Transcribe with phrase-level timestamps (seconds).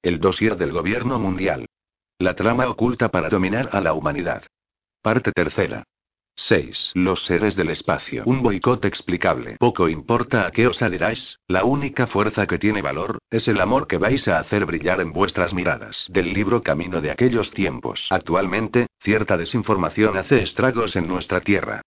[0.00, 1.66] El dossier del gobierno mundial.
[2.20, 4.44] La trama oculta para dominar a la humanidad.
[5.02, 5.82] Parte tercera.
[6.36, 6.92] 6.
[6.94, 8.22] Los seres del espacio.
[8.24, 9.56] Un boicot explicable.
[9.58, 13.88] Poco importa a qué os adheráis, la única fuerza que tiene valor, es el amor
[13.88, 16.06] que vais a hacer brillar en vuestras miradas.
[16.08, 18.06] Del libro Camino de aquellos tiempos.
[18.10, 21.82] Actualmente, cierta desinformación hace estragos en nuestra Tierra.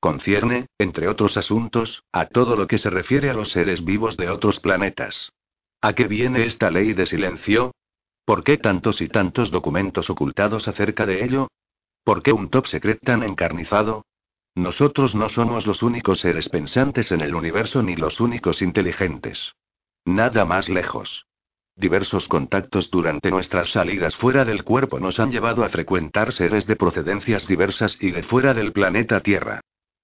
[0.00, 4.30] Concierne, entre otros asuntos, a todo lo que se refiere a los seres vivos de
[4.30, 5.30] otros planetas.
[5.84, 7.74] ¿A qué viene esta ley de silencio?
[8.24, 11.48] ¿Por qué tantos y tantos documentos ocultados acerca de ello?
[12.04, 14.04] ¿Por qué un top secret tan encarnizado?
[14.54, 19.56] Nosotros no somos los únicos seres pensantes en el universo ni los únicos inteligentes.
[20.04, 21.26] Nada más lejos.
[21.74, 26.76] Diversos contactos durante nuestras salidas fuera del cuerpo nos han llevado a frecuentar seres de
[26.76, 29.60] procedencias diversas y de fuera del planeta Tierra.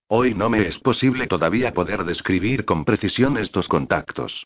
[0.08, 4.44] Hoy no me es posible todavía poder describir con precisión estos contactos.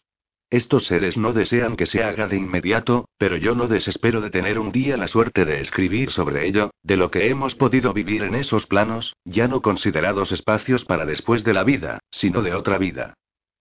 [0.52, 4.58] Estos seres no desean que se haga de inmediato, pero yo no desespero de tener
[4.58, 8.34] un día la suerte de escribir sobre ello, de lo que hemos podido vivir en
[8.34, 13.14] esos planos, ya no considerados espacios para después de la vida, sino de otra vida.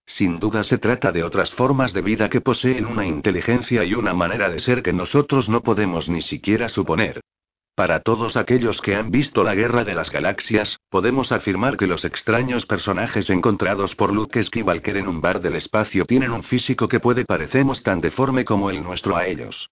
[0.04, 4.12] Sin duda se trata de otras formas de vida que poseen una inteligencia y una
[4.12, 7.22] manera de ser que nosotros no podemos ni siquiera suponer.
[7.74, 12.04] Para todos aquellos que han visto la Guerra de las Galaxias, podemos afirmar que los
[12.04, 17.00] extraños personajes encontrados por Luke Skywalker en un bar del espacio tienen un físico que
[17.00, 19.70] puede parecernos tan deforme como el nuestro a ellos.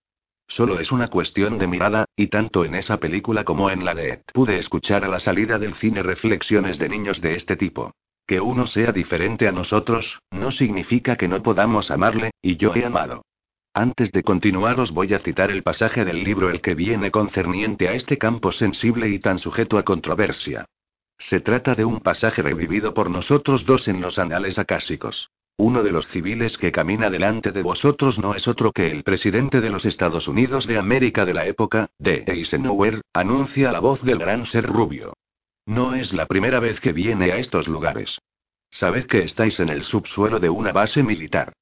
[0.48, 4.08] Solo es una cuestión de mirada, y tanto en esa película como en la de
[4.08, 7.92] Ed pude escuchar a la salida del cine reflexiones de niños de este tipo.
[8.26, 12.84] Que uno sea diferente a nosotros, no significa que no podamos amarle, y yo he
[12.84, 13.22] amado.
[13.72, 17.88] Antes de continuar os voy a citar el pasaje del libro el que viene concerniente
[17.88, 20.66] a este campo sensible y tan sujeto a controversia.
[21.18, 25.30] Se trata de un pasaje revivido por nosotros dos en los anales acásicos.
[25.56, 29.60] Uno de los civiles que camina delante de vosotros no es otro que el presidente
[29.60, 34.18] de los Estados Unidos de América de la época, de Eisenhower, anuncia la voz del
[34.18, 35.12] gran ser rubio.
[35.66, 38.18] No es la primera vez que viene a estos lugares.
[38.70, 41.52] Sabed que estáis en el subsuelo de una base militar.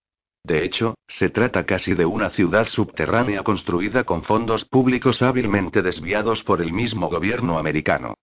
[0.49, 6.43] De hecho, se trata casi de una ciudad subterránea construida con fondos públicos hábilmente desviados
[6.43, 8.15] por el mismo gobierno americano.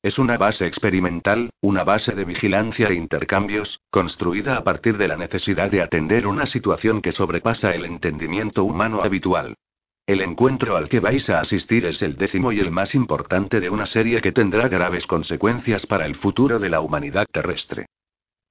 [0.00, 5.16] Es una base experimental, una base de vigilancia e intercambios, construida a partir de la
[5.16, 9.56] necesidad de atender una situación que sobrepasa el entendimiento humano habitual.
[10.06, 13.70] El encuentro al que vais a asistir es el décimo y el más importante de
[13.70, 17.86] una serie que tendrá graves consecuencias para el futuro de la humanidad terrestre.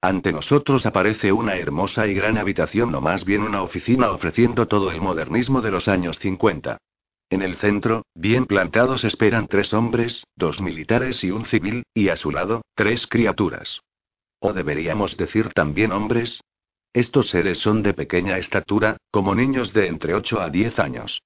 [0.04, 4.90] Ante nosotros aparece una hermosa y gran habitación o más bien una oficina ofreciendo todo
[4.90, 6.78] el modernismo de los años 50.
[7.30, 12.16] En el centro, bien plantados esperan tres hombres, dos militares y un civil, y a
[12.16, 13.80] su lado, tres criaturas.
[14.40, 16.42] ¿O deberíamos decir también hombres?
[16.92, 21.22] Estos seres son de pequeña estatura, como niños de entre 8 a 10 años.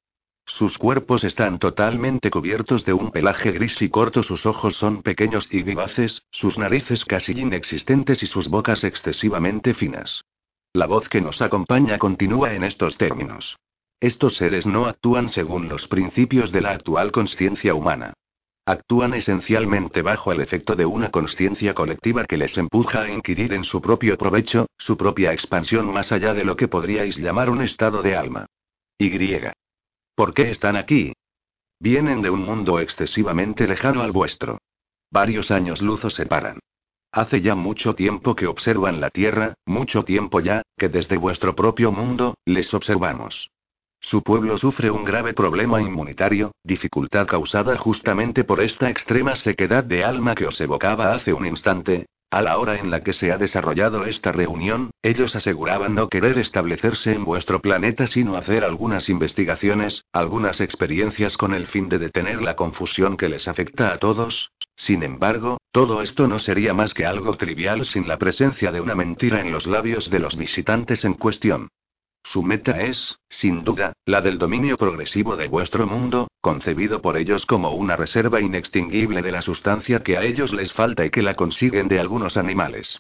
[0.48, 5.48] Sus cuerpos están totalmente cubiertos de un pelaje gris y corto, sus ojos son pequeños
[5.50, 10.24] y vivaces, sus narices casi inexistentes y sus bocas excesivamente finas.
[10.72, 13.58] La voz que nos acompaña continúa en estos términos.
[13.98, 18.12] Estos seres no actúan según los principios de la actual conciencia humana.
[18.66, 23.64] Actúan esencialmente bajo el efecto de una conciencia colectiva que les empuja a inquirir en
[23.64, 28.02] su propio provecho, su propia expansión más allá de lo que podríais llamar un estado
[28.02, 28.46] de alma.
[28.98, 29.10] Y.
[30.16, 31.12] ¿Por qué están aquí?
[31.78, 34.58] Vienen de un mundo excesivamente lejano al vuestro.
[35.10, 36.58] Varios años luz os separan.
[37.12, 41.92] Hace ya mucho tiempo que observan la Tierra, mucho tiempo ya, que desde vuestro propio
[41.92, 43.50] mundo, les observamos.
[44.00, 50.02] Su pueblo sufre un grave problema inmunitario, dificultad causada justamente por esta extrema sequedad de
[50.02, 53.38] alma que os evocaba hace un instante, a la hora en la que se ha
[53.38, 60.04] desarrollado esta reunión, ellos aseguraban no querer establecerse en vuestro planeta sino hacer algunas investigaciones,
[60.12, 64.50] algunas experiencias con el fin de detener la confusión que les afecta a todos.
[64.74, 68.94] Sin embargo, todo esto no sería más que algo trivial sin la presencia de una
[68.94, 71.68] mentira en los labios de los visitantes en cuestión.
[72.26, 77.46] Su meta es, sin duda, la del dominio progresivo de vuestro mundo, concebido por ellos
[77.46, 81.34] como una reserva inextinguible de la sustancia que a ellos les falta y que la
[81.34, 82.98] consiguen de algunos animales.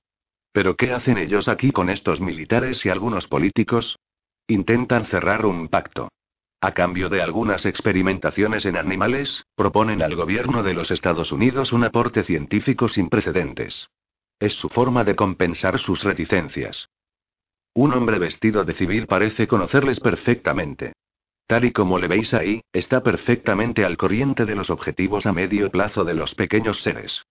[0.52, 3.98] Pero ¿qué hacen ellos aquí con estos militares y algunos políticos?
[4.46, 6.08] Intentan cerrar un pacto.
[6.60, 11.82] A cambio de algunas experimentaciones en animales, proponen al gobierno de los Estados Unidos un
[11.82, 13.88] aporte científico sin precedentes.
[14.38, 16.88] Es su forma de compensar sus reticencias.
[17.76, 20.94] Un hombre vestido de civil parece conocerles perfectamente.
[21.46, 25.70] Tal y como le veis ahí, está perfectamente al corriente de los objetivos a medio
[25.70, 27.26] plazo de los pequeños seres.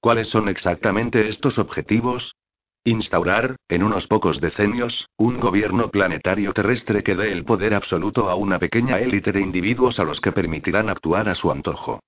[0.00, 2.34] ¿Cuáles son exactamente estos objetivos?
[2.82, 8.36] Instaurar, en unos pocos decenios, un gobierno planetario terrestre que dé el poder absoluto a
[8.36, 12.00] una pequeña élite de individuos a los que permitirán actuar a su antojo.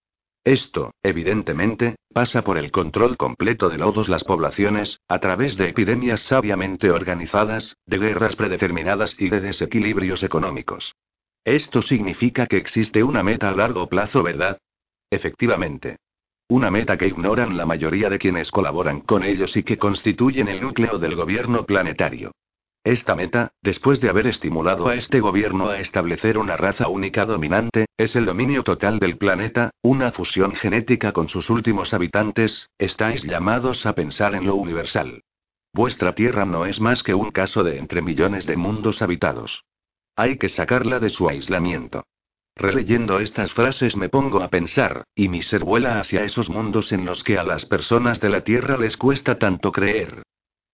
[0.44, 6.20] Esto, evidentemente, pasa por el control completo de todas las poblaciones, a través de epidemias
[6.20, 10.94] sabiamente organizadas, de guerras predeterminadas y de desequilibrios económicos.
[11.44, 14.58] Esto significa que existe una meta a largo plazo, ¿verdad?
[15.10, 15.96] Efectivamente.
[16.48, 20.60] Una meta que ignoran la mayoría de quienes colaboran con ellos y que constituyen el
[20.60, 22.32] núcleo del gobierno planetario.
[22.84, 27.86] Esta meta, después de haber estimulado a este gobierno a establecer una raza única dominante,
[27.96, 33.86] es el dominio total del planeta, una fusión genética con sus últimos habitantes, estáis llamados
[33.86, 35.22] a pensar en lo universal.
[35.72, 39.64] Vuestra Tierra no es más que un caso de entre millones de mundos habitados.
[40.16, 42.04] Hay que sacarla de su aislamiento.
[42.56, 47.04] Releyendo estas frases me pongo a pensar, y mi ser vuela hacia esos mundos en
[47.04, 50.24] los que a las personas de la Tierra les cuesta tanto creer.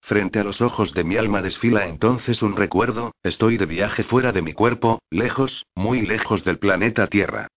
[0.09, 4.33] Frente a los ojos de mi alma desfila entonces un recuerdo, estoy de viaje fuera
[4.33, 7.49] de mi cuerpo, lejos, muy lejos del planeta Tierra.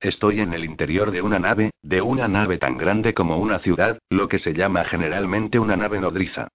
[0.00, 3.98] Estoy en el interior de una nave, de una nave tan grande como una ciudad,
[4.08, 6.48] lo que se llama generalmente una nave nodriza.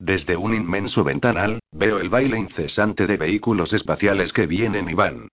[0.00, 5.28] Desde un inmenso ventanal, veo el baile incesante de vehículos espaciales que vienen y van.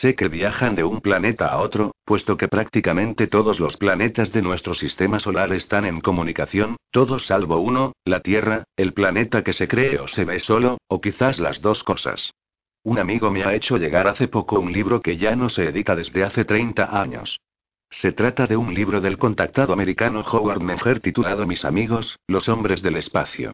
[0.00, 4.42] Sé que viajan de un planeta a otro, puesto que prácticamente todos los planetas de
[4.42, 9.68] nuestro sistema solar están en comunicación, todos salvo uno, la Tierra, el planeta que se
[9.68, 12.32] cree o se ve solo, o quizás las dos cosas.
[12.82, 15.94] Un amigo me ha hecho llegar hace poco un libro que ya no se edita
[15.94, 17.38] desde hace 30 años.
[17.90, 22.82] Se trata de un libro del contactado americano Howard Menger titulado Mis amigos, los hombres
[22.82, 23.52] del espacio.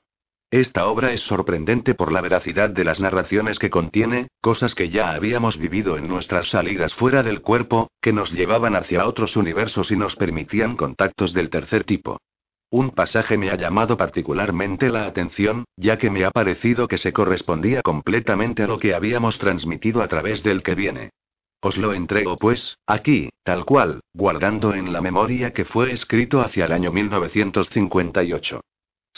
[0.50, 5.10] Esta obra es sorprendente por la veracidad de las narraciones que contiene, cosas que ya
[5.10, 9.96] habíamos vivido en nuestras salidas fuera del cuerpo, que nos llevaban hacia otros universos y
[9.96, 12.18] nos permitían contactos del tercer tipo.
[12.70, 17.12] Un pasaje me ha llamado particularmente la atención, ya que me ha parecido que se
[17.12, 21.10] correspondía completamente a lo que habíamos transmitido a través del que viene.
[21.60, 26.64] Os lo entrego pues, aquí, tal cual, guardando en la memoria que fue escrito hacia
[26.64, 28.62] el año 1958.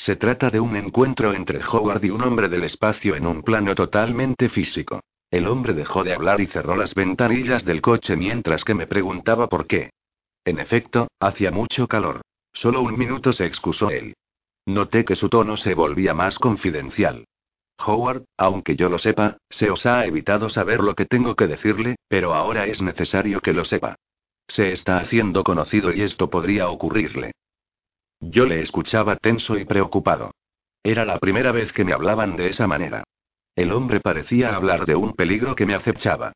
[0.04, 3.74] Se trata de un encuentro entre Howard y un hombre del espacio en un plano
[3.74, 5.02] totalmente físico.
[5.30, 9.50] El hombre dejó de hablar y cerró las ventanillas del coche mientras que me preguntaba
[9.50, 9.90] por qué.
[10.46, 12.22] En efecto, hacía mucho calor.
[12.50, 14.14] Solo un minuto se excusó él.
[14.64, 17.26] Noté que su tono se volvía más confidencial.
[17.84, 21.96] Howard, aunque yo lo sepa, se os ha evitado saber lo que tengo que decirle,
[22.08, 23.96] pero ahora es necesario que lo sepa.
[24.48, 27.32] Se está haciendo conocido y esto podría ocurrirle.
[28.20, 30.32] Yo le escuchaba tenso y preocupado.
[30.82, 33.04] Era la primera vez que me hablaban de esa manera.
[33.56, 36.32] El hombre parecía hablar de un peligro que me acechaba.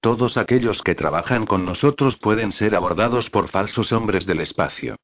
[0.00, 4.96] Todos aquellos que trabajan con nosotros pueden ser abordados por falsos hombres del espacio.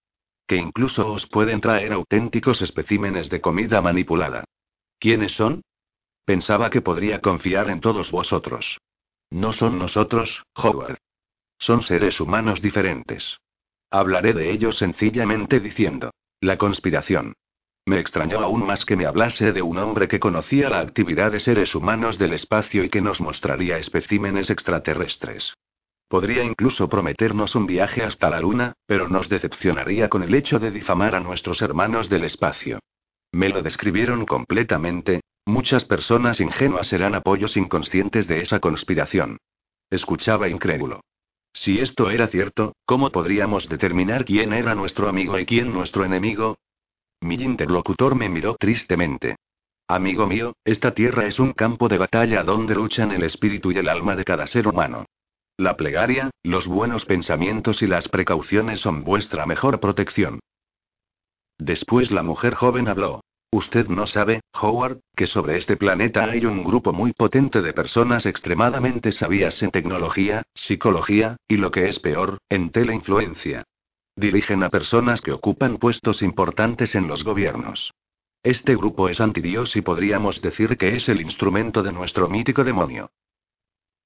[0.46, 4.44] Que incluso os pueden traer auténticos especímenes de comida manipulada.
[4.98, 5.62] ¿Quiénes son?
[6.24, 8.78] Pensaba que podría confiar en todos vosotros.
[9.30, 10.98] No son nosotros, Howard.
[11.58, 13.38] Son seres humanos diferentes.
[13.90, 16.10] Hablaré de ellos sencillamente diciendo.
[16.42, 17.34] La conspiración.
[17.84, 21.38] Me extrañó aún más que me hablase de un hombre que conocía la actividad de
[21.38, 25.52] seres humanos del espacio y que nos mostraría especímenes extraterrestres.
[26.08, 30.70] Podría incluso prometernos un viaje hasta la Luna, pero nos decepcionaría con el hecho de
[30.70, 32.78] difamar a nuestros hermanos del espacio.
[33.32, 39.36] Me lo describieron completamente, muchas personas ingenuas eran apoyos inconscientes de esa conspiración.
[39.90, 41.02] Escuchaba incrédulo.
[41.52, 46.58] Si esto era cierto, ¿cómo podríamos determinar quién era nuestro amigo y quién nuestro enemigo?
[47.20, 49.36] Mi interlocutor me miró tristemente.
[49.88, 53.88] Amigo mío, esta tierra es un campo de batalla donde luchan el espíritu y el
[53.88, 55.06] alma de cada ser humano.
[55.56, 60.40] La plegaria, los buenos pensamientos y las precauciones son vuestra mejor protección.
[61.58, 63.20] Después la mujer joven habló.
[63.52, 68.24] Usted no sabe, Howard, que sobre este planeta hay un grupo muy potente de personas
[68.24, 73.64] extremadamente sabias en tecnología, psicología, y lo que es peor, en teleinfluencia.
[74.14, 77.92] Dirigen a personas que ocupan puestos importantes en los gobiernos.
[78.44, 83.10] Este grupo es antidios y podríamos decir que es el instrumento de nuestro mítico demonio.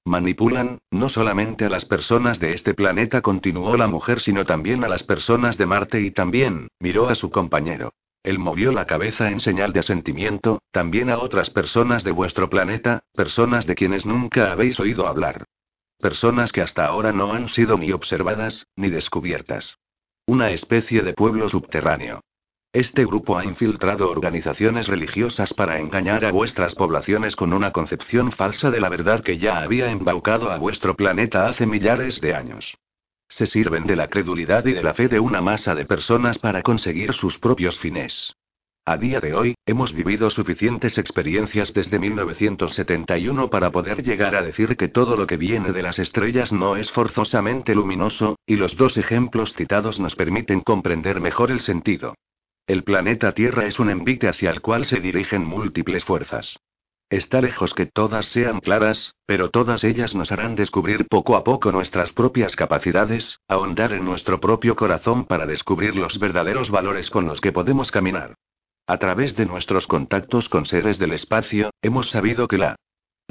[0.05, 4.87] Manipulan, no solamente a las personas de este planeta, continuó la mujer, sino también a
[4.87, 7.93] las personas de Marte y también, miró a su compañero.
[8.25, 13.03] Él movió la cabeza en señal de asentimiento, también a otras personas de vuestro planeta,
[13.13, 15.45] personas de quienes nunca habéis oído hablar.
[15.99, 19.77] Personas que hasta ahora no han sido ni observadas, ni descubiertas.
[20.25, 22.21] Una especie de pueblo subterráneo.
[22.73, 28.71] Este grupo ha infiltrado organizaciones religiosas para engañar a vuestras poblaciones con una concepción falsa
[28.71, 32.75] de la verdad que ya había embaucado a vuestro planeta hace millares de años.
[33.35, 36.61] Se sirven de la credulidad y de la fe de una masa de personas para
[36.61, 38.33] conseguir sus propios fines.
[38.85, 44.77] A día de hoy, hemos vivido suficientes experiencias desde 1971 para poder llegar a decir
[44.77, 48.95] que todo lo que viene de las estrellas no es forzosamente luminoso, y los dos
[48.95, 52.15] ejemplos citados nos permiten comprender mejor el sentido.
[52.67, 56.55] El planeta Tierra es un envite hacia el cual se dirigen múltiples fuerzas.
[57.09, 61.71] Está lejos que todas sean claras, pero todas ellas nos harán descubrir poco a poco
[61.71, 67.41] nuestras propias capacidades, ahondar en nuestro propio corazón para descubrir los verdaderos valores con los
[67.41, 68.35] que podemos caminar.
[68.87, 72.75] A través de nuestros contactos con seres del espacio, hemos sabido que la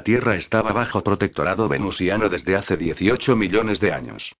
[0.03, 4.35] Tierra estaba bajo protectorado venusiano desde hace 18 millones de años.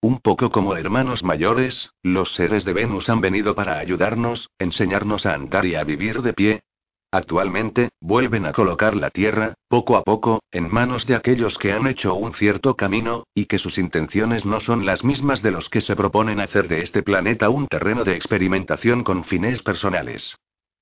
[0.00, 5.34] Un poco como hermanos mayores, los seres de Venus han venido para ayudarnos, enseñarnos a
[5.34, 6.62] andar y a vivir de pie.
[7.12, 11.88] Actualmente, vuelven a colocar la Tierra, poco a poco, en manos de aquellos que han
[11.88, 15.80] hecho un cierto camino, y que sus intenciones no son las mismas de los que
[15.80, 20.36] se proponen hacer de este planeta un terreno de experimentación con fines personales.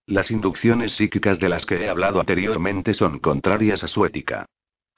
[0.07, 4.45] Las inducciones psíquicas de las que he hablado anteriormente son contrarias a su ética.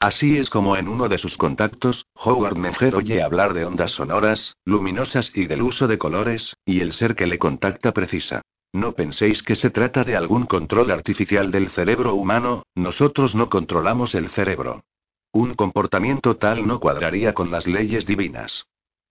[0.01, 4.57] Así es como en uno de sus contactos, Howard Menger oye hablar de ondas sonoras,
[4.65, 8.43] luminosas y del uso de colores, y el ser que le contacta precisa.
[8.73, 14.15] No penséis que se trata de algún control artificial del cerebro humano, nosotros no controlamos
[14.15, 14.85] el cerebro.
[15.33, 18.67] Un comportamiento tal no cuadraría con las leyes divinas.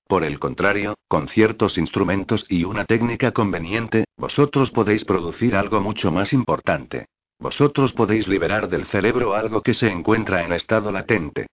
[0.08, 6.12] Por el contrario, con ciertos instrumentos y una técnica conveniente, vosotros podéis producir algo mucho
[6.12, 7.08] más importante.
[7.38, 11.48] Vosotros podéis liberar del cerebro algo que se encuentra en estado latente.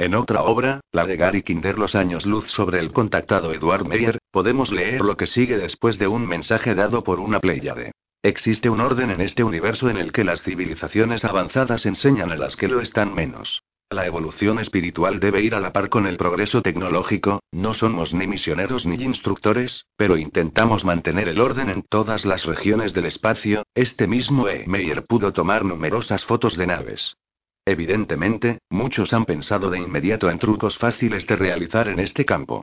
[0.00, 4.16] En otra obra, la de Gary Kinder Los años luz sobre el contactado Edward Meyer,
[4.30, 7.92] podemos leer lo que sigue después de un mensaje dado por una pléyade.
[8.22, 12.56] Existe un orden en este universo en el que las civilizaciones avanzadas enseñan a las
[12.56, 13.62] que lo están menos.
[13.90, 18.26] La evolución espiritual debe ir a la par con el progreso tecnológico, no somos ni
[18.26, 24.06] misioneros ni instructores, pero intentamos mantener el orden en todas las regiones del espacio, este
[24.06, 24.64] mismo E.
[24.66, 27.18] Meyer pudo tomar numerosas fotos de naves.
[27.64, 32.62] Evidentemente, muchos han pensado de inmediato en trucos fáciles de realizar en este campo.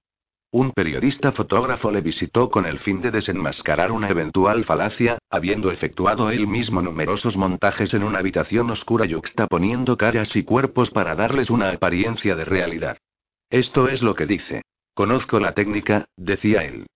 [0.51, 6.32] Un periodista fotógrafo le visitó con el fin de desenmascarar una eventual falacia, habiendo efectuado
[6.32, 11.70] él mismo numerosos montajes en una habitación oscura yuxtaponiendo caras y cuerpos para darles una
[11.70, 12.98] apariencia de realidad.
[13.50, 14.62] Esto es lo que dice.
[14.94, 16.88] Conozco la técnica, decía él.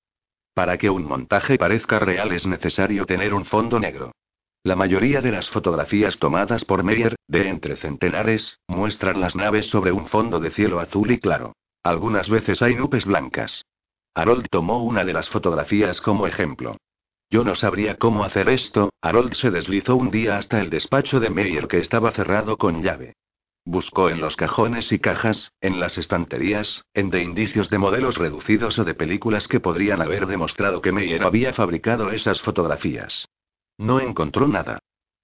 [0.53, 4.12] Para que un montaje parezca real es necesario tener un fondo negro.
[4.63, 9.91] La mayoría de las fotografías tomadas por Meyer, de entre centenares, muestran las naves sobre
[9.91, 11.53] un fondo de cielo azul y claro.
[11.82, 13.65] Algunas veces hay nubes blancas.
[14.13, 16.77] Harold tomó una de las fotografías como ejemplo.
[17.32, 21.32] Yo no sabría cómo hacer esto, Harold se deslizó un día hasta el despacho de
[21.32, 23.15] Meyer que estaba cerrado con llave.
[23.65, 28.77] Buscó en los cajones y cajas, en las estanterías, en de indicios de modelos reducidos
[28.77, 33.27] o de películas que podrían haber demostrado que Meyer había fabricado esas fotografías.
[33.81, 34.77] No encontró nada.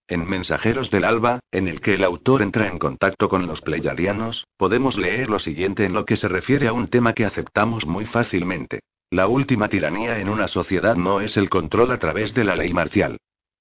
[0.07, 4.47] En Mensajeros del Alba, en el que el autor entra en contacto con los pleyadianos,
[4.57, 8.07] podemos leer lo siguiente en lo que se refiere a un tema que aceptamos muy
[8.07, 8.79] fácilmente.
[9.11, 12.73] La última tiranía en una sociedad no es el control a través de la ley
[12.73, 13.17] marcial.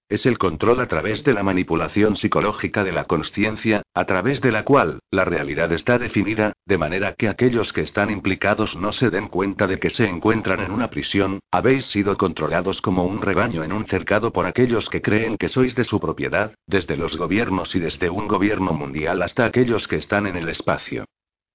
[0.08, 4.52] Es el control a través de la manipulación psicológica de la conciencia, a través de
[4.52, 9.10] la cual, la realidad está definida, de manera que aquellos que están implicados no se
[9.10, 13.64] den cuenta de que se encuentran en una prisión, habéis sido controlados como un rebaño
[13.64, 17.74] en un cercado por aquellos que creen que sois de su propiedad, desde los gobiernos
[17.74, 21.04] y desde un gobierno mundial hasta aquellos que están en el espacio.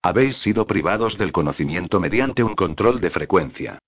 [0.02, 3.80] Habéis sido privados del conocimiento mediante un control de frecuencia.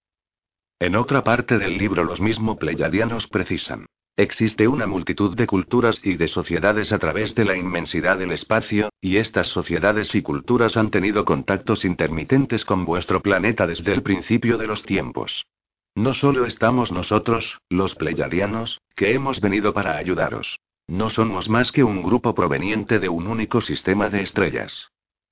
[0.79, 3.87] En otra parte del libro los mismos pleyadianos precisan.
[4.15, 8.89] Existe una multitud de culturas y de sociedades a través de la inmensidad del espacio,
[9.01, 14.59] y estas sociedades y culturas han tenido contactos intermitentes con vuestro planeta desde el principio
[14.59, 15.47] de los tiempos.
[15.95, 20.59] No solo estamos nosotros, los pleyadianos, que hemos venido para ayudaros.
[20.87, 24.89] No somos más que un grupo proveniente de un único sistema de estrellas.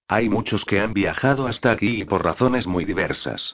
[0.07, 3.53] Hay muchos que han viajado hasta aquí y por razones muy diversas.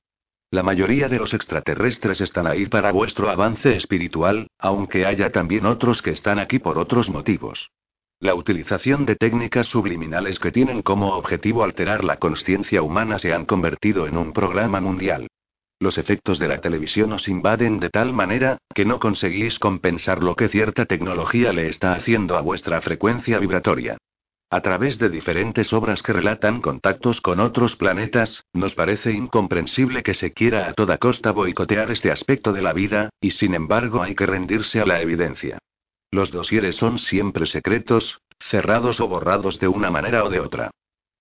[0.50, 6.01] La mayoría de los extraterrestres están ahí para vuestro avance espiritual, aunque haya también otros
[6.01, 7.70] que están aquí por otros motivos.
[8.22, 13.46] La utilización de técnicas subliminales que tienen como objetivo alterar la conciencia humana se han
[13.46, 15.27] convertido en un programa mundial.
[15.80, 20.36] Los efectos de la televisión os invaden de tal manera, que no conseguís compensar lo
[20.36, 23.98] que cierta tecnología le está haciendo a vuestra frecuencia vibratoria.
[24.50, 30.13] A través de diferentes obras que relatan contactos con otros planetas, nos parece incomprensible que
[30.13, 34.16] se quiera a toda costa boicotear este aspecto de la vida, y sin embargo hay
[34.16, 35.58] que rendirse a la evidencia.
[36.12, 40.72] Los dosieres son siempre secretos, cerrados o borrados de una manera o de otra.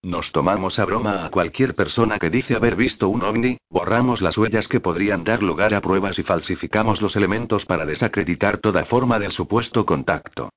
[0.03, 4.39] Nos tomamos a broma a cualquier persona que dice haber visto un ovni, borramos las
[4.39, 9.19] huellas que podrían dar lugar a pruebas y falsificamos los elementos para desacreditar toda forma
[9.19, 10.51] del supuesto contacto.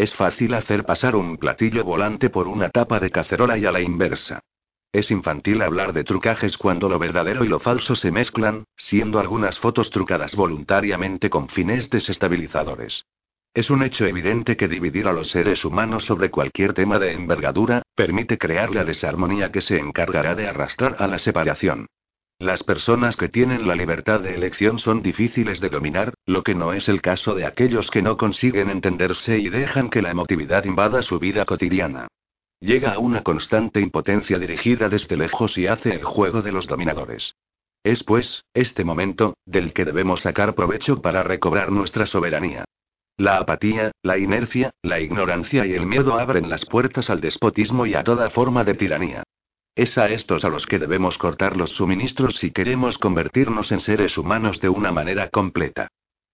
[0.00, 3.82] Es fácil hacer pasar un platillo volante por una tapa de cacerola y a la
[3.82, 4.40] inversa.
[4.90, 9.58] Es infantil hablar de trucajes cuando lo verdadero y lo falso se mezclan, siendo algunas
[9.58, 13.04] fotos trucadas voluntariamente con fines desestabilizadores.
[13.52, 17.82] Es un hecho evidente que dividir a los seres humanos sobre cualquier tema de envergadura,
[17.94, 21.88] permite crear la desarmonía que se encargará de arrastrar a la separación.
[22.40, 26.72] Las personas que tienen la libertad de elección son difíciles de dominar, lo que no
[26.72, 31.02] es el caso de aquellos que no consiguen entenderse y dejan que la emotividad invada
[31.02, 32.08] su vida cotidiana.
[32.58, 37.34] Llega a una constante impotencia dirigida desde lejos y hace el juego de los dominadores.
[37.84, 42.64] Es pues, este momento, del que debemos sacar provecho para recobrar nuestra soberanía.
[43.18, 47.92] La apatía, la inercia, la ignorancia y el miedo abren las puertas al despotismo y
[47.92, 49.24] a toda forma de tiranía.
[49.74, 54.18] Es a estos a los que debemos cortar los suministros si queremos convertirnos en seres
[54.18, 55.88] humanos de una manera completa.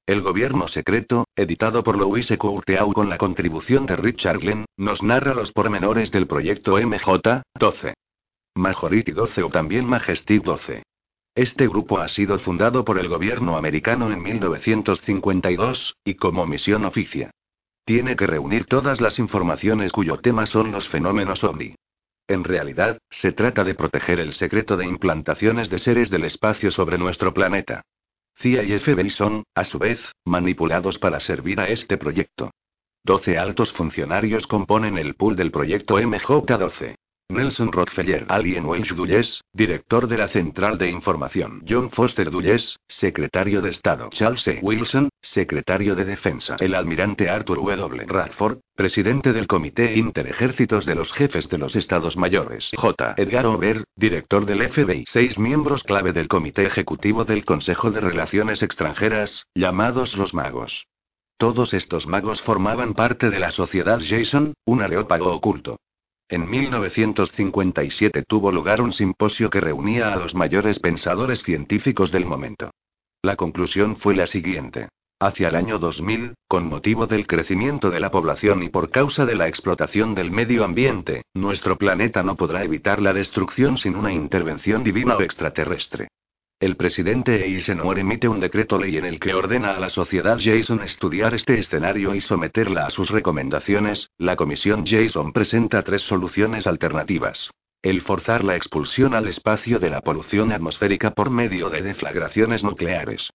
[0.06, 5.34] El gobierno secreto, editado por Louise Courteau con la contribución de Richard Glenn, nos narra
[5.34, 7.94] los pormenores del proyecto MJ-12.
[8.54, 10.82] Majority 12 o también Majestic 12.
[11.34, 17.30] Este grupo ha sido fundado por el gobierno americano en 1952, y como misión oficia.
[17.84, 21.74] Tiene que reunir todas las informaciones cuyo tema son los fenómenos ovni.
[22.28, 26.98] En realidad, se trata de proteger el secreto de implantaciones de seres del espacio sobre
[26.98, 27.82] nuestro planeta.
[28.38, 32.50] CIA y FBI son, a su vez, manipulados para servir a este proyecto.
[33.04, 36.96] Doce altos funcionarios componen el pool del proyecto MJ-12.
[37.28, 41.62] Nelson Rockefeller Alien Welsh Dulles, director de la Central de Información.
[41.68, 44.10] John Foster Dulles, secretario de Estado.
[44.10, 44.60] Charles E.
[44.62, 46.56] Wilson, secretario de Defensa.
[46.60, 48.06] El almirante Arthur W.
[48.06, 52.70] Radford, presidente del Comité Interejércitos de los Jefes de los Estados Mayores.
[52.76, 53.14] J.
[53.16, 55.04] Edgar Hoover, director del FBI.
[55.06, 60.86] Seis miembros clave del Comité Ejecutivo del Consejo de Relaciones Extranjeras, llamados los magos.
[61.38, 65.76] Todos estos magos formaban parte de la sociedad Jason, un areópago oculto.
[66.28, 72.72] En 1957 tuvo lugar un simposio que reunía a los mayores pensadores científicos del momento.
[73.22, 74.88] La conclusión fue la siguiente.
[75.20, 79.36] Hacia el año 2000, con motivo del crecimiento de la población y por causa de
[79.36, 84.82] la explotación del medio ambiente, nuestro planeta no podrá evitar la destrucción sin una intervención
[84.82, 86.08] divina o extraterrestre.
[86.58, 90.80] El presidente Eisenhower emite un decreto ley en el que ordena a la sociedad Jason
[90.80, 94.08] estudiar este escenario y someterla a sus recomendaciones.
[94.16, 97.50] La comisión Jason presenta tres soluciones alternativas.
[97.82, 103.28] El forzar la expulsión al espacio de la polución atmosférica por medio de deflagraciones nucleares.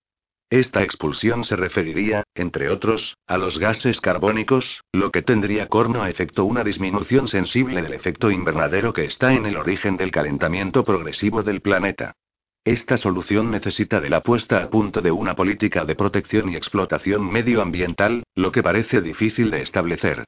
[0.50, 6.10] Esta expulsión se referiría, entre otros, a los gases carbónicos, lo que tendría corno a
[6.10, 11.44] efecto una disminución sensible del efecto invernadero que está en el origen del calentamiento progresivo
[11.44, 12.16] del planeta.
[12.64, 17.32] Esta solución necesita de la puesta a punto de una política de protección y explotación
[17.32, 20.26] medioambiental, lo que parece difícil de establecer.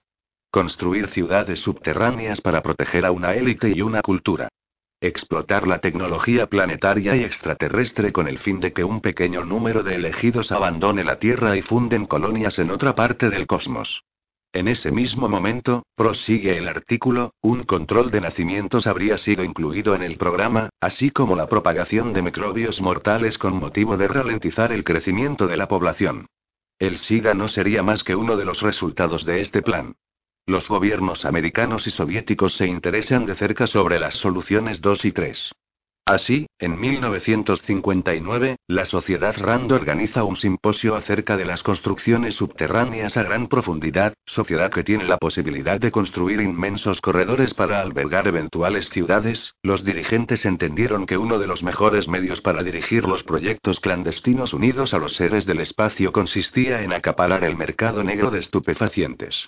[0.50, 4.50] Construir ciudades subterráneas para proteger a una élite y una cultura.
[5.00, 9.96] Explotar la tecnología planetaria y extraterrestre con el fin de que un pequeño número de
[9.96, 14.04] elegidos abandone la Tierra y funden colonias en otra parte del cosmos.
[14.56, 20.04] En ese mismo momento, prosigue el artículo, un control de nacimientos habría sido incluido en
[20.04, 25.48] el programa, así como la propagación de microbios mortales con motivo de ralentizar el crecimiento
[25.48, 26.28] de la población.
[26.78, 29.96] El SIDA no sería más que uno de los resultados de este plan.
[30.46, 35.52] Los gobiernos americanos y soviéticos se interesan de cerca sobre las soluciones 2 y 3.
[36.06, 43.24] Así, en 1959, la Sociedad Rand organiza un simposio acerca de las construcciones subterráneas a
[43.24, 49.56] gran profundidad, sociedad que tiene la posibilidad de construir inmensos corredores para albergar eventuales ciudades.
[49.64, 54.94] Los dirigentes entendieron que uno de los mejores medios para dirigir los proyectos clandestinos unidos
[54.94, 59.48] a los seres del espacio consistía en acaparar el mercado negro de estupefacientes.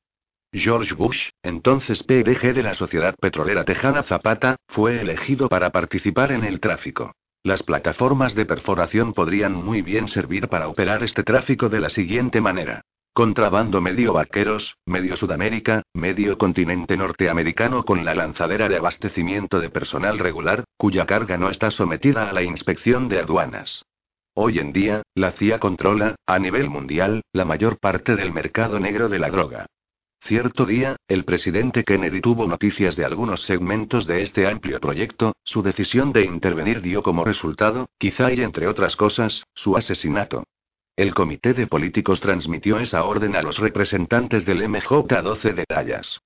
[0.58, 6.46] George Bush, entonces PDG de la Sociedad Petrolera Tejana Zapata, fue elegido para participar en
[6.46, 7.12] el tráfico.
[7.44, 12.40] Las plataformas de perforación podrían muy bien servir para operar este tráfico de la siguiente
[12.40, 12.82] manera.
[13.14, 20.20] Contrabando medio vaqueros, medio Sudamérica, medio continente norteamericano con la lanzadera de abastecimiento de personal
[20.20, 23.84] regular, cuya carga no está sometida a la inspección de aduanas.
[24.34, 29.10] Hoy en día, la CIA controla, a nivel mundial, la mayor parte del mercado negro
[29.10, 29.66] de la droga.
[30.28, 35.62] Cierto día, el presidente Kennedy tuvo noticias de algunos segmentos de este amplio proyecto, su
[35.62, 40.44] decisión de intervenir dio como resultado, quizá y entre otras cosas, su asesinato.
[40.96, 46.20] El comité de políticos transmitió esa orden a los representantes del MJ-12 de Dallas.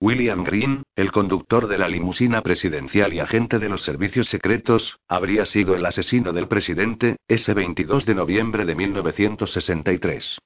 [0.00, 5.46] William Green, el conductor de la limusina presidencial y agente de los servicios secretos, habría
[5.46, 10.38] sido el asesino del presidente, ese 22 de noviembre de 1963.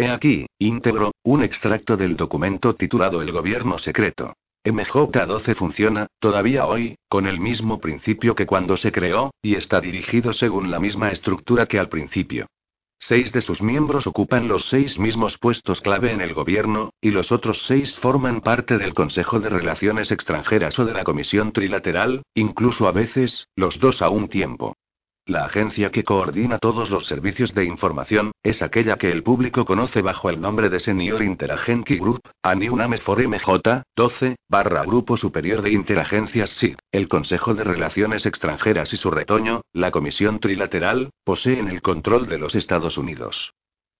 [0.00, 4.32] He aquí, íntegro, un extracto del documento titulado El Gobierno Secreto.
[4.64, 10.32] MJ12 funciona, todavía hoy, con el mismo principio que cuando se creó, y está dirigido
[10.32, 12.46] según la misma estructura que al principio.
[13.00, 17.32] Seis de sus miembros ocupan los seis mismos puestos clave en el gobierno, y los
[17.32, 22.86] otros seis forman parte del Consejo de Relaciones Extranjeras o de la Comisión Trilateral, incluso
[22.86, 24.76] a veces, los dos a un tiempo.
[25.28, 30.00] La agencia que coordina todos los servicios de información, es aquella que el público conoce
[30.00, 35.72] bajo el nombre de Senior Interagency Group, ANIUNAME for MJ, 12, barra Grupo Superior de
[35.72, 36.78] Interagencias SID.
[36.90, 42.38] El Consejo de Relaciones Extranjeras y su retoño, la Comisión Trilateral, poseen el control de
[42.38, 43.52] los Estados Unidos.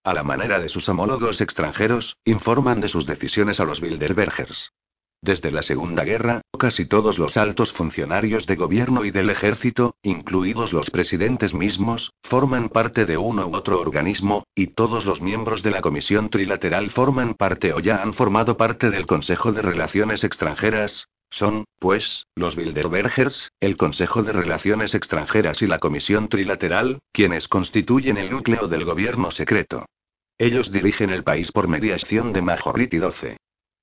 [0.03, 4.71] A la manera de sus homólogos extranjeros, informan de sus decisiones a los Bilderbergers.
[5.21, 10.71] Desde la Segunda Guerra, casi todos los altos funcionarios de gobierno y del ejército, incluidos
[10.71, 15.71] los presidentes mismos, forman parte de uno u otro organismo, y todos los miembros de
[15.71, 21.07] la Comisión Trilateral forman parte o ya han formado parte del Consejo de Relaciones Extranjeras.
[21.31, 28.17] Son, pues, los Bilderbergers, el Consejo de Relaciones Extranjeras y la Comisión Trilateral, quienes constituyen
[28.17, 29.85] el núcleo del gobierno secreto.
[30.37, 33.37] Ellos dirigen el país por mediación de Majority 12.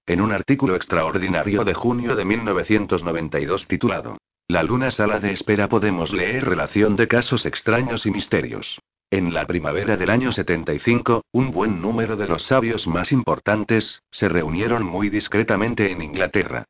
[0.08, 6.12] En un artículo extraordinario de junio de 1992 titulado La Luna Sala de Espera podemos
[6.12, 8.80] leer relación de casos extraños y misterios.
[9.10, 14.28] En la primavera del año 75, un buen número de los sabios más importantes, se
[14.28, 16.66] reunieron muy discretamente en Inglaterra.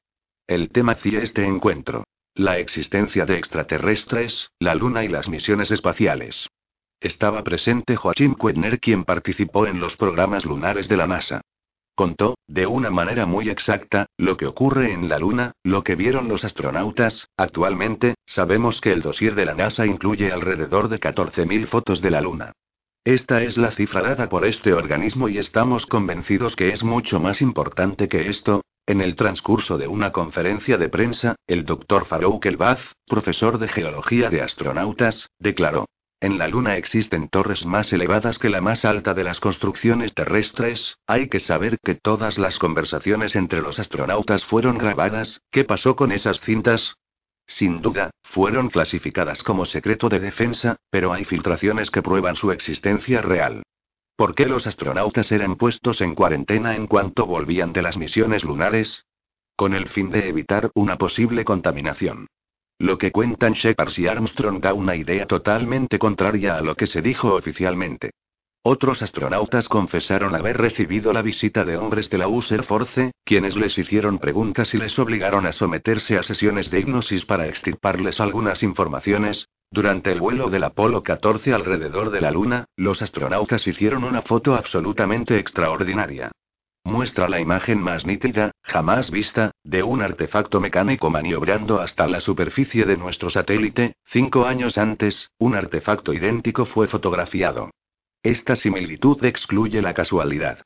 [0.47, 2.05] El tema hacía este encuentro.
[2.35, 6.49] La existencia de extraterrestres, la Luna y las misiones espaciales.
[7.01, 11.43] Estaba presente Joachim Kuetner quien participó en los programas lunares de la NASA.
[11.97, 16.29] Contó, de una manera muy exacta, lo que ocurre en la Luna, lo que vieron
[16.29, 17.31] los astronautas.
[17.39, 22.21] Actualmente, sabemos que el dossier de la NASA incluye alrededor de 14.000 fotos de la
[22.21, 22.53] Luna.
[23.03, 27.41] Esta es la cifra dada por este organismo y estamos convencidos que es mucho más
[27.41, 28.61] importante que esto.
[28.85, 32.05] En el transcurso de una conferencia de prensa, el Dr.
[32.05, 35.87] Farouk Elbaz, profesor de geología de astronautas, declaró:
[36.21, 40.99] en la Luna existen torres más elevadas que la más alta de las construcciones terrestres,
[41.07, 46.13] hay que saber que todas las conversaciones entre los astronautas fueron grabadas, ¿qué pasó con
[46.13, 46.97] esas cintas?
[47.47, 53.21] Sin duda, fueron clasificadas como secreto de defensa, pero hay filtraciones que prueban su existencia
[53.21, 53.63] real.
[54.17, 59.05] ¿Por qué los astronautas eran puestos en cuarentena en cuanto volvían de las misiones lunares?
[59.55, 62.27] Con el fin de evitar una posible contaminación.
[62.79, 67.01] Lo que cuentan Shepard y Armstrong da una idea totalmente contraria a lo que se
[67.01, 68.11] dijo oficialmente.
[68.63, 73.79] Otros astronautas confesaron haber recibido la visita de hombres de la User Force, quienes les
[73.79, 79.49] hicieron preguntas y les obligaron a someterse a sesiones de hipnosis para extirparles algunas informaciones.
[79.71, 84.55] Durante el vuelo del Apolo 14 alrededor de la Luna, los astronautas hicieron una foto
[84.55, 86.33] absolutamente extraordinaria.
[86.87, 92.85] Muestra la imagen más nítida, jamás vista, de un artefacto mecánico maniobrando hasta la superficie
[92.85, 93.97] de nuestro satélite.
[94.05, 97.71] Cinco años antes, un artefacto idéntico fue fotografiado.
[98.23, 100.61] Esta similitud excluye la casualidad.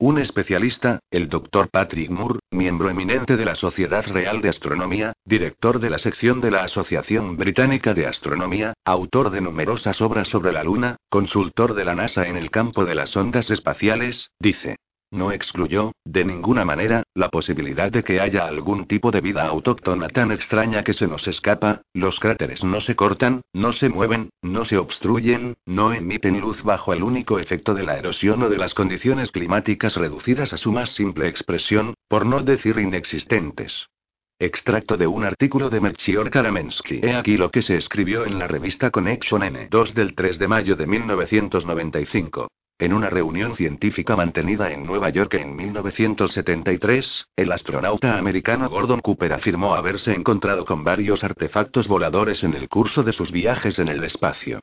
[0.00, 1.68] Un especialista, el Dr.
[1.70, 6.50] Patrick Moore, miembro eminente de la Sociedad Real de Astronomía, director de la sección de
[6.50, 11.94] la Asociación Británica de Astronomía, autor de numerosas obras sobre la Luna, consultor de la
[11.94, 14.74] NASA en el campo de las ondas espaciales, dice.
[15.12, 20.08] No excluyó, de ninguna manera, la posibilidad de que haya algún tipo de vida autóctona
[20.08, 24.64] tan extraña que se nos escapa, los cráteres no se cortan, no se mueven, no
[24.64, 28.72] se obstruyen, no emiten luz bajo el único efecto de la erosión o de las
[28.72, 33.88] condiciones climáticas reducidas a su más simple expresión, por no decir inexistentes.
[34.38, 37.00] Extracto de un artículo de Melchior Karamensky.
[37.02, 40.76] He aquí lo que se escribió en la revista Connection N2 del 3 de mayo
[40.76, 42.48] de 1995.
[42.80, 49.34] En una reunión científica mantenida en Nueva York en 1973, el astronauta americano Gordon Cooper
[49.34, 54.02] afirmó haberse encontrado con varios artefactos voladores en el curso de sus viajes en el
[54.02, 54.60] espacio.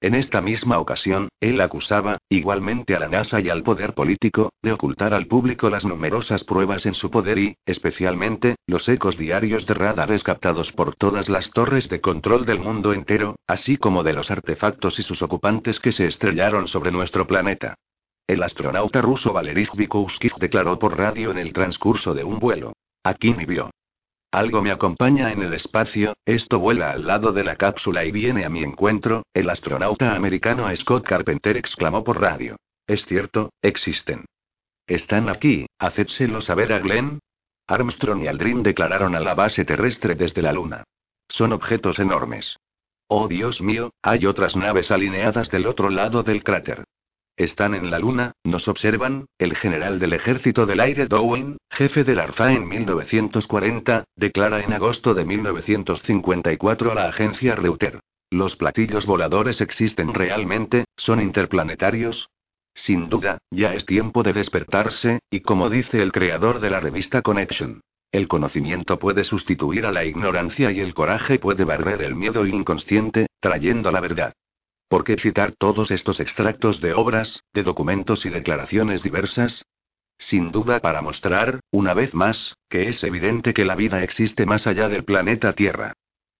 [0.00, 4.72] En esta misma ocasión, él acusaba, igualmente a la NASA y al poder político, de
[4.72, 9.74] ocultar al público las numerosas pruebas en su poder y, especialmente, los ecos diarios de
[9.74, 14.30] radares captados por todas las torres de control del mundo entero, así como de los
[14.30, 17.74] artefactos y sus ocupantes que se estrellaron sobre nuestro planeta.
[18.28, 22.72] El astronauta ruso Valery Vygotsky declaró por radio en el transcurso de un vuelo.
[23.02, 23.70] Aquí me vio.
[24.30, 28.44] Algo me acompaña en el espacio, esto vuela al lado de la cápsula y viene
[28.44, 32.56] a mi encuentro, el astronauta americano Scott Carpenter exclamó por radio.
[32.86, 34.26] Es cierto, existen.
[34.86, 35.66] ¿Están aquí?
[35.78, 37.20] Hacédselo saber a Glenn.
[37.66, 40.84] Armstrong y Aldrin declararon a la base terrestre desde la Luna.
[41.28, 42.56] Son objetos enormes.
[43.06, 46.84] Oh Dios mío, hay otras naves alineadas del otro lado del cráter.
[47.38, 52.18] Están en la Luna, nos observan, el general del ejército del aire Dowen, jefe del
[52.18, 58.00] ARFA en 1940, declara en agosto de 1954 a la agencia Reuter.
[58.28, 60.86] ¿Los platillos voladores existen realmente?
[60.96, 62.28] ¿Son interplanetarios?
[62.74, 67.22] Sin duda, ya es tiempo de despertarse, y como dice el creador de la revista
[67.22, 72.44] Connection, el conocimiento puede sustituir a la ignorancia y el coraje puede barrer el miedo
[72.46, 74.32] inconsciente, trayendo la verdad.
[74.88, 79.66] ¿Por qué citar todos estos extractos de obras, de documentos y declaraciones diversas?
[80.16, 84.66] Sin duda para mostrar, una vez más, que es evidente que la vida existe más
[84.66, 85.92] allá del planeta Tierra.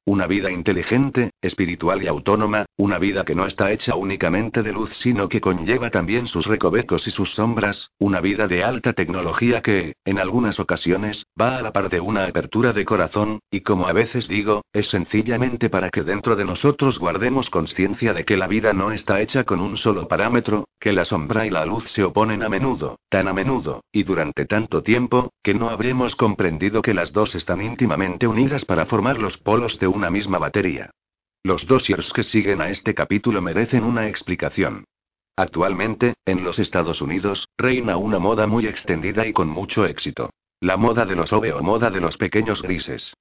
[0.06, 4.90] Una vida inteligente, espiritual y autónoma, una vida que no está hecha únicamente de luz
[4.94, 9.94] sino que conlleva también sus recovecos y sus sombras, una vida de alta tecnología que,
[10.07, 13.92] en algunas ocasiones, va a la par de una apertura de corazón, y como a
[13.92, 18.72] veces digo, es sencillamente para que dentro de nosotros guardemos conciencia de que la vida
[18.72, 22.42] no está hecha con un solo parámetro, que la sombra y la luz se oponen
[22.42, 27.12] a menudo, tan a menudo, y durante tanto tiempo, que no habremos comprendido que las
[27.12, 30.92] dos están íntimamente unidas para formar los polos de un una misma batería.
[31.42, 34.85] Los dossiers que siguen a este capítulo merecen una explicación.
[35.37, 40.31] Actualmente, en los Estados Unidos, reina una moda muy extendida y con mucho éxito.
[40.61, 43.14] La moda de los OVE o moda de los pequeños grises.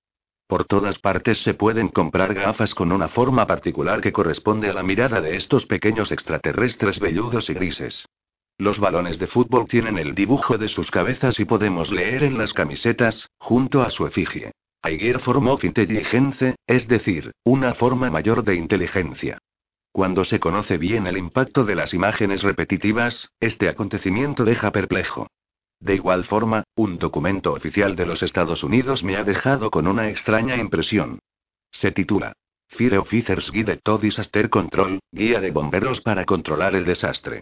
[0.47, 4.81] Por todas partes se pueden comprar gafas con una forma particular que corresponde a la
[4.81, 8.05] mirada de estos pequeños extraterrestres velludos y grises.
[8.57, 12.53] Los balones de fútbol tienen el dibujo de sus cabezas y podemos leer en las
[12.53, 14.51] camisetas, junto a su efigie.
[14.83, 19.39] Higher form of intelligence, es decir, una forma mayor de inteligencia.
[19.91, 25.27] Cuando se conoce bien el impacto de las imágenes repetitivas, este acontecimiento deja perplejo.
[25.79, 30.09] De igual forma, un documento oficial de los Estados Unidos me ha dejado con una
[30.09, 31.19] extraña impresión.
[31.71, 32.33] Se titula
[32.69, 37.41] Fire Officers Guide to Disaster Control, Guía de Bomberos para controlar el desastre.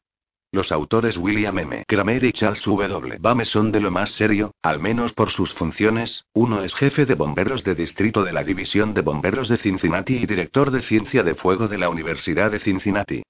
[0.55, 1.83] Los autores William M.
[1.85, 3.17] Kramer y Charles W.
[3.19, 6.23] Bame son de lo más serio, al menos por sus funciones.
[6.33, 10.25] Uno es jefe de bomberos de distrito de la División de Bomberos de Cincinnati y
[10.25, 13.21] director de ciencia de fuego de la Universidad de Cincinnati.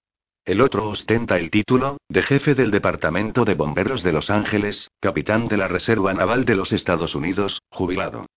[0.45, 5.47] El otro ostenta el título, de jefe del Departamento de Bomberos de Los Ángeles, capitán
[5.47, 8.27] de la Reserva Naval de los Estados Unidos, jubilado.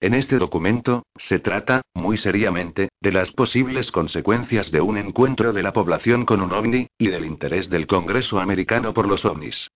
[0.00, 5.64] En este documento, se trata, muy seriamente, de las posibles consecuencias de un encuentro de
[5.64, 9.68] la población con un ovni, y del interés del Congreso americano por los ovnis.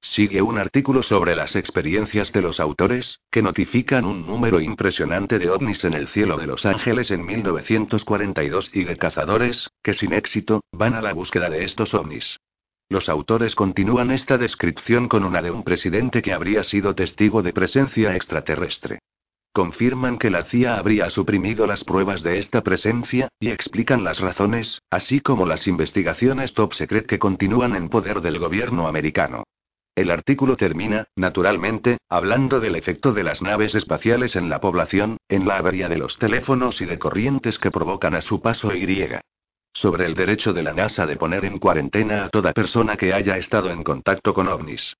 [0.00, 5.50] Sigue un artículo sobre las experiencias de los autores, que notifican un número impresionante de
[5.50, 10.62] ovnis en el cielo de Los Ángeles en 1942 y de cazadores, que sin éxito,
[10.72, 12.40] van a la búsqueda de estos ovnis.
[12.88, 17.52] Los autores continúan esta descripción con una de un presidente que habría sido testigo de
[17.52, 19.00] presencia extraterrestre
[19.56, 24.82] confirman que la CIA habría suprimido las pruebas de esta presencia, y explican las razones,
[24.90, 29.44] así como las investigaciones top secret que continúan en poder del gobierno americano.
[29.94, 35.48] El artículo termina, naturalmente, hablando del efecto de las naves espaciales en la población, en
[35.48, 39.08] la avería de los teléfonos y de corrientes que provocan a su paso Y.
[39.72, 43.38] Sobre el derecho de la NASA de poner en cuarentena a toda persona que haya
[43.38, 44.94] estado en contacto con ovnis.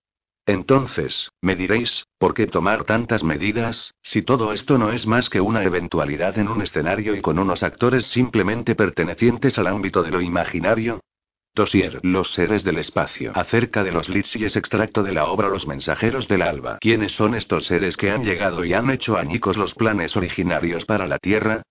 [0.47, 5.40] Entonces, me diréis, ¿por qué tomar tantas medidas, si todo esto no es más que
[5.40, 10.20] una eventualidad en un escenario y con unos actores simplemente pertenecientes al ámbito de lo
[10.20, 11.00] imaginario?
[11.57, 13.33] Dosier, Los seres del espacio.
[13.35, 16.76] Acerca de los es extracto de la obra Los mensajeros del alba.
[16.83, 21.07] ¿Quiénes son estos seres que han llegado y han hecho añicos los planes originarios para
[21.07, 21.62] la Tierra?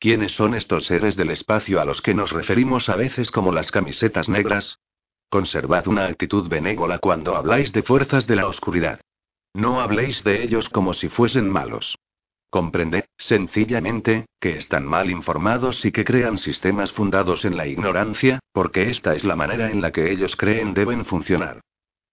[0.00, 3.70] ¿Quiénes son estos seres del espacio a los que nos referimos a veces como las
[3.70, 4.80] camisetas negras?
[5.28, 9.00] Conservad una actitud benévola cuando habláis de fuerzas de la oscuridad.
[9.54, 11.96] No habléis de ellos como si fuesen malos.
[12.50, 18.88] Comprended, sencillamente, que están mal informados y que crean sistemas fundados en la ignorancia, porque
[18.88, 21.60] esta es la manera en la que ellos creen deben funcionar.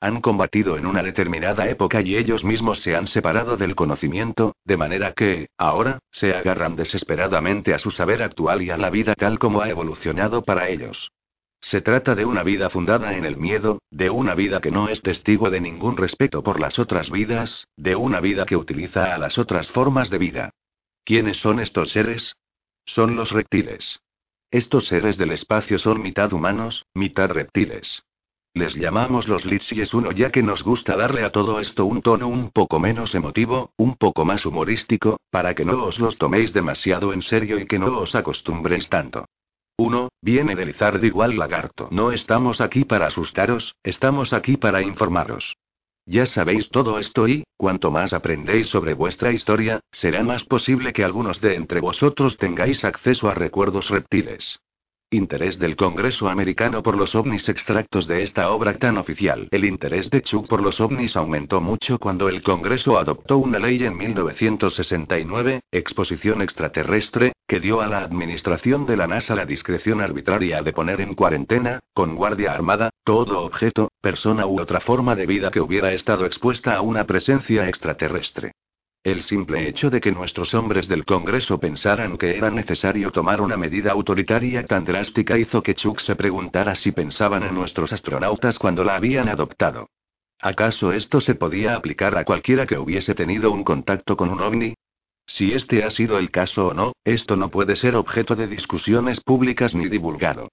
[0.01, 4.75] Han combatido en una determinada época y ellos mismos se han separado del conocimiento, de
[4.75, 9.39] manera que, ahora, se agarran desesperadamente a su saber actual y a la vida tal
[9.39, 11.11] como ha evolucionado para ellos.
[11.69, 15.01] Se trata de una vida fundada en el miedo, de una vida que no es
[15.01, 19.39] testigo de ningún respeto por las otras vidas, de una vida que utiliza a las
[19.39, 20.51] otras formas de vida.
[21.03, 22.35] ¿Quiénes son estos seres?
[22.85, 23.99] Son los reptiles.
[24.51, 28.03] Estos seres del espacio son mitad humanos, mitad reptiles.
[28.53, 32.27] Les llamamos los Litsies uno ya que nos gusta darle a todo esto un tono
[32.27, 37.11] un poco menos emotivo, un poco más humorístico, para que no os los toméis demasiado
[37.11, 39.25] en serio y que no os acostumbréis tanto.
[40.25, 41.87] Viene del igual lagarto.
[41.91, 45.55] No estamos aquí para asustaros, estamos aquí para informaros.
[46.07, 51.03] Ya sabéis todo esto y, cuanto más aprendéis sobre vuestra historia, será más posible que
[51.03, 54.59] algunos de entre vosotros tengáis acceso a recuerdos reptiles.
[55.15, 59.47] Interés del Congreso americano por los ovnis extractos de esta obra tan oficial.
[59.49, 63.83] El interés de Chuck por los ovnis aumentó mucho cuando el Congreso adoptó una ley
[63.83, 70.61] en 1969, Exposición Extraterrestre, que dio a la administración de la NASA la discreción arbitraria
[70.61, 75.49] de poner en cuarentena, con guardia armada, todo objeto, persona u otra forma de vida
[75.49, 78.51] que hubiera estado expuesta a una presencia extraterrestre.
[79.05, 83.55] El simple hecho de que nuestros hombres del Congreso pensaran que era necesario tomar una
[83.55, 88.83] medida autoritaria tan drástica hizo que Chuck se preguntara si pensaban en nuestros astronautas cuando
[88.83, 89.89] la habían adoptado.
[90.41, 94.73] ¿Acaso esto se podía aplicar a cualquiera que hubiese tenido un contacto con un ovni?
[95.27, 99.19] Si este ha sido el caso o no, esto no puede ser objeto de discusiones
[99.19, 100.49] públicas ni divulgado.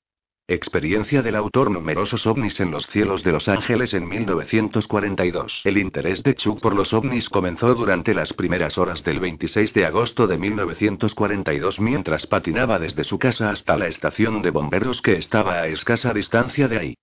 [0.52, 5.62] Experiencia del autor Numerosos ovnis en los cielos de Los Ángeles en 1942.
[5.64, 9.86] El interés de Chuck por los ovnis comenzó durante las primeras horas del 26 de
[9.86, 15.54] agosto de 1942 mientras patinaba desde su casa hasta la estación de bomberos que estaba
[15.54, 16.94] a escasa distancia de ahí.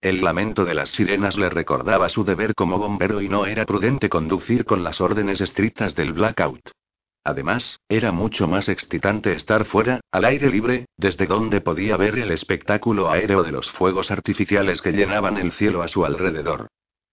[0.00, 4.08] El lamento de las sirenas le recordaba su deber como bombero y no era prudente
[4.08, 6.72] conducir con las órdenes estrictas del blackout.
[7.26, 12.30] Además, era mucho más excitante estar fuera, al aire libre, desde donde podía ver el
[12.30, 16.68] espectáculo aéreo de los fuegos artificiales que llenaban el cielo a su alrededor.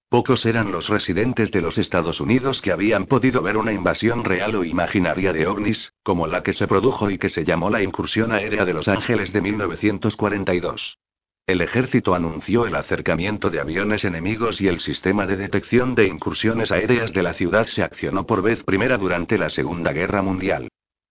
[0.09, 4.53] Pocos eran los residentes de los Estados Unidos que habían podido ver una invasión real
[4.53, 8.31] o imaginaria de ovnis, como la que se produjo y que se llamó la incursión
[8.33, 10.99] aérea de Los Ángeles de 1942.
[11.45, 16.71] El ejército anunció el acercamiento de aviones enemigos y el sistema de detección de incursiones
[16.71, 20.69] aéreas de la ciudad se accionó por vez primera durante la Segunda Guerra Mundial.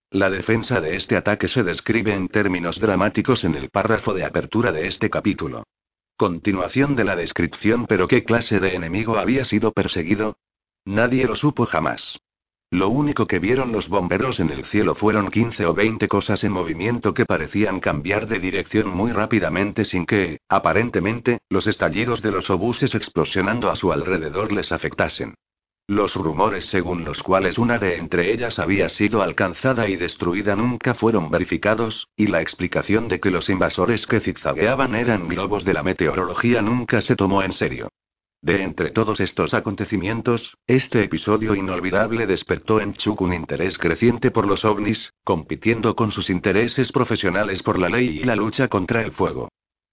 [0.09, 4.71] La defensa de este ataque se describe en términos dramáticos en el párrafo de apertura
[4.71, 5.65] de este capítulo.
[6.17, 10.37] Continuación de la descripción, pero ¿qué clase de enemigo había sido perseguido?
[10.83, 12.19] Nadie lo supo jamás.
[12.73, 16.51] Lo único que vieron los bomberos en el cielo fueron 15 o 20 cosas en
[16.51, 22.49] movimiento que parecían cambiar de dirección muy rápidamente sin que, aparentemente, los estallidos de los
[22.49, 25.35] obuses explosionando a su alrededor les afectasen.
[25.85, 30.95] Los rumores según los cuales una de entre ellas había sido alcanzada y destruida nunca
[30.95, 35.83] fueron verificados, y la explicación de que los invasores que zigzagueaban eran globos de la
[35.83, 37.89] meteorología nunca se tomó en serio.
[38.43, 44.45] De entre todos estos acontecimientos, este episodio inolvidable despertó en Chuck un interés creciente por
[44.47, 49.13] los ovnis, compitiendo con sus intereses profesionales por la ley y la lucha contra el
[49.13, 49.47] fuego.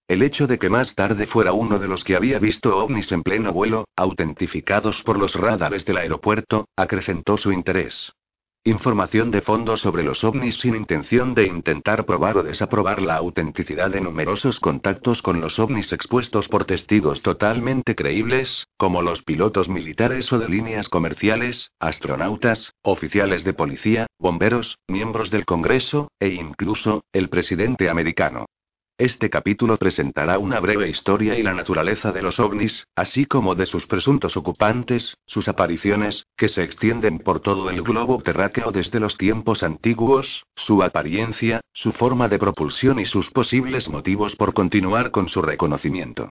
[0.08, 3.22] El hecho de que más tarde fuera uno de los que había visto ovnis en
[3.22, 8.12] pleno vuelo, autentificados por los radares del aeropuerto, acrecentó su interés.
[8.64, 13.88] Información de fondo sobre los ovnis sin intención de intentar probar o desaprobar la autenticidad
[13.88, 20.30] de numerosos contactos con los ovnis expuestos por testigos totalmente creíbles, como los pilotos militares
[20.34, 27.30] o de líneas comerciales, astronautas, oficiales de policía, bomberos, miembros del Congreso, e incluso, el
[27.30, 28.44] presidente americano.
[29.00, 33.64] Este capítulo presentará una breve historia y la naturaleza de los ovnis, así como de
[33.64, 39.16] sus presuntos ocupantes, sus apariciones, que se extienden por todo el globo terráqueo desde los
[39.16, 45.30] tiempos antiguos, su apariencia, su forma de propulsión y sus posibles motivos por continuar con
[45.30, 46.28] su reconocimiento.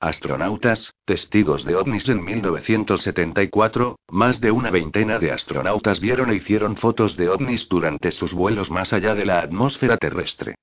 [0.00, 6.74] Astronautas, testigos de ovnis en 1974, más de una veintena de astronautas vieron e hicieron
[6.74, 10.56] fotos de ovnis durante sus vuelos más allá de la atmósfera terrestre.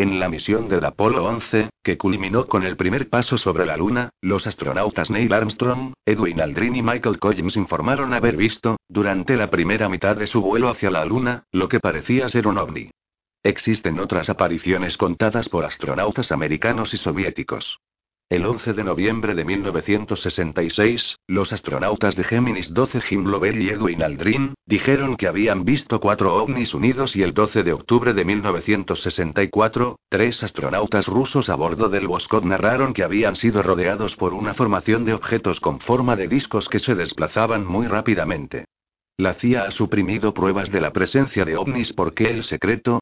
[0.00, 4.10] En la misión del Apolo 11, que culminó con el primer paso sobre la Luna,
[4.22, 9.88] los astronautas Neil Armstrong, Edwin Aldrin y Michael Collins informaron haber visto, durante la primera
[9.88, 12.90] mitad de su vuelo hacia la Luna, lo que parecía ser un ovni.
[13.42, 17.80] Existen otras apariciones contadas por astronautas americanos y soviéticos.
[18.30, 24.02] El 11 de noviembre de 1966, los astronautas de Géminis 12 Jim Lovell y Edwin
[24.02, 29.98] Aldrin, dijeron que habían visto cuatro ovnis unidos y el 12 de octubre de 1964,
[30.10, 35.06] tres astronautas rusos a bordo del Voskhod narraron que habían sido rodeados por una formación
[35.06, 38.66] de objetos con forma de discos que se desplazaban muy rápidamente.
[39.16, 43.00] La CIA ha suprimido pruebas de la presencia de ovnis porque el secreto,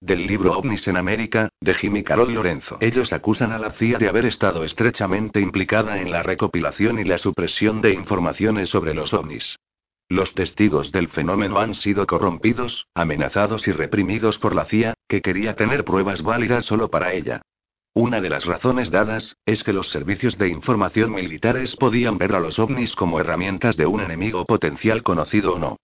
[0.00, 2.76] del libro OVNIS en América, de Jimmy Carol Lorenzo.
[2.80, 7.18] Ellos acusan a la CIA de haber estado estrechamente implicada en la recopilación y la
[7.18, 9.56] supresión de informaciones sobre los ovnis.
[10.08, 15.56] Los testigos del fenómeno han sido corrompidos, amenazados y reprimidos por la CIA, que quería
[15.56, 17.42] tener pruebas válidas solo para ella.
[17.92, 22.40] Una de las razones dadas, es que los servicios de información militares podían ver a
[22.40, 25.76] los ovnis como herramientas de un enemigo potencial conocido o no.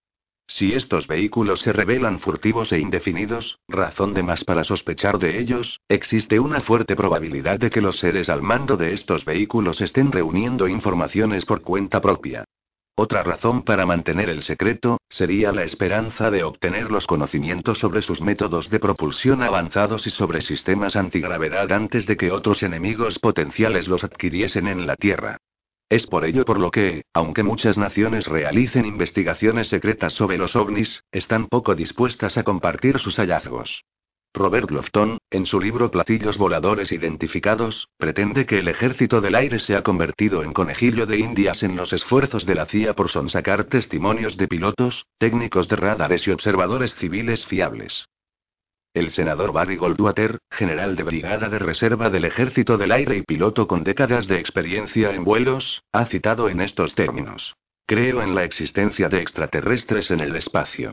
[0.47, 5.81] Si estos vehículos se revelan furtivos e indefinidos, razón de más para sospechar de ellos,
[5.89, 10.69] existe una fuerte probabilidad de que los seres al mando de estos vehículos estén reuniendo
[10.69, 12.45] informaciones por cuenta propia.
[12.95, 18.21] Otra razón para mantener el secreto, sería la esperanza de obtener los conocimientos sobre sus
[18.21, 24.05] métodos de propulsión avanzados y sobre sistemas antigravedad antes de que otros enemigos potenciales los
[24.05, 25.39] adquiriesen en la Tierra.
[25.93, 31.05] Es por ello por lo que, aunque muchas naciones realicen investigaciones secretas sobre los ovnis,
[31.13, 33.85] están poco dispuestas a compartir sus hallazgos.
[34.33, 39.77] Robert Lofton, en su libro Platillos voladores identificados, pretende que el ejército del aire se
[39.77, 44.39] ha convertido en conejillo de indias en los esfuerzos de la CIA por sonsacar testimonios
[44.39, 48.07] de pilotos, técnicos de radares y observadores civiles fiables.
[48.95, 53.67] El senador Barry Goldwater, general de brigada de reserva del Ejército del Aire y piloto
[53.67, 57.55] con décadas de experiencia en vuelos, ha citado en estos términos.
[57.87, 60.93] Creo en la existencia de extraterrestres en el espacio.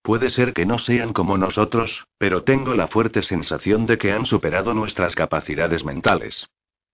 [0.00, 4.26] Puede ser que no sean como nosotros, pero tengo la fuerte sensación de que han
[4.26, 6.46] superado nuestras capacidades mentales.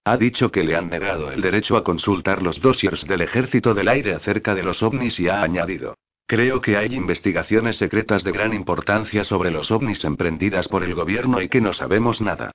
[0.05, 3.89] Ha dicho que le han negado el derecho a consultar los dossiers del Ejército del
[3.89, 5.97] Aire acerca de los ovnis y ha añadido.
[6.27, 11.41] Creo que hay investigaciones secretas de gran importancia sobre los ovnis emprendidas por el gobierno
[11.41, 12.51] y que no sabemos nada.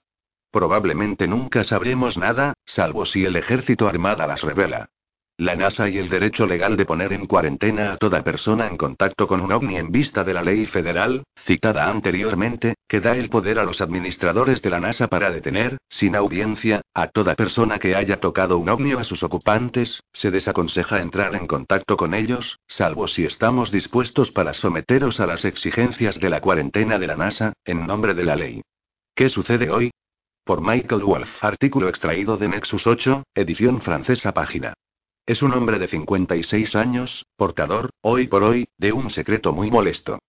[0.51, 4.89] Probablemente nunca sabremos nada, salvo si el ejército armada las revela.
[5.42, 9.26] La NASA y el derecho legal de poner en cuarentena a toda persona en contacto
[9.26, 13.58] con un ovni en vista de la ley federal, citada anteriormente, que da el poder
[13.58, 18.20] a los administradores de la NASA para detener, sin audiencia, a toda persona que haya
[18.20, 23.26] tocado un ovni a sus ocupantes, se desaconseja entrar en contacto con ellos, salvo si
[23.26, 28.14] estamos dispuestos para someteros a las exigencias de la cuarentena de la NASA, en nombre
[28.14, 28.62] de la ley.
[29.16, 29.89] ¿Qué sucede hoy?
[30.46, 31.44] Por Michael Wolff.
[31.44, 34.76] Artículo extraído de Nexus 8, edición francesa página.
[35.32, 40.20] Es un hombre de 56 años, portador, hoy por hoy, de un secreto muy molesto.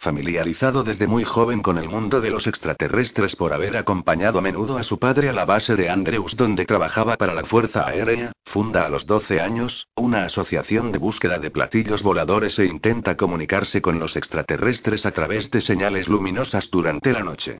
[0.00, 4.76] Familiarizado desde muy joven con el mundo de los extraterrestres por haber acompañado a menudo
[4.76, 8.84] a su padre a la base de Andrews donde trabajaba para la Fuerza Aérea, funda
[8.84, 14.00] a los 12 años, una asociación de búsqueda de platillos voladores e intenta comunicarse con
[14.00, 17.58] los extraterrestres a través de señales luminosas durante la noche.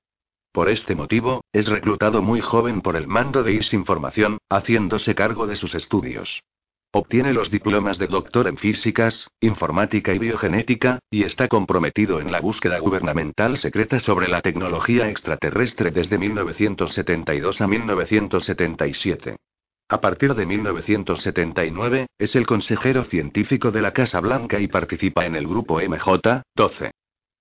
[0.50, 5.46] Por este motivo, es reclutado muy joven por el mando de IS Información, haciéndose cargo
[5.46, 6.42] de sus estudios.
[6.90, 12.40] Obtiene los diplomas de doctor en físicas, informática y biogenética, y está comprometido en la
[12.40, 19.36] búsqueda gubernamental secreta sobre la tecnología extraterrestre desde 1972 a 1977.
[19.90, 25.36] A partir de 1979, es el consejero científico de la Casa Blanca y participa en
[25.36, 26.90] el grupo MJ-12.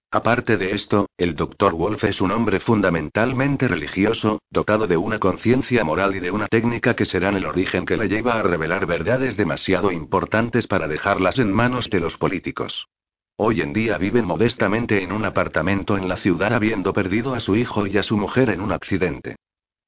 [0.10, 1.74] Aparte de esto, el Dr.
[1.74, 6.96] Wolf es un hombre fundamentalmente religioso, dotado de una conciencia moral y de una técnica
[6.96, 11.52] que serán el origen que le lleva a revelar verdades demasiado importantes para dejarlas en
[11.52, 12.88] manos de los políticos.
[13.36, 17.58] Hoy en día vive modestamente en un apartamento en la ciudad habiendo perdido a su
[17.58, 19.36] hijo y a su mujer en un accidente.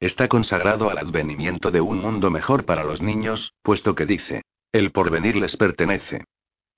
[0.01, 4.41] Está consagrado al advenimiento de un mundo mejor para los niños, puesto que dice,
[4.73, 6.25] el porvenir les pertenece.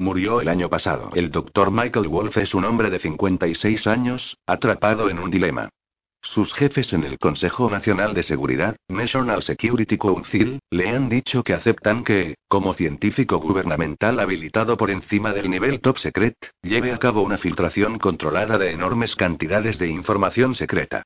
[0.02, 1.12] Murió el año pasado.
[1.14, 1.70] El Dr.
[1.70, 5.70] Michael Wolf es un hombre de 56 años, atrapado en un dilema.
[6.24, 11.54] Sus jefes en el Consejo Nacional de Seguridad, National Security Council, le han dicho que
[11.54, 16.34] aceptan que, como científico gubernamental habilitado por encima del nivel top secret,
[16.64, 21.04] lleve a cabo una filtración controlada de enormes cantidades de información secreta.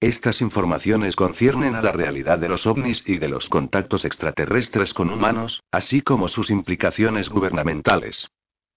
[0.00, 5.08] Estas informaciones conciernen a la realidad de los ovnis y de los contactos extraterrestres con
[5.08, 8.28] humanos, así como sus implicaciones gubernamentales.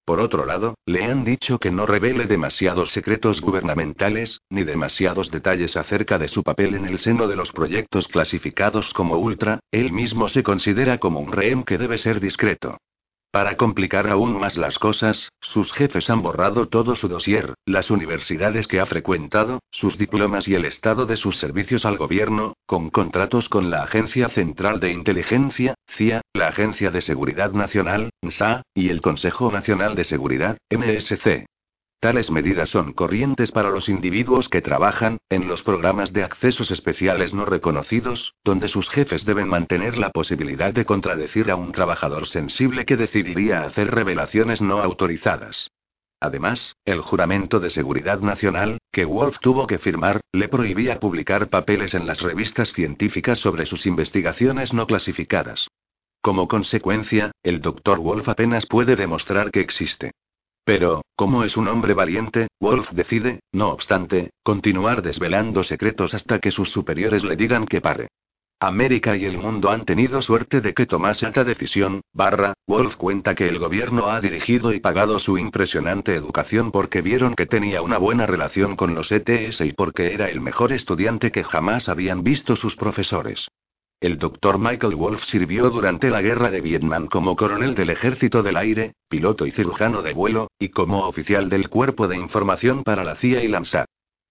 [0.05, 5.76] Por otro lado, le han dicho que no revele demasiados secretos gubernamentales, ni demasiados detalles
[5.76, 10.30] acerca de su papel en el seno de los proyectos clasificados como ultra, él mismo
[10.30, 12.78] se considera como un rehén que debe ser discreto.
[13.32, 18.65] Para complicar aún más las cosas, sus jefes han borrado todo su dossier, las universidades
[18.67, 23.47] que ha frecuentado, sus diplomas y el estado de sus servicios al gobierno, con contratos
[23.47, 29.01] con la Agencia Central de Inteligencia, CIA, la Agencia de Seguridad Nacional, NSA, y el
[29.01, 31.45] Consejo Nacional de Seguridad, MSC.
[32.01, 37.33] Tales medidas son corrientes para los individuos que trabajan, en los programas de accesos especiales
[37.33, 42.85] no reconocidos, donde sus jefes deben mantener la posibilidad de contradecir a un trabajador sensible
[42.85, 45.71] que decidiría hacer revelaciones no autorizadas.
[46.21, 51.93] Además, el juramento de seguridad nacional, que Wolf tuvo que firmar, le prohibía publicar papeles
[51.95, 55.67] en las revistas científicas sobre sus investigaciones no clasificadas.
[56.21, 57.99] Como consecuencia, el Dr.
[57.99, 60.11] Wolf apenas puede demostrar que existe.
[60.72, 66.51] Pero, como es un hombre valiente, Wolf decide, no obstante, continuar desvelando secretos hasta que
[66.51, 68.09] sus superiores le digan que pare.
[68.59, 73.34] América y el mundo han tenido suerte de que tomase esta decisión, barra, Wolf cuenta
[73.34, 77.97] que el gobierno ha dirigido y pagado su impresionante educación porque vieron que tenía una
[77.97, 82.55] buena relación con los ETS y porque era el mejor estudiante que jamás habían visto
[82.55, 83.47] sus profesores.
[84.01, 88.55] El doctor Michael Wolf sirvió durante la guerra de Vietnam como coronel del Ejército del
[88.55, 93.17] Aire, piloto y cirujano de vuelo, y como oficial del Cuerpo de Información para la
[93.17, 93.85] CIA y la ANSA.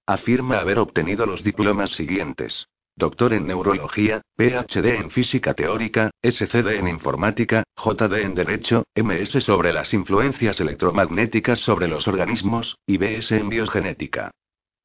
[0.07, 2.67] Afirma haber obtenido los diplomas siguientes.
[2.97, 9.75] Doctor en Neurología, PhD en Física Teórica, SCD en Informática, JD en Derecho, MS sobre
[9.75, 14.31] las influencias electromagnéticas sobre los organismos, y BS en Biogenética.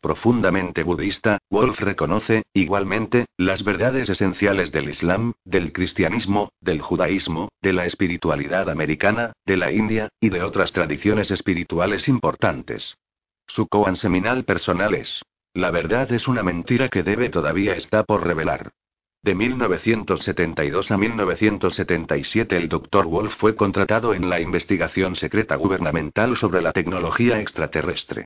[0.04, 7.72] Profundamente budista, Wolf reconoce, igualmente, las verdades esenciales del Islam, del cristianismo, del judaísmo, de
[7.72, 12.97] la espiritualidad americana, de la India, y de otras tradiciones espirituales importantes.
[13.47, 15.22] Su koan seminal personal es.
[15.54, 18.72] La verdad es una mentira que debe todavía está por revelar.
[19.22, 23.06] De 1972 a 1977 el Dr.
[23.06, 28.26] Wolf fue contratado en la investigación secreta gubernamental sobre la tecnología extraterrestre.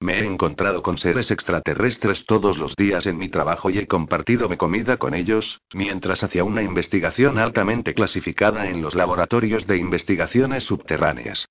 [0.00, 4.48] Me he encontrado con seres extraterrestres todos los días en mi trabajo y he compartido
[4.48, 10.64] mi comida con ellos, mientras hacía una investigación altamente clasificada en los laboratorios de investigaciones
[10.64, 11.48] subterráneas.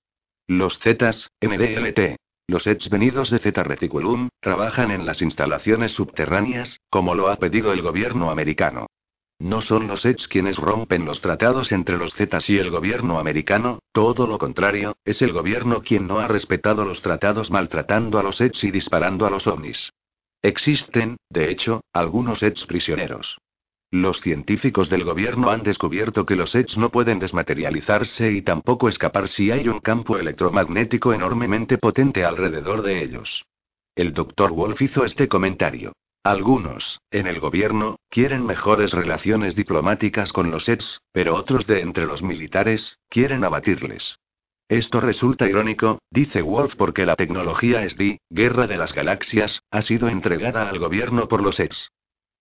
[0.47, 2.17] Los Zetas, NDLT,
[2.47, 7.73] los Edge venidos de Zeta Reticulum, trabajan en las instalaciones subterráneas, como lo ha pedido
[7.73, 8.85] el gobierno americano.
[9.39, 13.79] No son los Edge quienes rompen los tratados entre los Zetas y el gobierno americano,
[13.91, 18.39] todo lo contrario, es el gobierno quien no ha respetado los tratados maltratando a los
[18.39, 19.91] Edge y disparando a los ovnis.
[20.41, 23.38] Existen, de hecho, algunos Edge prisioneros.
[23.91, 29.27] Los científicos del gobierno han descubierto que los Edge no pueden desmaterializarse y tampoco escapar
[29.27, 33.45] si hay un campo electromagnético enormemente potente alrededor de ellos.
[33.95, 34.51] El Dr.
[34.51, 35.93] Wolf hizo este comentario.
[36.26, 42.07] Algunos, en el gobierno, quieren mejores relaciones diplomáticas con los ETS, pero otros de entre
[42.07, 44.17] los militares, quieren abatirles.
[44.67, 50.07] Esto resulta irónico, dice Wolf, porque la tecnología SD, Guerra de las Galaxias, ha sido
[50.07, 51.91] entregada al gobierno por los ETS.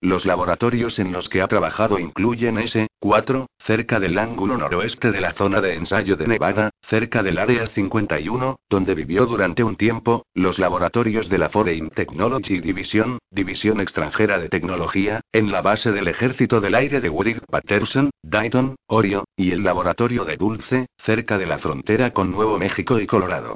[0.01, 5.33] Los laboratorios en los que ha trabajado incluyen S4, cerca del ángulo noroeste de la
[5.33, 10.59] zona de ensayo de Nevada, cerca del Área 51, donde vivió durante un tiempo, los
[10.59, 16.61] laboratorios de la Foreign Technology Division, División Extranjera de Tecnología, en la base del Ejército
[16.61, 21.57] del Aire de Woodrick Patterson, Dayton, Orio, y el laboratorio de Dulce, cerca de la
[21.57, 23.55] frontera con Nuevo México y Colorado.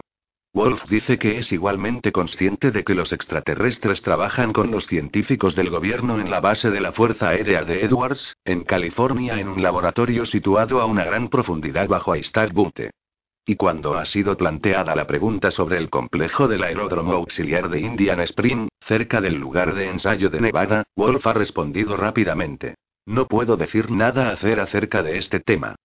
[0.52, 5.70] Wolf dice que es igualmente consciente de que los extraterrestres trabajan con los científicos del
[5.70, 10.26] gobierno en la base de la Fuerza Aérea de Edwards, en California, en un laboratorio
[10.26, 12.90] situado a una gran profundidad bajo Aistar Butte.
[13.46, 18.20] Y cuando ha sido planteada la pregunta sobre el complejo del aeródromo auxiliar de Indian
[18.22, 22.74] Spring, cerca del lugar de ensayo de Nevada, Wolf ha respondido rápidamente.
[23.06, 25.76] No puedo decir nada hacer acerca de este tema.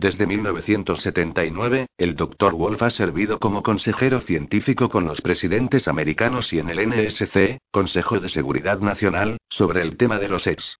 [0.00, 2.54] Desde 1979, el Dr.
[2.54, 8.20] Wolf ha servido como consejero científico con los presidentes americanos y en el NSC, Consejo
[8.20, 10.78] de Seguridad Nacional, sobre el tema de los EX.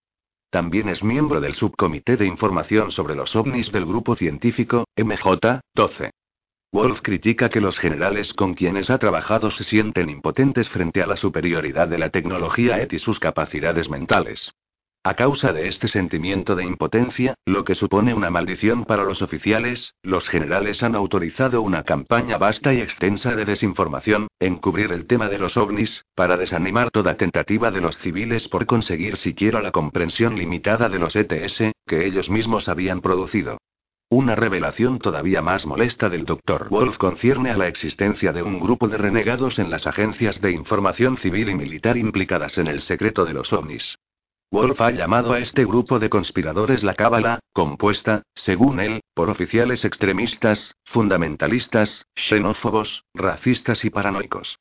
[0.49, 6.11] También es miembro del Subcomité de Información sobre los OVNIs del Grupo Científico, MJ-12.
[6.71, 11.17] Wolf critica que los generales con quienes ha trabajado se sienten impotentes frente a la
[11.17, 14.53] superioridad de la tecnología ET y sus capacidades mentales.
[15.01, 19.93] A causa de este sentimiento de impotencia, lo que supone una maldición para los oficiales,
[20.03, 25.29] los generales han autorizado una campaña vasta y extensa de desinformación, en cubrir el tema
[25.29, 30.37] de los ovnis, para desanimar toda tentativa de los civiles por conseguir siquiera la comprensión
[30.37, 33.57] limitada de los ETS, que ellos mismos habían producido.
[34.09, 36.67] Una revelación todavía más molesta del Dr.
[36.67, 41.15] Wolf concierne a la existencia de un grupo de renegados en las agencias de información
[41.15, 43.95] civil y militar implicadas en el secreto de los ovnis.
[44.51, 49.85] Wolf ha llamado a este grupo de conspiradores la Cábala, compuesta, según él, por oficiales
[49.85, 54.57] extremistas, fundamentalistas, xenófobos, racistas y paranoicos.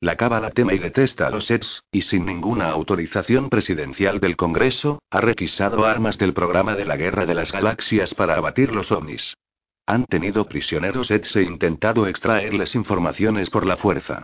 [0.00, 5.00] La Cábala teme y detesta a los ETS, y sin ninguna autorización presidencial del Congreso,
[5.10, 9.34] ha requisado armas del programa de la Guerra de las Galaxias para abatir los ovnis.
[9.86, 14.22] Han tenido prisioneros ETS e intentado extraerles informaciones por la fuerza.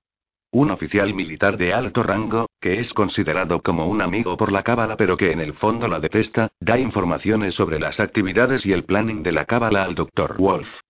[0.50, 4.96] Un oficial militar de alto rango, que es considerado como un amigo por la Cábala
[4.96, 9.22] pero que en el fondo la detesta, da informaciones sobre las actividades y el planning
[9.22, 10.36] de la Cábala al Dr.
[10.38, 10.80] Wolf.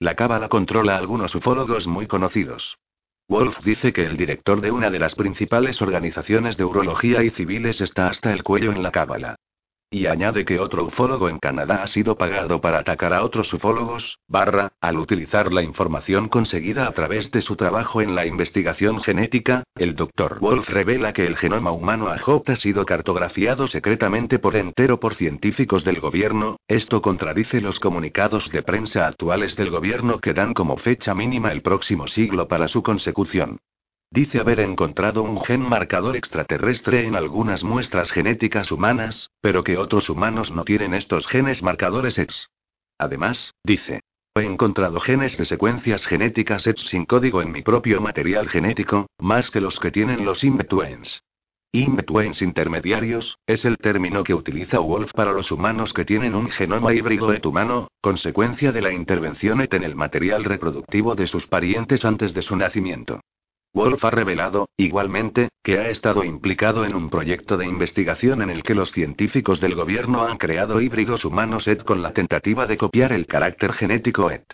[0.00, 2.78] La Cábala controla algunos ufólogos muy conocidos.
[3.28, 7.80] Wolf dice que el director de una de las principales organizaciones de urología y civiles
[7.80, 9.36] está hasta el cuello en la Cábala.
[9.88, 14.18] Y añade que otro ufólogo en Canadá ha sido pagado para atacar a otros ufólogos,
[14.26, 19.62] barra, al utilizar la información conseguida a través de su trabajo en la investigación genética,
[19.76, 20.40] el Dr.
[20.40, 25.84] Wolf revela que el genoma humano AJ ha sido cartografiado secretamente por entero por científicos
[25.84, 31.14] del gobierno, esto contradice los comunicados de prensa actuales del gobierno que dan como fecha
[31.14, 33.58] mínima el próximo siglo para su consecución.
[34.16, 40.08] Dice haber encontrado un gen marcador extraterrestre en algunas muestras genéticas humanas, pero que otros
[40.08, 42.48] humanos no tienen estos genes marcadores X.
[42.96, 44.00] Además, dice,
[44.34, 49.50] he encontrado genes de secuencias genéticas X sin código en mi propio material genético, más
[49.50, 51.22] que los que tienen los in-betweens.
[51.72, 56.94] In-betweens intermediarios, es el término que utiliza Wolf para los humanos que tienen un genoma
[56.94, 62.06] híbrido ET humano, consecuencia de la intervención ET en el material reproductivo de sus parientes
[62.06, 63.20] antes de su nacimiento.
[63.76, 68.62] Wolf ha revelado, igualmente, que ha estado implicado en un proyecto de investigación en el
[68.62, 73.12] que los científicos del gobierno han creado híbridos humanos ET con la tentativa de copiar
[73.12, 74.50] el carácter genético ET.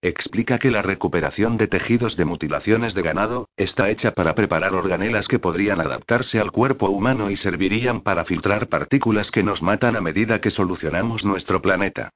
[0.00, 5.28] Explica que la recuperación de tejidos de mutilaciones de ganado está hecha para preparar organelas
[5.28, 10.00] que podrían adaptarse al cuerpo humano y servirían para filtrar partículas que nos matan a
[10.00, 12.08] medida que solucionamos nuestro planeta.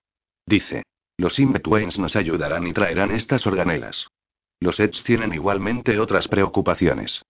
[0.47, 0.85] Dice.
[1.19, 4.07] Los Inbetwens nos ayudarán y traerán estas organelas.
[4.61, 7.23] Los Eds tienen igualmente otras preocupaciones.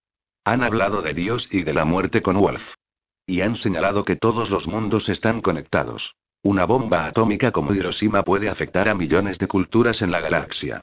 [0.44, 2.74] Han hablado de Dios y de la muerte con Wolf.
[3.26, 6.14] Y han señalado que todos los mundos están conectados.
[6.42, 10.82] Una bomba atómica como Hiroshima puede afectar a millones de culturas en la galaxia.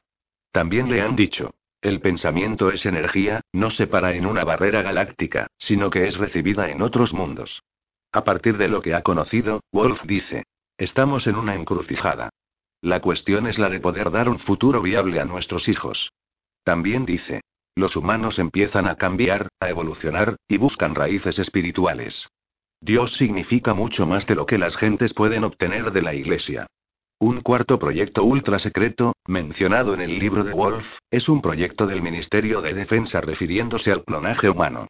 [0.51, 5.47] También le han dicho, el pensamiento es energía, no se para en una barrera galáctica,
[5.57, 7.63] sino que es recibida en otros mundos.
[8.11, 10.43] A partir de lo que ha conocido, Wolf dice,
[10.77, 12.29] estamos en una encrucijada.
[12.81, 16.11] La cuestión es la de poder dar un futuro viable a nuestros hijos.
[16.63, 17.41] También dice,
[17.75, 22.27] los humanos empiezan a cambiar, a evolucionar, y buscan raíces espirituales.
[22.79, 26.67] Dios significa mucho más de lo que las gentes pueden obtener de la Iglesia.
[27.19, 32.01] Un cuarto proyecto ultra secreto, mencionado en el libro de Wolf, es un proyecto del
[32.01, 34.87] Ministerio de Defensa refiriéndose al clonaje humano.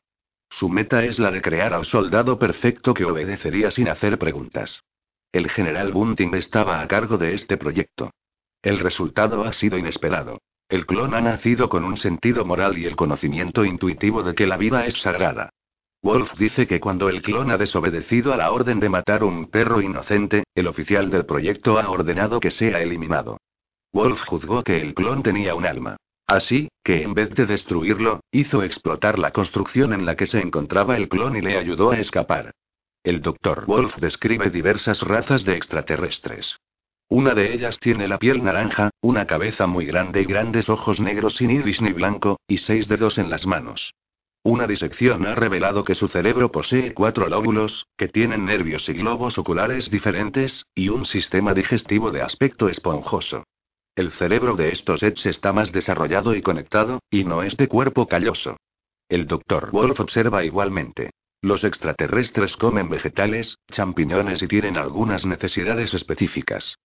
[0.50, 4.84] Su meta es la de crear al soldado perfecto que obedecería sin hacer preguntas.
[5.32, 8.12] El general Bunting estaba a cargo de este proyecto.
[8.62, 10.40] El resultado ha sido inesperado.
[10.74, 14.58] El clon ha nacido con un sentido moral y el conocimiento intuitivo de que la
[14.58, 15.52] vida es sagrada.
[16.02, 19.82] Wolf dice que cuando el clon ha desobedecido a la orden de matar un perro
[19.82, 23.38] inocente, el oficial del proyecto ha ordenado que sea eliminado.
[23.92, 25.98] Wolf juzgó que el clon tenía un alma.
[26.26, 30.98] Así, que en vez de destruirlo, hizo explotar la construcción en la que se encontraba
[30.98, 32.50] el clon y le ayudó a escapar.
[33.04, 33.68] El Dr.
[33.68, 36.58] Wolf describe diversas razas de extraterrestres.
[37.16, 41.36] Una de ellas tiene la piel naranja, una cabeza muy grande y grandes ojos negros
[41.36, 43.94] sin iris ni blanco, y seis dedos en las manos.
[44.42, 49.38] Una disección ha revelado que su cerebro posee cuatro lóbulos, que tienen nervios y globos
[49.38, 53.44] oculares diferentes, y un sistema digestivo de aspecto esponjoso.
[53.96, 58.08] El cerebro de estos Eds está más desarrollado y conectado, y no es de cuerpo
[58.08, 58.58] calloso.
[59.08, 59.70] El Dr.
[59.70, 61.12] Wolf observa igualmente.
[61.44, 66.76] Los extraterrestres comen vegetales, champiñones y tienen algunas necesidades específicas.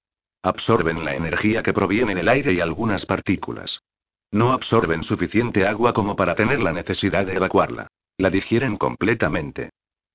[0.43, 3.82] Absorben la energía que proviene del aire y algunas partículas.
[4.30, 7.89] No absorben suficiente agua como para tener la necesidad de evacuarla.
[8.18, 9.70] La digieren completamente.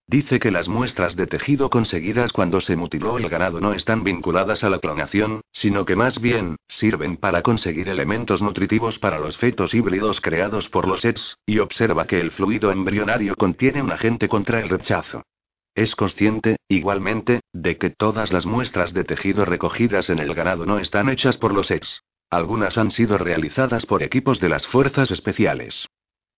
[0.07, 4.63] Dice que las muestras de tejido conseguidas cuando se mutiló el ganado no están vinculadas
[4.63, 9.73] a la clonación, sino que más bien, sirven para conseguir elementos nutritivos para los fetos
[9.73, 14.59] híbridos creados por los ETS, y observa que el fluido embrionario contiene un agente contra
[14.59, 15.23] el rechazo.
[15.75, 20.77] Es consciente, igualmente, de que todas las muestras de tejido recogidas en el ganado no
[20.77, 22.03] están hechas por los ETS.
[22.29, 25.87] Algunas han sido realizadas por equipos de las fuerzas especiales.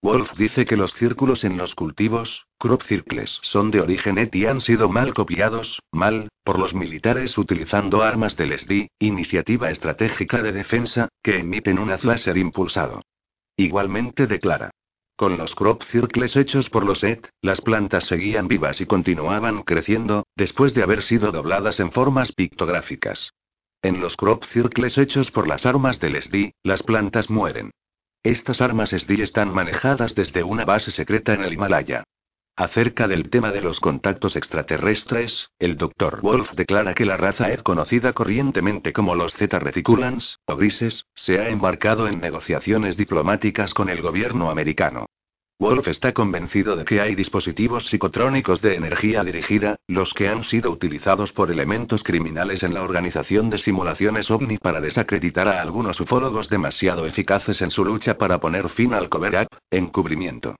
[0.02, 4.46] Wolf dice que los círculos en los cultivos, crop circles, son de origen ET y
[4.46, 10.52] han sido mal copiados, mal, por los militares utilizando armas del SD, Iniciativa Estratégica de
[10.52, 13.02] Defensa, que emiten un láser impulsado.
[13.58, 14.72] Igualmente declara.
[15.16, 20.26] Con los crop circles hechos por los ET, las plantas seguían vivas y continuaban creciendo,
[20.36, 23.32] después de haber sido dobladas en formas pictográficas.
[23.82, 27.72] En los crop circles hechos por las armas del SD, las plantas mueren.
[28.24, 32.04] Estas armas SD están manejadas desde una base secreta en el Himalaya.
[32.58, 36.22] Acerca del tema de los contactos extraterrestres, el Dr.
[36.22, 41.38] Wolf declara que la raza Ed conocida corrientemente como los Z reticulans, o grises, se
[41.40, 45.08] ha embarcado en negociaciones diplomáticas con el gobierno americano.
[45.60, 50.72] Wolf está convencido de que hay dispositivos psicotrónicos de energía dirigida, los que han sido
[50.72, 56.48] utilizados por elementos criminales en la organización de simulaciones ovni para desacreditar a algunos ufólogos
[56.48, 60.56] demasiado eficaces en su lucha para poner fin al cover-up, encubrimiento.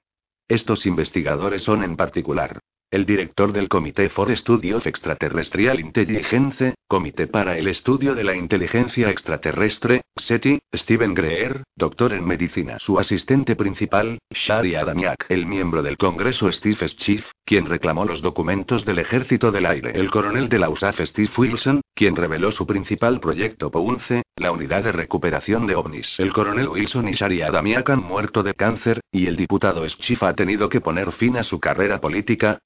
[0.48, 2.60] Estos investigadores son en particular
[2.96, 8.38] el director del Comité for Study of Extraterrestrial Intelligence, Comité para el Estudio de la
[8.38, 12.80] Inteligencia Extraterrestre, SETI, Steven Greer, doctor en medicina.
[12.80, 15.26] Su asistente principal, Shari Adamiak.
[15.28, 19.92] El miembro del Congreso Steve Schiff, quien reclamó los documentos del Ejército del Aire.
[19.94, 24.84] El coronel de la USAF Steve Wilson, quien reveló su principal proyecto Pounce, la unidad
[24.84, 26.16] de recuperación de ovnis.
[26.20, 30.34] El coronel Wilson y Shari Adamiak han muerto de cáncer, y el diputado Schiff ha
[30.34, 32.60] tenido que poner fin a su carrera política,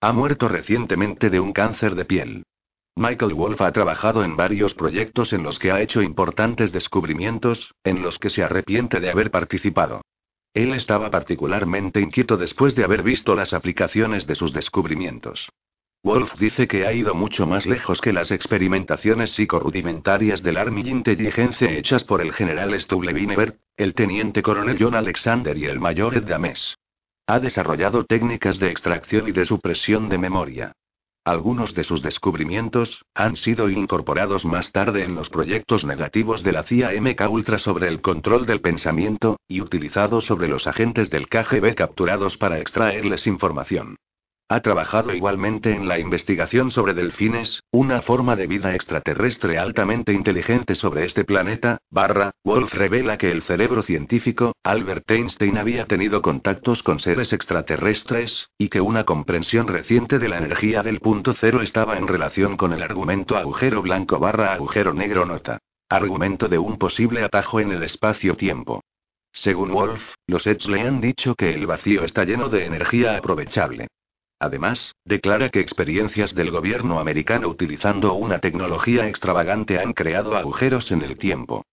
[0.00, 2.44] Ha muerto recientemente de un cáncer de piel.
[2.96, 8.02] Michael Wolf ha trabajado en varios proyectos en los que ha hecho importantes descubrimientos, en
[8.02, 10.02] los que se arrepiente de haber participado.
[10.52, 15.48] Él estaba particularmente inquieto después de haber visto las aplicaciones de sus descubrimientos.
[16.02, 21.78] Wolf dice que ha ido mucho más lejos que las experimentaciones psicorudimentarias del Army Intelligence
[21.78, 26.76] hechas por el general Stubble el teniente coronel John Alexander y el mayor Ed Dames.
[27.30, 30.72] Ha desarrollado técnicas de extracción y de supresión de memoria.
[31.26, 36.62] Algunos de sus descubrimientos han sido incorporados más tarde en los proyectos negativos de la
[36.62, 41.74] CIA MK Ultra sobre el control del pensamiento, y utilizados sobre los agentes del KGB
[41.74, 43.98] capturados para extraerles información.
[44.50, 50.74] Ha trabajado igualmente en la investigación sobre delfines, una forma de vida extraterrestre altamente inteligente
[50.74, 51.82] sobre este planeta.
[51.90, 58.48] Barra, Wolf revela que el cerebro científico, Albert Einstein, había tenido contactos con seres extraterrestres,
[58.56, 62.72] y que una comprensión reciente de la energía del punto cero estaba en relación con
[62.72, 65.58] el argumento agujero blanco barra agujero negro nota.
[65.90, 68.82] Argumento de un posible atajo en el espacio-tiempo.
[69.30, 73.88] Según Wolf, los Edge le han dicho que el vacío está lleno de energía aprovechable.
[74.40, 81.02] Además, declara que experiencias del gobierno americano utilizando una tecnología extravagante han creado agujeros en
[81.02, 81.64] el tiempo.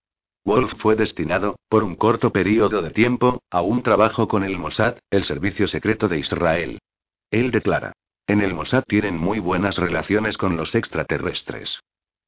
[0.44, 4.98] Wolf fue destinado, por un corto periodo de tiempo, a un trabajo con el Mossad,
[5.10, 6.80] el servicio secreto de Israel.
[7.32, 7.94] Él declara.
[8.28, 11.80] En el Mossad tienen muy buenas relaciones con los extraterrestres.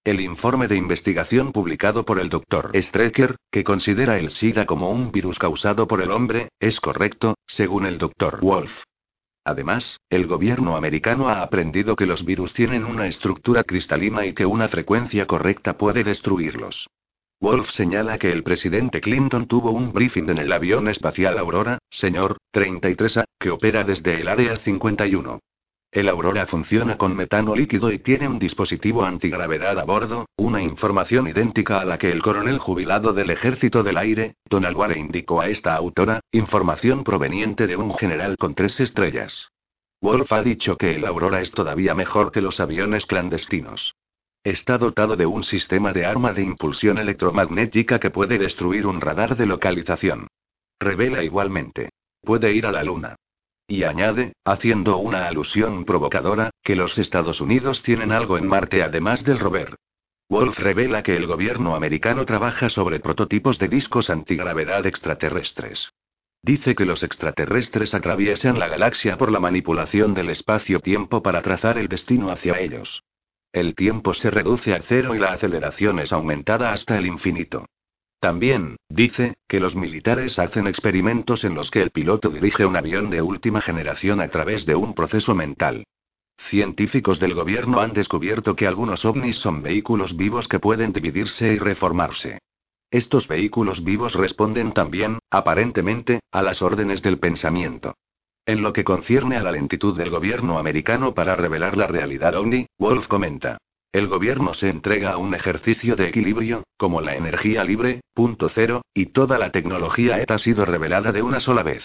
[0.03, 2.71] El informe de investigación publicado por el Dr.
[2.73, 7.85] Strecker, que considera el SIDA como un virus causado por el hombre, es correcto, según
[7.85, 8.39] el Dr.
[8.39, 8.71] Wolf.
[9.47, 14.45] Además, el gobierno americano ha aprendido que los virus tienen una estructura cristalina y que
[14.45, 16.89] una frecuencia correcta puede destruirlos.
[17.39, 22.35] Wolf señala que el presidente Clinton tuvo un briefing en el avión espacial Aurora, señor,
[22.53, 25.39] 33A, que opera desde el Área 51.
[25.91, 31.27] El Aurora funciona con metano líquido y tiene un dispositivo antigravedad a bordo, una información
[31.27, 35.47] idéntica a la que el coronel jubilado del Ejército del Aire, Don Alware indicó a
[35.47, 39.49] esta autora, información proveniente de un general con tres estrellas.
[40.01, 43.95] Wolf ha dicho que el Aurora es todavía mejor que los aviones clandestinos.
[44.43, 49.35] Está dotado de un sistema de arma de impulsión electromagnética que puede destruir un radar
[49.35, 50.27] de localización.
[50.79, 51.89] Revela igualmente.
[52.21, 53.15] Puede ir a la Luna.
[53.67, 59.25] Y añade, haciendo una alusión provocadora, que los Estados Unidos tienen algo en Marte además
[59.25, 59.75] del rover.
[60.29, 65.91] Wolf revela que el gobierno americano trabaja sobre prototipos de discos antigravedad extraterrestres.
[66.41, 71.89] Dice que los extraterrestres atraviesan la galaxia por la manipulación del espacio-tiempo para trazar el
[71.89, 73.03] destino hacia ellos.
[73.51, 77.65] El tiempo se reduce a cero y la aceleración es aumentada hasta el infinito.
[78.19, 83.09] También, dice, que los militares hacen experimentos en los que el piloto dirige un avión
[83.09, 85.83] de última generación a través de un proceso mental.
[86.37, 91.57] Científicos del gobierno han descubierto que algunos ovnis son vehículos vivos que pueden dividirse y
[91.57, 92.39] reformarse.
[92.89, 97.95] Estos vehículos vivos responden también, aparentemente, a las órdenes del pensamiento.
[98.45, 102.65] En lo que concierne a la lentitud del gobierno americano para revelar la realidad ovni,
[102.79, 103.57] Wolf comenta.
[103.91, 108.81] El gobierno se entrega a un ejercicio de equilibrio, como la energía libre, punto cero,
[108.93, 111.83] y toda la tecnología ETA ha sido revelada de una sola vez.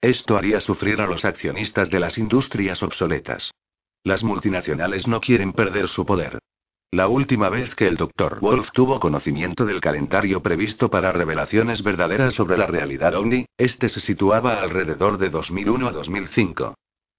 [0.00, 3.50] Esto haría sufrir a los accionistas de las industrias obsoletas.
[4.04, 6.38] Las multinacionales no quieren perder su poder.
[6.92, 8.38] La última vez que el Dr.
[8.40, 13.98] Wolf tuvo conocimiento del calendario previsto para revelaciones verdaderas sobre la realidad OVNI, este se
[13.98, 16.74] situaba alrededor de 2001 a 2005.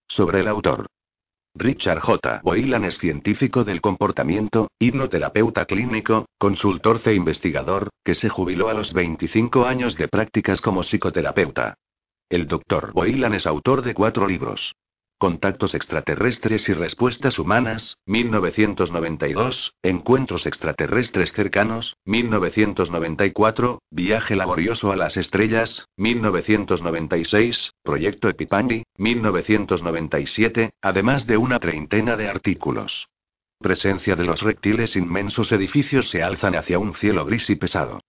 [0.07, 0.87] Sobre el autor.
[1.57, 2.41] Richard J.
[2.43, 8.91] Boylan es científico del comportamiento, hipnoterapeuta clínico, consultor e investigador, que se jubiló a los
[8.91, 11.75] 25 años de prácticas como psicoterapeuta.
[12.29, 12.91] El Dr.
[12.91, 14.73] Boylan es autor de cuatro libros.
[15.25, 25.87] Contactos extraterrestres y respuestas humanas, 1992, Encuentros extraterrestres cercanos, 1994, Viaje laborioso a las estrellas,
[25.97, 33.07] 1996, Proyecto Epipani, 1997, además de una treintena de artículos.
[33.57, 37.99] Presencia de los reptiles inmensos edificios se alzan hacia un cielo gris y pesado.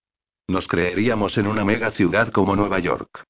[0.47, 3.25] Nos creeríamos en una mega ciudad como Nueva York.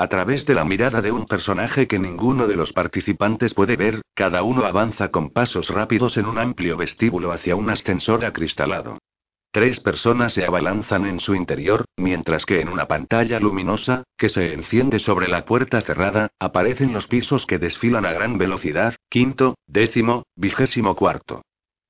[0.00, 4.00] A través de la mirada de un personaje que ninguno de los participantes puede ver,
[4.14, 8.98] cada uno avanza con pasos rápidos en un amplio vestíbulo hacia un ascensor acristalado.
[9.50, 14.52] Tres personas se abalanzan en su interior, mientras que en una pantalla luminosa, que se
[14.52, 20.22] enciende sobre la puerta cerrada, aparecen los pisos que desfilan a gran velocidad, quinto, décimo,
[20.36, 21.42] vigésimo cuarto.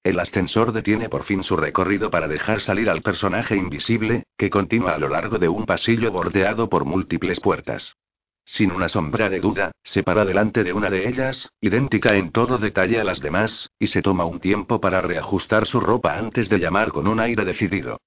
[0.09, 4.93] El ascensor detiene por fin su recorrido para dejar salir al personaje invisible, que continúa
[4.95, 7.95] a lo largo de un pasillo bordeado por múltiples puertas.
[8.47, 12.57] Sin una sombra de duda, se para delante de una de ellas, idéntica en todo
[12.57, 16.59] detalle a las demás, y se toma un tiempo para reajustar su ropa antes de
[16.59, 17.99] llamar con un aire decidido.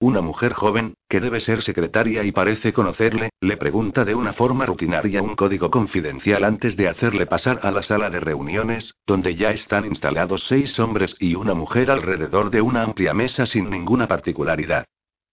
[0.00, 4.64] Una mujer joven, que debe ser secretaria y parece conocerle, le pregunta de una forma
[4.64, 9.50] rutinaria un código confidencial antes de hacerle pasar a la sala de reuniones, donde ya
[9.50, 14.84] están instalados seis hombres y una mujer alrededor de una amplia mesa sin ninguna particularidad.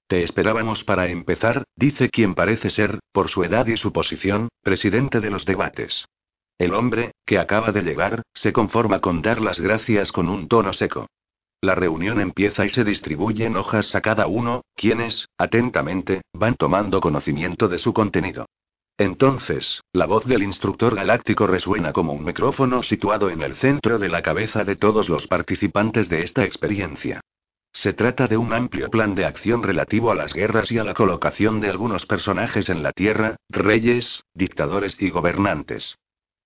[0.08, 5.22] Te esperábamos para empezar, dice quien parece ser, por su edad y su posición, presidente
[5.22, 6.06] de los debates.
[6.58, 10.74] El hombre, que acaba de llegar, se conforma con dar las gracias con un tono
[10.74, 11.06] seco.
[11.66, 17.68] La reunión empieza y se distribuyen hojas a cada uno, quienes, atentamente, van tomando conocimiento
[17.68, 18.46] de su contenido.
[19.00, 24.10] Entonces, la voz del instructor galáctico resuena como un micrófono situado en el centro de
[24.10, 27.22] la cabeza de todos los participantes de esta experiencia.
[27.74, 30.94] Se trata de un amplio plan de acción relativo a las guerras y a la
[30.94, 35.98] colocación de algunos personajes en la Tierra, reyes, dictadores y gobernantes.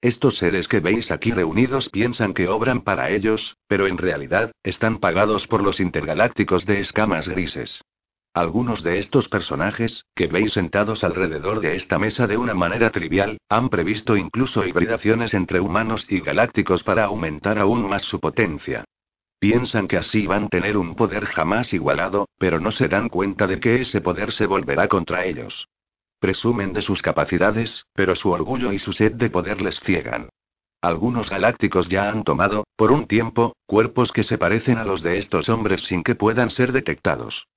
[0.01, 4.99] Estos seres que veis aquí reunidos piensan que obran para ellos, pero en realidad, están
[4.99, 7.81] pagados por los intergalácticos de escamas grises.
[8.33, 13.39] Algunos de estos personajes, que veis sentados alrededor de esta mesa de una manera trivial,
[13.49, 18.85] han previsto incluso hibridaciones entre humanos y galácticos para aumentar aún más su potencia.
[19.39, 23.47] Piensan que así van a tener un poder jamás igualado, pero no se dan cuenta
[23.47, 25.67] de que ese poder se volverá contra ellos.
[26.19, 30.29] Presumen de sus capacidades, pero su orgullo y su sed de poder les ciegan.
[30.81, 35.17] Algunos galácticos ya han tomado, por un tiempo, cuerpos que se parecen a los de
[35.17, 37.47] estos hombres sin que puedan ser detectados.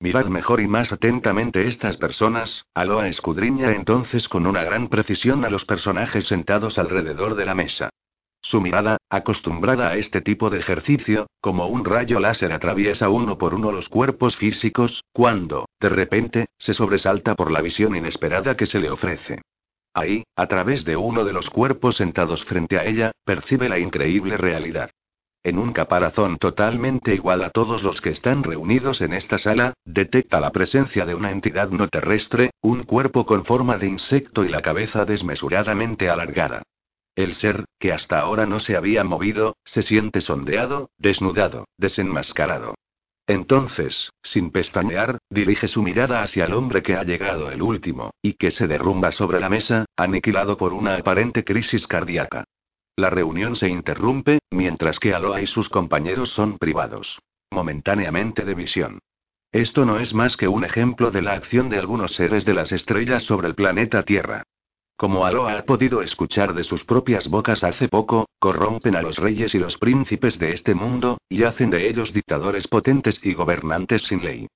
[0.00, 5.48] Mirad mejor y más atentamente estas personas, Aloa escudriña entonces con una gran precisión a
[5.48, 7.90] los personajes sentados alrededor de la mesa.
[8.44, 13.54] Su mirada, acostumbrada a este tipo de ejercicio, como un rayo láser atraviesa uno por
[13.54, 18.80] uno los cuerpos físicos, cuando, de repente, se sobresalta por la visión inesperada que se
[18.80, 19.40] le ofrece.
[19.94, 24.36] Ahí, a través de uno de los cuerpos sentados frente a ella, percibe la increíble
[24.36, 24.90] realidad.
[25.44, 30.40] En un caparazón totalmente igual a todos los que están reunidos en esta sala, detecta
[30.40, 34.62] la presencia de una entidad no terrestre, un cuerpo con forma de insecto y la
[34.62, 36.62] cabeza desmesuradamente alargada.
[37.14, 42.74] El ser, que hasta ahora no se había movido, se siente sondeado, desnudado, desenmascarado.
[43.26, 48.34] Entonces, sin pestañear, dirige su mirada hacia el hombre que ha llegado el último, y
[48.34, 52.44] que se derrumba sobre la mesa, aniquilado por una aparente crisis cardíaca.
[52.96, 57.20] La reunión se interrumpe, mientras que Aloa y sus compañeros son privados.
[57.50, 58.98] Momentáneamente de visión.
[59.52, 62.72] Esto no es más que un ejemplo de la acción de algunos seres de las
[62.72, 64.44] estrellas sobre el planeta Tierra.
[64.96, 69.54] Como Aloa ha podido escuchar de sus propias bocas hace poco, corrompen a los reyes
[69.54, 74.22] y los príncipes de este mundo, y hacen de ellos dictadores potentes y gobernantes sin
[74.22, 74.46] ley.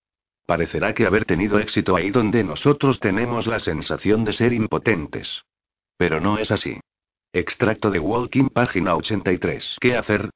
[0.47, 5.43] Parecerá que haber tenido éxito ahí donde nosotros tenemos la sensación de ser impotentes.
[5.97, 6.78] Pero no es así.
[7.32, 9.78] Extracto de Walking, página 83.
[9.80, 10.30] ¿Qué hacer?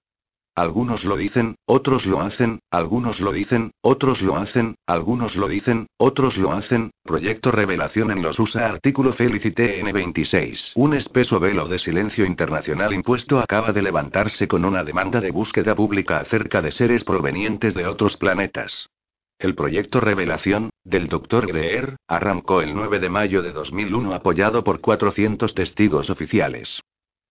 [0.60, 5.86] Algunos lo dicen, otros lo hacen, algunos lo dicen, otros lo hacen, algunos lo dicen,
[5.96, 6.90] otros lo hacen.
[7.02, 8.66] Proyecto Revelación en los USA.
[8.66, 10.72] Artículo Felicite N26.
[10.74, 15.74] Un espeso velo de silencio internacional impuesto acaba de levantarse con una demanda de búsqueda
[15.74, 18.90] pública acerca de seres provenientes de otros planetas.
[19.38, 21.46] El proyecto Revelación, del Dr.
[21.46, 26.82] Greer, arrancó el 9 de mayo de 2001 apoyado por 400 testigos oficiales.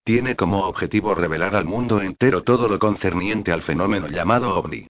[0.03, 4.87] Tiene como objetivo revelar al mundo entero todo lo concerniente al fenómeno llamado OVNI.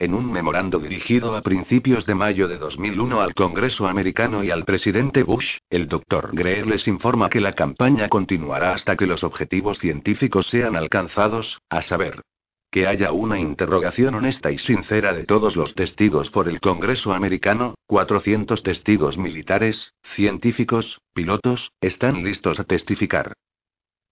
[0.00, 4.64] En un memorando dirigido a principios de mayo de 2001 al Congreso americano y al
[4.64, 6.30] presidente Bush, el Dr.
[6.34, 11.82] Greer les informa que la campaña continuará hasta que los objetivos científicos sean alcanzados, a
[11.82, 12.22] saber,
[12.70, 17.74] que haya una interrogación honesta y sincera de todos los testigos por el Congreso americano,
[17.88, 23.32] 400 testigos militares, científicos, pilotos, están listos a testificar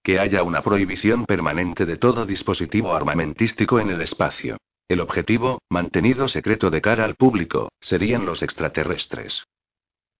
[0.07, 4.57] que haya una prohibición permanente de todo dispositivo armamentístico en el espacio.
[4.87, 9.43] El objetivo, mantenido secreto de cara al público, serían los extraterrestres.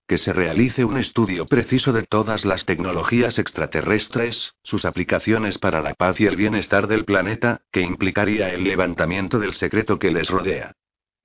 [0.09, 5.95] Que se realice un estudio preciso de todas las tecnologías extraterrestres, sus aplicaciones para la
[5.95, 10.73] paz y el bienestar del planeta, que implicaría el levantamiento del secreto que les rodea.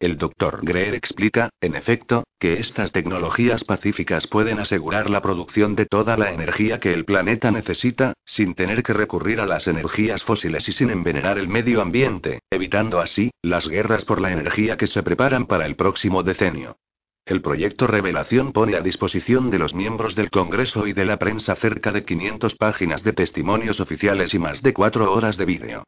[0.01, 0.61] El Dr.
[0.63, 6.31] Greer explica, en efecto, que estas tecnologías pacíficas pueden asegurar la producción de toda la
[6.31, 10.89] energía que el planeta necesita, sin tener que recurrir a las energías fósiles y sin
[10.89, 15.67] envenenar el medio ambiente, evitando así, las guerras por la energía que se preparan para
[15.67, 16.77] el próximo decenio.
[17.23, 21.53] El proyecto Revelación pone a disposición de los miembros del Congreso y de la prensa
[21.53, 25.83] cerca de 500 páginas de testimonios oficiales y más de cuatro horas de vídeo.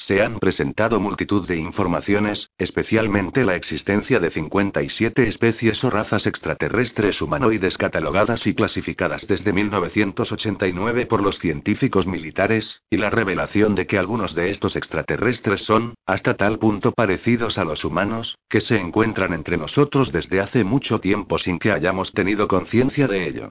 [0.00, 7.20] Se han presentado multitud de informaciones, especialmente la existencia de 57 especies o razas extraterrestres
[7.20, 13.98] humanoides catalogadas y clasificadas desde 1989 por los científicos militares, y la revelación de que
[13.98, 19.34] algunos de estos extraterrestres son, hasta tal punto parecidos a los humanos, que se encuentran
[19.34, 23.50] entre nosotros desde hace mucho tiempo sin que hayamos tenido conciencia de ello.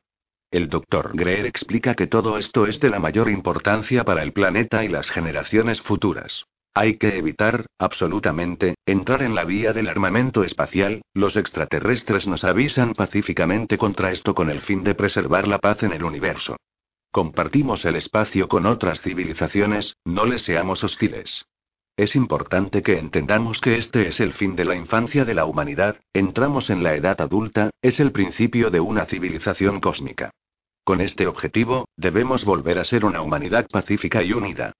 [0.52, 1.12] El Dr.
[1.14, 5.12] Greer explica que todo esto es de la mayor importancia para el planeta y las
[5.12, 6.46] generaciones futuras.
[6.74, 12.94] Hay que evitar, absolutamente, entrar en la vía del armamento espacial, los extraterrestres nos avisan
[12.94, 16.58] pacíficamente contra esto con el fin de preservar la paz en el universo.
[17.12, 21.46] Compartimos el espacio con otras civilizaciones, no les seamos hostiles.
[21.96, 25.98] Es importante que entendamos que este es el fin de la infancia de la humanidad,
[26.14, 30.32] entramos en la edad adulta, es el principio de una civilización cósmica.
[30.90, 34.74] Con este objetivo, debemos volver a ser una humanidad pacífica y unida.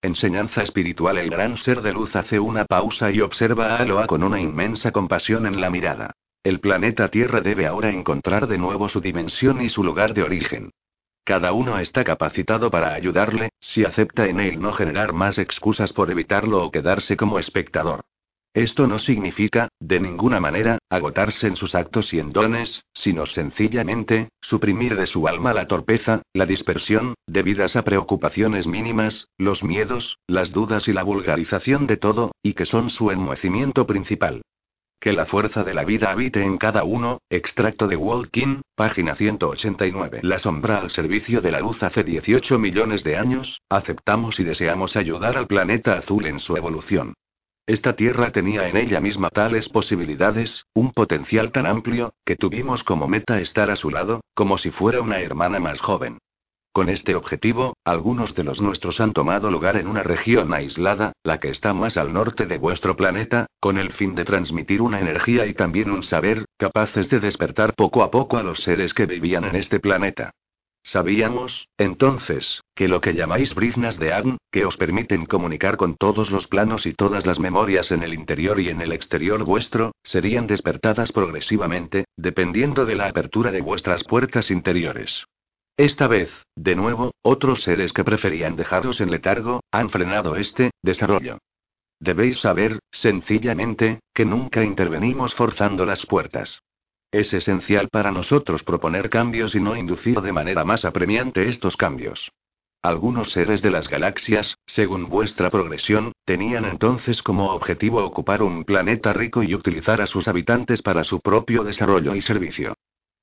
[0.00, 4.22] Enseñanza espiritual El gran ser de luz hace una pausa y observa a Aloha con
[4.22, 6.12] una inmensa compasión en la mirada.
[6.44, 10.70] El planeta Tierra debe ahora encontrar de nuevo su dimensión y su lugar de origen.
[11.24, 16.12] Cada uno está capacitado para ayudarle, si acepta en él no generar más excusas por
[16.12, 18.02] evitarlo o quedarse como espectador.
[18.56, 24.30] Esto no significa, de ninguna manera, agotarse en sus actos y en dones, sino sencillamente,
[24.40, 30.52] suprimir de su alma la torpeza, la dispersión, debidas a preocupaciones mínimas, los miedos, las
[30.52, 34.40] dudas y la vulgarización de todo, y que son su enmohecimiento principal.
[34.98, 40.20] Que la fuerza de la vida habite en cada uno, extracto de Walking, página 189.
[40.22, 44.96] La sombra al servicio de la luz hace 18 millones de años, aceptamos y deseamos
[44.96, 47.12] ayudar al planeta azul en su evolución.
[47.66, 53.08] Esta tierra tenía en ella misma tales posibilidades, un potencial tan amplio, que tuvimos como
[53.08, 56.18] meta estar a su lado, como si fuera una hermana más joven.
[56.72, 61.40] Con este objetivo, algunos de los nuestros han tomado lugar en una región aislada, la
[61.40, 65.46] que está más al norte de vuestro planeta, con el fin de transmitir una energía
[65.46, 69.44] y también un saber, capaces de despertar poco a poco a los seres que vivían
[69.44, 70.30] en este planeta.
[70.86, 76.30] Sabíamos, entonces, que lo que llamáis briznas de Agn, que os permiten comunicar con todos
[76.30, 80.46] los planos y todas las memorias en el interior y en el exterior vuestro, serían
[80.46, 85.24] despertadas progresivamente, dependiendo de la apertura de vuestras puertas interiores.
[85.76, 91.38] Esta vez, de nuevo, otros seres que preferían dejaros en letargo, han frenado este desarrollo.
[91.98, 96.60] Debéis saber, sencillamente, que nunca intervenimos forzando las puertas.
[97.16, 102.30] Es esencial para nosotros proponer cambios y no inducir de manera más apremiante estos cambios.
[102.82, 109.14] Algunos seres de las galaxias, según vuestra progresión, tenían entonces como objetivo ocupar un planeta
[109.14, 112.74] rico y utilizar a sus habitantes para su propio desarrollo y servicio.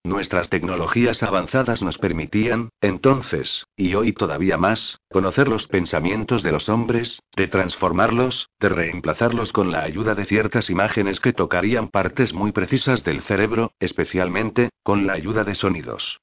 [0.06, 6.68] Nuestras tecnologías avanzadas nos permitían, entonces, y hoy todavía más, conocer los pensamientos de los
[6.68, 12.52] hombres, de transformarlos, de reemplazarlos con la ayuda de ciertas imágenes que tocarían partes muy
[12.52, 16.20] precisas del cerebro, especialmente, con la ayuda de sonidos.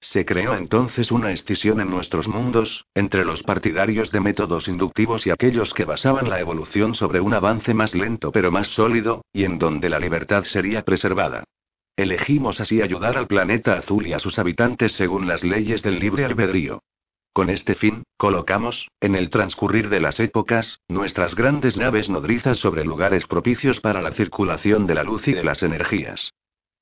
[0.00, 5.30] Se creó entonces una escisión en nuestros mundos, entre los partidarios de métodos inductivos y
[5.30, 9.58] aquellos que basaban la evolución sobre un avance más lento pero más sólido, y en
[9.58, 11.42] donde la libertad sería preservada.
[11.96, 16.24] Elegimos así ayudar al planeta azul y a sus habitantes según las leyes del libre
[16.24, 16.82] albedrío.
[17.32, 22.84] Con este fin, colocamos, en el transcurrir de las épocas, nuestras grandes naves nodrizas sobre
[22.84, 26.32] lugares propicios para la circulación de la luz y de las energías.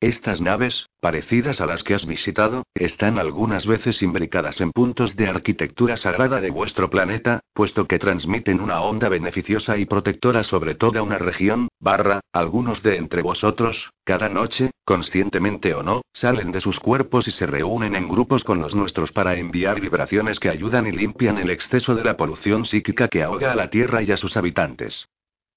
[0.03, 5.28] Estas naves, parecidas a las que has visitado, están algunas veces imbricadas en puntos de
[5.28, 11.03] arquitectura sagrada de vuestro planeta, puesto que transmiten una onda beneficiosa y protectora sobre toda
[11.03, 16.80] una región, barra, algunos de entre vosotros, cada noche, conscientemente o no, salen de sus
[16.80, 20.90] cuerpos y se reúnen en grupos con los nuestros para enviar vibraciones que ayudan y
[20.90, 24.36] limpian el exceso de la polución psíquica que ahoga a la Tierra y a sus
[24.36, 25.07] habitantes.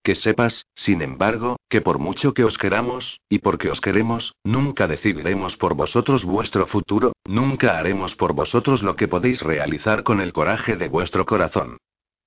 [0.05, 4.85] Que sepas, sin embargo, que por mucho que os queramos, y porque os queremos, nunca
[4.87, 10.31] decidiremos por vosotros vuestro futuro, nunca haremos por vosotros lo que podéis realizar con el
[10.31, 11.79] coraje de vuestro corazón.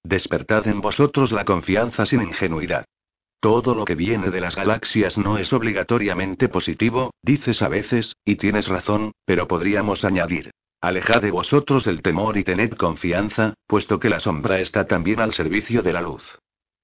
[0.03, 2.85] Despertad en vosotros la confianza sin ingenuidad.
[3.39, 8.35] Todo lo que viene de las galaxias no es obligatoriamente positivo, dices a veces, y
[8.35, 10.51] tienes razón, pero podríamos añadir.
[10.81, 15.33] Alejad de vosotros el temor y tened confianza, puesto que la sombra está también al
[15.33, 16.41] servicio de la luz.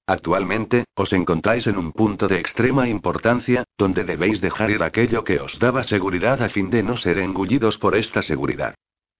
[0.06, 5.40] Actualmente, os encontráis en un punto de extrema importancia, donde debéis dejar ir aquello que
[5.40, 8.74] os daba seguridad a fin de no ser engullidos por esta seguridad.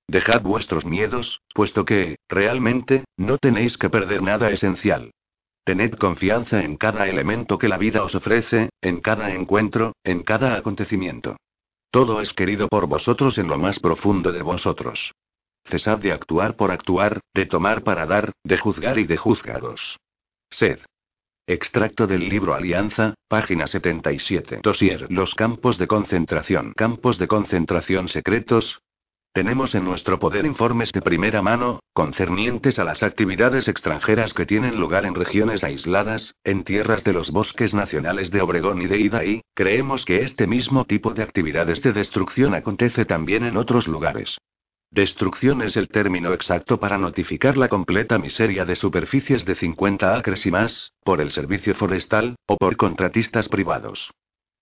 [0.07, 5.11] Dejad vuestros miedos, puesto que, realmente, no tenéis que perder nada esencial.
[5.65, 10.57] Tened confianza en cada elemento que la vida os ofrece, en cada encuentro, en cada
[10.57, 11.37] acontecimiento.
[11.91, 15.13] Todo es querido por vosotros en lo más profundo de vosotros.
[15.65, 19.97] Cesad de actuar por actuar, de tomar para dar, de juzgar y de juzgaros.
[20.55, 20.79] Sed.
[21.49, 24.61] Extracto del libro Alianza, página 77.
[24.63, 25.11] Dosier.
[25.11, 26.73] Los campos de concentración.
[26.77, 28.79] Campos de concentración secretos.
[29.33, 34.79] Tenemos en nuestro poder informes de primera mano, concernientes a las actividades extranjeras que tienen
[34.79, 39.43] lugar en regiones aisladas, en tierras de los bosques nacionales de Obregón y de Idaí.
[39.55, 44.39] Creemos que este mismo tipo de actividades de destrucción acontece también en otros lugares.
[44.95, 50.47] Destrucción es el término exacto para notificar la completa miseria de superficies de 50 acres
[50.47, 54.13] y más, por el servicio forestal, o por contratistas privados.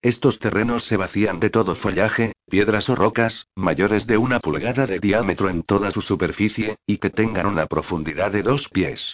[0.00, 5.00] Estos terrenos se vacían de todo follaje, piedras o rocas, mayores de una pulgada de
[5.00, 9.12] diámetro en toda su superficie, y que tengan una profundidad de dos pies.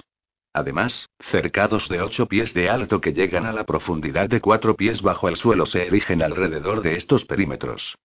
[0.52, 5.02] Además, cercados de ocho pies de alto que llegan a la profundidad de cuatro pies
[5.02, 7.96] bajo el suelo se erigen alrededor de estos perímetros.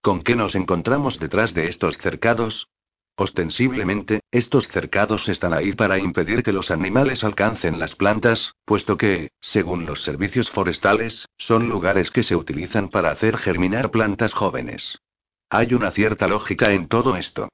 [0.00, 2.68] ¿Con qué nos encontramos detrás de estos cercados?
[3.16, 9.32] Ostensiblemente, estos cercados están ahí para impedir que los animales alcancen las plantas, puesto que,
[9.40, 15.00] según los servicios forestales, son lugares que se utilizan para hacer germinar plantas jóvenes.
[15.50, 17.48] Hay una cierta lógica en todo esto.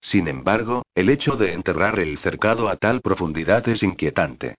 [0.00, 4.54] Sin embargo, el hecho de enterrar el cercado a tal profundidad es inquietante.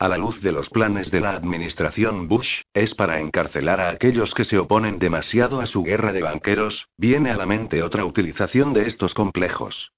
[0.00, 4.32] A la luz de los planes de la administración Bush, es para encarcelar a aquellos
[4.32, 8.72] que se oponen demasiado a su guerra de banqueros, viene a la mente otra utilización
[8.72, 9.92] de estos complejos.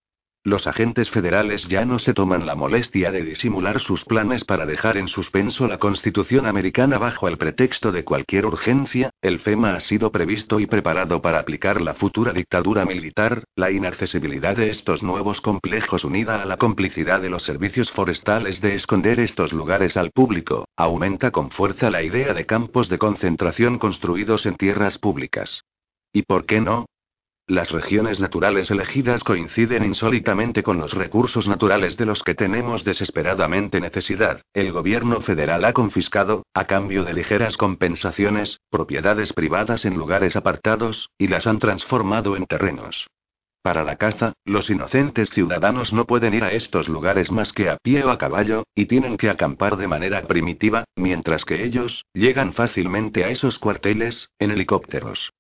[0.44, 4.96] Los agentes federales ya no se toman la molestia de disimular sus planes para dejar
[4.96, 10.10] en suspenso la Constitución americana bajo el pretexto de cualquier urgencia, el FEMA ha sido
[10.10, 16.04] previsto y preparado para aplicar la futura dictadura militar, la inaccesibilidad de estos nuevos complejos
[16.04, 21.30] unida a la complicidad de los servicios forestales de esconder estos lugares al público, aumenta
[21.30, 25.62] con fuerza la idea de campos de concentración construidos en tierras públicas.
[26.12, 26.86] ¿Y por qué no?
[27.48, 33.80] Las regiones naturales elegidas coinciden insólitamente con los recursos naturales de los que tenemos desesperadamente
[33.80, 34.42] necesidad.
[34.54, 41.10] El gobierno federal ha confiscado, a cambio de ligeras compensaciones, propiedades privadas en lugares apartados,
[41.18, 43.08] y las han transformado en terrenos.
[43.60, 47.76] Para la caza, los inocentes ciudadanos no pueden ir a estos lugares más que a
[47.76, 52.52] pie o a caballo, y tienen que acampar de manera primitiva, mientras que ellos, llegan
[52.52, 55.32] fácilmente a esos cuarteles, en helicópteros.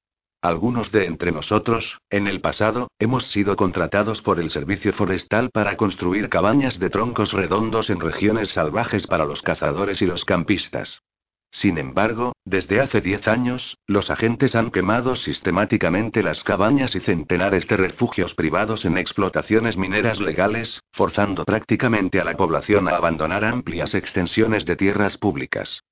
[0.42, 5.76] Algunos de entre nosotros, en el pasado, hemos sido contratados por el Servicio Forestal para
[5.76, 11.00] construir cabañas de troncos redondos en regiones salvajes para los cazadores y los campistas.
[11.48, 17.68] Sin embargo, desde hace 10 años, los agentes han quemado sistemáticamente las cabañas y centenares
[17.68, 23.94] de refugios privados en explotaciones mineras legales, forzando prácticamente a la población a abandonar amplias
[23.94, 25.84] extensiones de tierras públicas.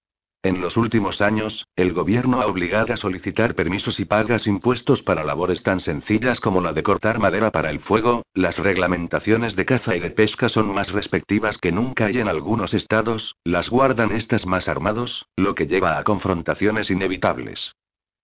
[0.42, 5.22] En los últimos años, el gobierno ha obligado a solicitar permisos y pagas impuestos para
[5.22, 9.94] labores tan sencillas como la de cortar madera para el fuego, las reglamentaciones de caza
[9.96, 14.46] y de pesca son más respectivas que nunca y en algunos estados, las guardan estas
[14.46, 17.74] más armados, lo que lleva a confrontaciones inevitables.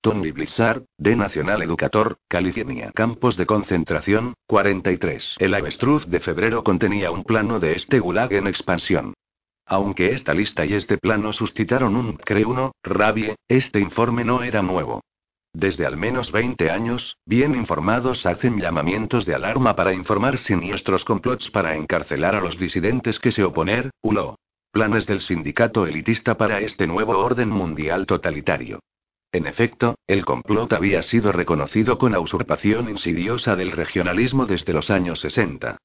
[0.01, 2.93] Tony Blizzard, de Nacional Educator, California.
[2.95, 5.37] Campos de concentración, 43.
[5.39, 9.15] El avestruz de febrero contenía un plano de este gulag en expansión.
[9.67, 15.03] Aunque esta lista y este plano suscitaron un creuno, rabie, este informe no era nuevo.
[15.53, 21.51] Desde al menos 20 años, bien informados hacen llamamientos de alarma para informar siniestros complots
[21.51, 24.39] para encarcelar a los disidentes que se oponer, ULO.
[24.71, 28.81] Planes del sindicato elitista para este nuevo orden mundial totalitario.
[29.33, 34.91] En efecto, el complot había sido reconocido con la usurpación insidiosa del regionalismo desde los
[34.91, 35.79] años 60.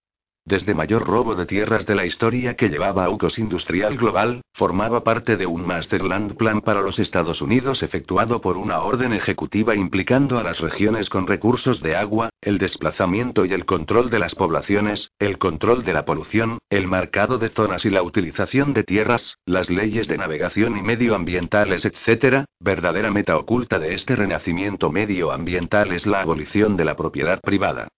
[0.43, 5.03] Desde mayor robo de tierras de la historia que llevaba a UCOS Industrial Global, formaba
[5.03, 10.39] parte de un Masterland Plan para los Estados Unidos efectuado por una orden ejecutiva implicando
[10.39, 15.11] a las regiones con recursos de agua, el desplazamiento y el control de las poblaciones,
[15.19, 19.69] el control de la polución, el marcado de zonas y la utilización de tierras, las
[19.69, 22.45] leyes de navegación y medioambientales, etc.
[22.59, 27.89] Verdadera meta oculta de este renacimiento medioambiental es la abolición de la propiedad privada.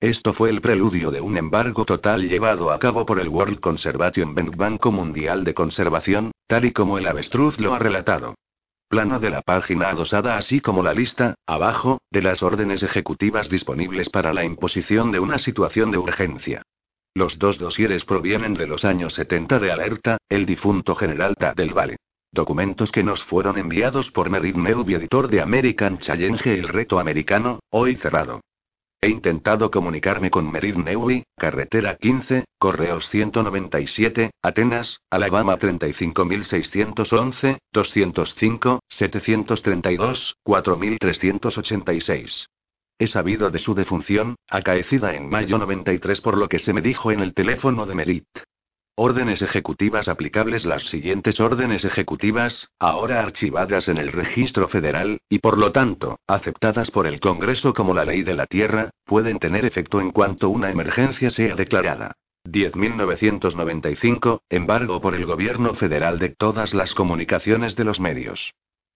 [0.00, 4.34] Esto fue el preludio de un embargo total llevado a cabo por el World Conservation
[4.34, 8.34] Bank Banco Mundial de Conservación, tal y como el avestruz lo ha relatado.
[8.88, 14.08] Plano de la página adosada así como la lista, abajo, de las órdenes ejecutivas disponibles
[14.08, 16.62] para la imposición de una situación de urgencia.
[17.12, 21.76] Los dos dosieres provienen de los años 70 de Alerta, el difunto general Ta del
[21.76, 21.96] Valle.
[22.32, 27.96] Documentos que nos fueron enviados por Merit editor de American Challenge El Reto Americano, hoy
[27.96, 28.40] cerrado.
[29.02, 40.36] He intentado comunicarme con Merid Newy, carretera 15, correos 197, Atenas, Alabama 35611, 205, 732,
[40.42, 42.46] 4386.
[42.98, 47.10] He sabido de su defunción, acaecida en mayo 93 por lo que se me dijo
[47.10, 48.26] en el teléfono de Merit.
[49.02, 55.56] Órdenes ejecutivas aplicables Las siguientes órdenes ejecutivas, ahora archivadas en el registro federal, y por
[55.56, 60.02] lo tanto, aceptadas por el Congreso como la ley de la Tierra, pueden tener efecto
[60.02, 62.12] en cuanto una emergencia sea declarada.
[62.44, 68.52] 10.995, embargo por el Gobierno federal de todas las comunicaciones de los medios.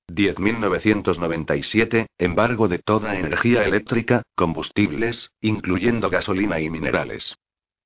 [0.09, 7.39] 10.997, embargo de toda energía eléctrica, combustibles, incluyendo gasolina y minerales.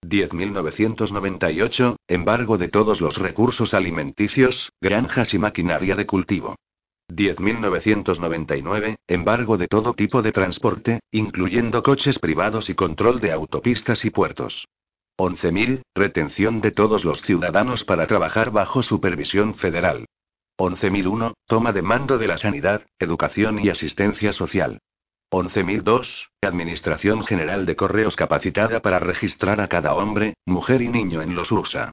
[0.09, 6.57] 10.998, embargo de todos los recursos alimenticios, granjas y maquinaria de cultivo.
[7.09, 14.11] 10.999, embargo de todo tipo de transporte, incluyendo coches privados y control de autopistas y
[14.11, 14.67] puertos.
[15.19, 20.07] 11.000, retención de todos los ciudadanos para trabajar bajo supervisión federal.
[20.59, 24.81] 11.001, toma de mando de la sanidad, educación y asistencia social.
[25.31, 31.35] 11.002, Administración General de Correos capacitada para registrar a cada hombre, mujer y niño en
[31.35, 31.93] los USA.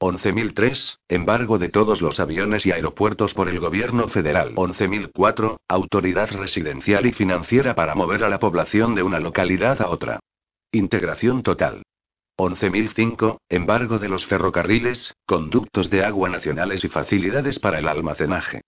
[0.00, 4.54] 11.003, embargo de todos los aviones y aeropuertos por el gobierno federal.
[4.54, 10.20] 11.004, autoridad residencial y financiera para mover a la población de una localidad a otra.
[10.70, 11.84] Integración total.
[12.36, 18.60] 11.005, embargo de los ferrocarriles, conductos de agua nacionales y facilidades para el almacenaje.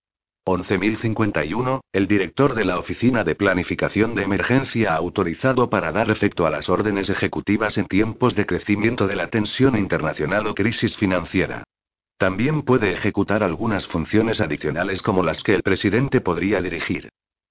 [0.46, 6.50] 11.051, el director de la Oficina de Planificación de Emergencia autorizado para dar efecto a
[6.50, 11.64] las órdenes ejecutivas en tiempos de crecimiento de la tensión internacional o crisis financiera.
[12.16, 17.08] También puede ejecutar algunas funciones adicionales como las que el presidente podría dirigir.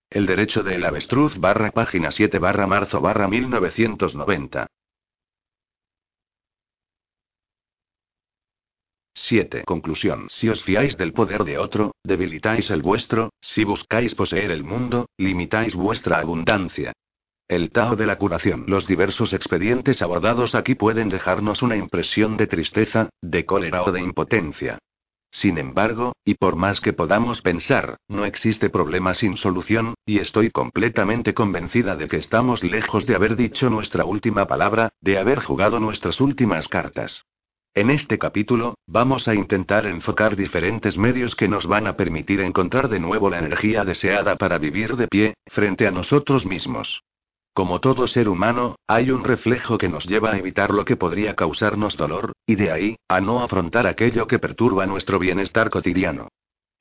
[0.10, 4.68] El derecho del avestruz barra página 7 barra marzo barra 1990.
[9.16, 9.64] 7.
[9.64, 10.28] Conclusión.
[10.30, 15.08] Si os fiáis del poder de otro, debilitáis el vuestro, si buscáis poseer el mundo,
[15.18, 16.94] limitáis vuestra abundancia.
[17.48, 18.66] El Tao de la curación.
[18.68, 24.02] Los diversos expedientes abordados aquí pueden dejarnos una impresión de tristeza, de cólera o de
[24.02, 24.80] impotencia.
[25.32, 30.50] Sin embargo, y por más que podamos pensar, no existe problema sin solución, y estoy
[30.50, 35.80] completamente convencida de que estamos lejos de haber dicho nuestra última palabra, de haber jugado
[35.80, 37.26] nuestras últimas cartas.
[37.78, 42.88] En este capítulo, vamos a intentar enfocar diferentes medios que nos van a permitir encontrar
[42.88, 47.04] de nuevo la energía deseada para vivir de pie, frente a nosotros mismos.
[47.54, 51.36] Como todo ser humano, hay un reflejo que nos lleva a evitar lo que podría
[51.36, 56.30] causarnos dolor, y de ahí, a no afrontar aquello que perturba nuestro bienestar cotidiano.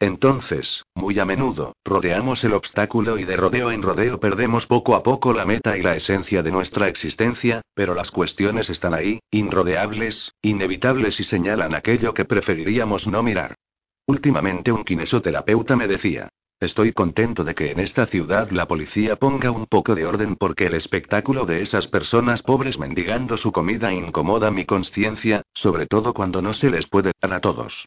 [0.00, 5.02] Entonces, muy a menudo, rodeamos el obstáculo y de rodeo en rodeo perdemos poco a
[5.02, 10.32] poco la meta y la esencia de nuestra existencia, pero las cuestiones están ahí, inrodeables,
[10.42, 13.54] inevitables y señalan aquello que preferiríamos no mirar.
[14.06, 16.28] Últimamente un kinesoterapeuta me decía,
[16.60, 20.66] Estoy contento de que en esta ciudad la policía ponga un poco de orden porque
[20.66, 26.40] el espectáculo de esas personas pobres mendigando su comida incomoda mi conciencia, sobre todo cuando
[26.40, 27.86] no se les puede dar a todos.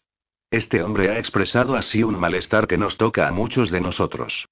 [0.49, 4.47] Este hombre ha expresado así un malestar que nos toca a muchos de nosotros.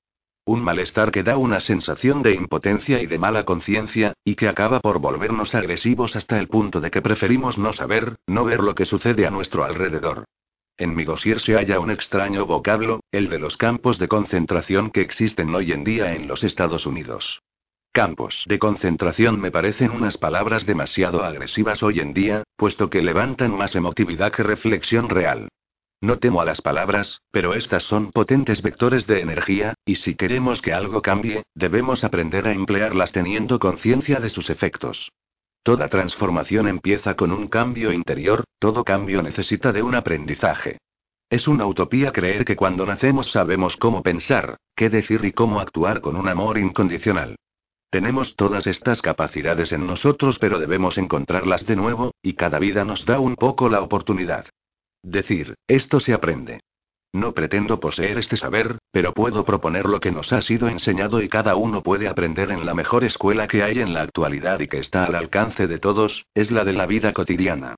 [0.46, 4.82] Un malestar que da una sensación de impotencia y de mala conciencia, y que acaba
[4.82, 8.84] por volvernos agresivos hasta el punto de que preferimos no saber, no ver lo que
[8.84, 10.26] sucede a nuestro alrededor.
[10.78, 15.00] En mi dossier se halla un extraño vocablo, el de los campos de concentración que
[15.00, 17.42] existen hoy en día en los Estados Unidos.
[17.94, 23.56] Campos de concentración me parecen unas palabras demasiado agresivas hoy en día, puesto que levantan
[23.56, 25.48] más emotividad que reflexión real.
[26.02, 30.62] No temo a las palabras, pero estas son potentes vectores de energía, y si queremos
[30.62, 35.12] que algo cambie, debemos aprender a emplearlas teniendo conciencia de sus efectos.
[35.64, 40.78] Toda transformación empieza con un cambio interior, todo cambio necesita de un aprendizaje.
[41.30, 46.02] Es una utopía creer que cuando nacemos sabemos cómo pensar, qué decir y cómo actuar
[46.02, 47.36] con un amor incondicional.
[47.90, 53.06] Tenemos todas estas capacidades en nosotros pero debemos encontrarlas de nuevo, y cada vida nos
[53.06, 54.46] da un poco la oportunidad.
[55.06, 56.62] Decir, esto se aprende.
[57.14, 61.30] No pretendo poseer este saber, pero puedo proponer lo que nos ha sido enseñado y
[61.30, 64.80] cada uno puede aprender en la mejor escuela que hay en la actualidad y que
[64.80, 67.76] está al alcance de todos, es la de la vida cotidiana.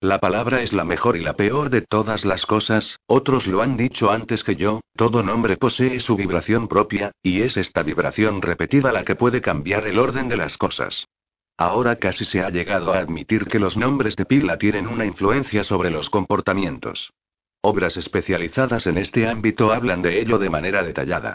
[0.00, 3.76] La palabra es la mejor y la peor de todas las cosas, otros lo han
[3.76, 8.92] dicho antes que yo, todo nombre posee su vibración propia, y es esta vibración repetida
[8.92, 11.08] la que puede cambiar el orden de las cosas.
[11.58, 15.64] Ahora casi se ha llegado a admitir que los nombres de pila tienen una influencia
[15.64, 17.12] sobre los comportamientos.
[17.60, 21.34] Obras especializadas en este ámbito hablan de ello de manera detallada.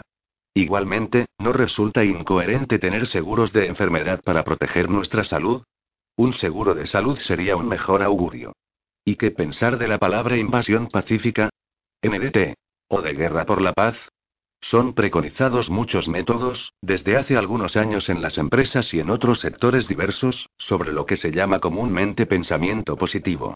[0.54, 5.62] Igualmente, ¿no resulta incoherente tener seguros de enfermedad para proteger nuestra salud?
[6.16, 8.54] Un seguro de salud sería un mejor augurio.
[9.04, 11.50] ¿Y qué pensar de la palabra invasión pacífica?
[12.02, 12.54] NDT.
[12.88, 13.96] ¿O de guerra por la paz?
[14.64, 19.86] Son preconizados muchos métodos, desde hace algunos años en las empresas y en otros sectores
[19.88, 23.54] diversos, sobre lo que se llama comúnmente pensamiento positivo.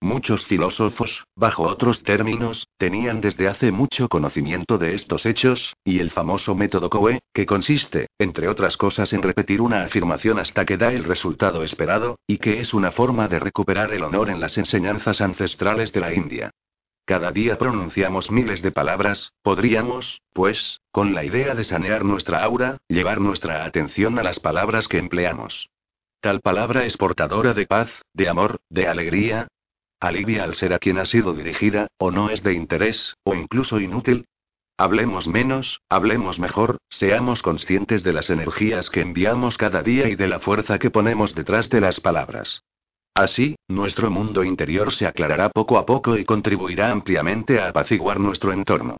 [0.00, 6.10] Muchos filósofos, bajo otros términos, tenían desde hace mucho conocimiento de estos hechos, y el
[6.10, 10.92] famoso método Coe, que consiste, entre otras cosas, en repetir una afirmación hasta que da
[10.92, 15.20] el resultado esperado, y que es una forma de recuperar el honor en las enseñanzas
[15.20, 16.50] ancestrales de la India.
[17.08, 22.76] Cada día pronunciamos miles de palabras, podríamos, pues, con la idea de sanear nuestra aura,
[22.86, 25.70] llevar nuestra atención a las palabras que empleamos.
[26.20, 29.48] Tal palabra es portadora de paz, de amor, de alegría,
[30.00, 33.80] alivia al ser a quien ha sido dirigida, o no es de interés, o incluso
[33.80, 34.26] inútil.
[34.76, 40.28] Hablemos menos, hablemos mejor, seamos conscientes de las energías que enviamos cada día y de
[40.28, 42.64] la fuerza que ponemos detrás de las palabras.
[43.18, 48.52] Así, nuestro mundo interior se aclarará poco a poco y contribuirá ampliamente a apaciguar nuestro
[48.52, 48.96] entorno.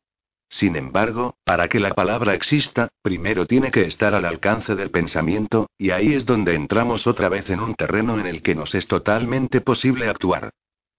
[0.49, 5.71] Sin embargo, para que la palabra exista, primero tiene que estar al alcance del pensamiento,
[5.79, 8.89] y ahí es donde entramos otra vez en un terreno en el que nos es
[8.89, 10.51] totalmente posible actuar.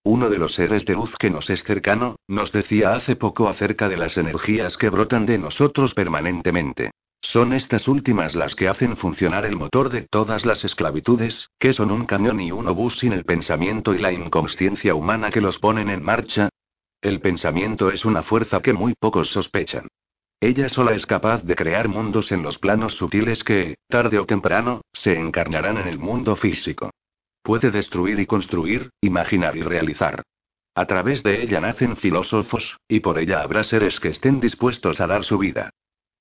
[0.04, 3.90] Uno de los seres de luz que nos es cercano, nos decía hace poco acerca
[3.90, 6.92] de las energías que brotan de nosotros permanentemente.
[7.22, 11.92] Son estas últimas las que hacen funcionar el motor de todas las esclavitudes, que son
[11.92, 15.90] un camión y un obús sin el pensamiento y la inconsciencia humana que los ponen
[15.90, 16.50] en marcha.
[17.02, 19.88] El pensamiento es una fuerza que muy pocos sospechan.
[20.42, 24.82] Ella sola es capaz de crear mundos en los planos sutiles que, tarde o temprano,
[24.94, 26.92] se encarnarán en el mundo físico.
[27.44, 30.24] Puede destruir y construir, imaginar y realizar.
[30.76, 35.08] A través de ella nacen filósofos, y por ella habrá seres que estén dispuestos a
[35.08, 35.72] dar su vida.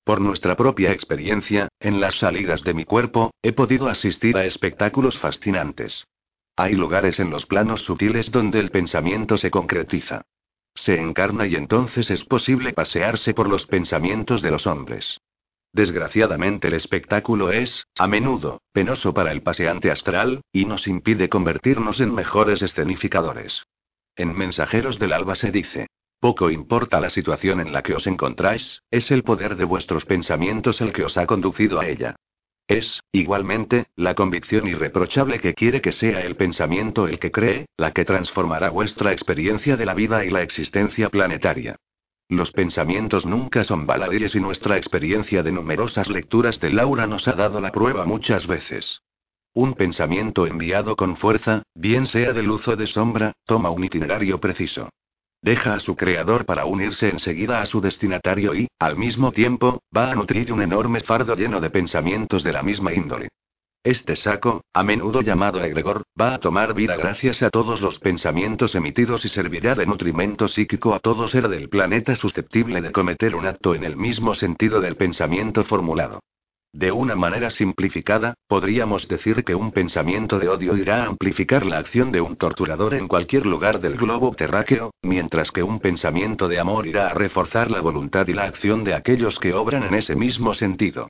[0.09, 5.19] Por nuestra propia experiencia, en las salidas de mi cuerpo, he podido asistir a espectáculos
[5.19, 6.07] fascinantes.
[6.57, 10.23] Hay lugares en los planos sutiles donde el pensamiento se concretiza.
[10.75, 15.21] Se encarna y entonces es posible pasearse por los pensamientos de los hombres.
[15.75, 22.01] Desgraciadamente el espectáculo es, a menudo, penoso para el paseante astral, y nos impide convertirnos
[22.01, 23.63] en mejores escenificadores.
[24.17, 25.87] En Mensajeros del Alba se dice,
[26.21, 30.81] poco importa la situación en la que os encontráis, es el poder de vuestros pensamientos
[30.81, 32.17] el que os ha conducido a ella.
[32.67, 37.93] Es, igualmente, la convicción irreprochable que quiere que sea el pensamiento el que cree, la
[37.93, 41.77] que transformará vuestra experiencia de la vida y la existencia planetaria.
[42.29, 47.33] Los pensamientos nunca son baladíes y nuestra experiencia de numerosas lecturas de Laura nos ha
[47.33, 49.01] dado la prueba muchas veces.
[49.55, 54.39] Un pensamiento enviado con fuerza, bien sea de luz o de sombra, toma un itinerario
[54.41, 54.91] preciso.
[55.41, 60.11] Deja a su creador para unirse enseguida a su destinatario y, al mismo tiempo, va
[60.11, 63.29] a nutrir un enorme fardo lleno de pensamientos de la misma índole.
[63.85, 68.75] Este saco, a menudo llamado egregor, va a tomar vida gracias a todos los pensamientos
[68.75, 73.47] emitidos y servirá de nutrimento psíquico a todo ser del planeta susceptible de cometer un
[73.47, 76.21] acto en el mismo sentido del pensamiento formulado.
[76.73, 81.79] De una manera simplificada, podríamos decir que un pensamiento de odio irá a amplificar la
[81.79, 86.61] acción de un torturador en cualquier lugar del globo terráqueo, mientras que un pensamiento de
[86.61, 90.15] amor irá a reforzar la voluntad y la acción de aquellos que obran en ese
[90.15, 91.09] mismo sentido.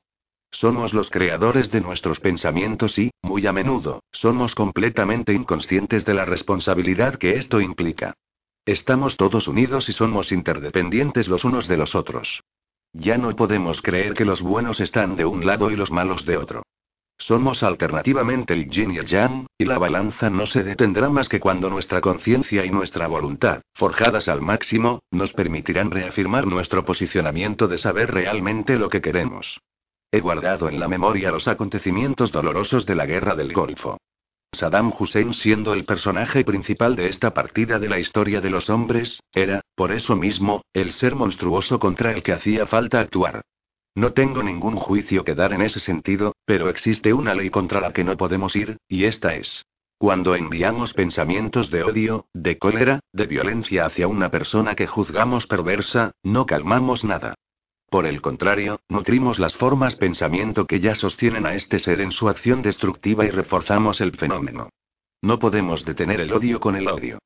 [0.51, 6.25] Somos los creadores de nuestros pensamientos y, muy a menudo, somos completamente inconscientes de la
[6.25, 8.15] responsabilidad que esto implica.
[8.65, 12.43] Estamos todos unidos y somos interdependientes los unos de los otros.
[12.93, 16.37] Ya no podemos creer que los buenos están de un lado y los malos de
[16.37, 16.63] otro.
[17.21, 21.41] Somos alternativamente el yin y el yang, y la balanza no se detendrá más que
[21.41, 27.79] cuando nuestra conciencia y nuestra voluntad, forjadas al máximo, nos permitirán reafirmar nuestro posicionamiento de
[27.79, 29.61] saber realmente lo que queremos.
[30.13, 33.99] He guardado en la memoria los acontecimientos dolorosos de la guerra del Golfo.
[34.53, 39.21] Saddam Hussein siendo el personaje principal de esta partida de la historia de los hombres,
[39.35, 43.43] era, por eso mismo, el ser monstruoso contra el que hacía falta actuar.
[43.95, 47.93] No tengo ningún juicio que dar en ese sentido, pero existe una ley contra la
[47.93, 49.65] que no podemos ir, y esta es.
[49.99, 56.13] Cuando enviamos pensamientos de odio, de cólera, de violencia hacia una persona que juzgamos perversa,
[56.23, 57.35] no calmamos nada.
[57.91, 62.29] Por el contrario, nutrimos las formas pensamiento que ya sostienen a este ser en su
[62.29, 64.69] acción destructiva y reforzamos el fenómeno.
[65.23, 67.19] No podemos detener el odio con el odio.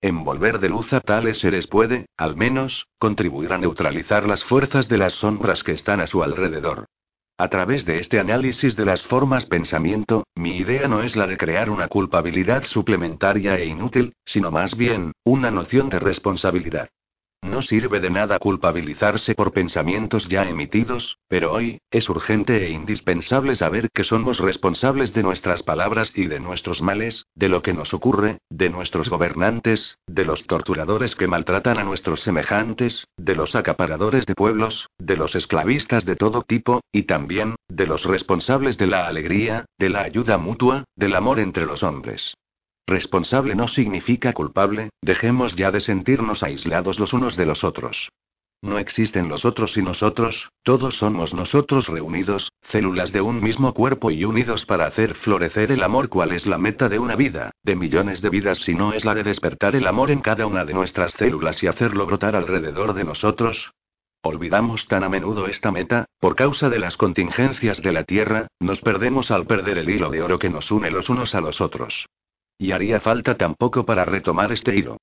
[0.00, 4.98] Envolver de luz a tales seres puede, al menos, contribuir a neutralizar las fuerzas de
[4.98, 6.86] las sombras que están a su alrededor.
[7.36, 11.36] A través de este análisis de las formas pensamiento, mi idea no es la de
[11.36, 16.88] crear una culpabilidad suplementaria e inútil, sino más bien, una noción de responsabilidad.
[17.42, 23.54] No sirve de nada culpabilizarse por pensamientos ya emitidos, pero hoy, es urgente e indispensable
[23.54, 27.94] saber que somos responsables de nuestras palabras y de nuestros males, de lo que nos
[27.94, 34.26] ocurre, de nuestros gobernantes, de los torturadores que maltratan a nuestros semejantes, de los acaparadores
[34.26, 39.06] de pueblos, de los esclavistas de todo tipo, y también, de los responsables de la
[39.06, 42.34] alegría, de la ayuda mutua, del amor entre los hombres.
[42.88, 48.08] Responsable no significa culpable, dejemos ya de sentirnos aislados los unos de los otros.
[48.62, 54.10] No existen los otros y nosotros, todos somos nosotros reunidos, células de un mismo cuerpo
[54.10, 56.08] y unidos para hacer florecer el amor.
[56.08, 59.14] ¿Cuál es la meta de una vida, de millones de vidas si no es la
[59.14, 63.04] de despertar el amor en cada una de nuestras células y hacerlo brotar alrededor de
[63.04, 63.70] nosotros?
[64.22, 68.80] Olvidamos tan a menudo esta meta, por causa de las contingencias de la Tierra, nos
[68.80, 72.06] perdemos al perder el hilo de oro que nos une los unos a los otros.
[72.58, 74.98] Y haría falta tampoco para retomar este hilo.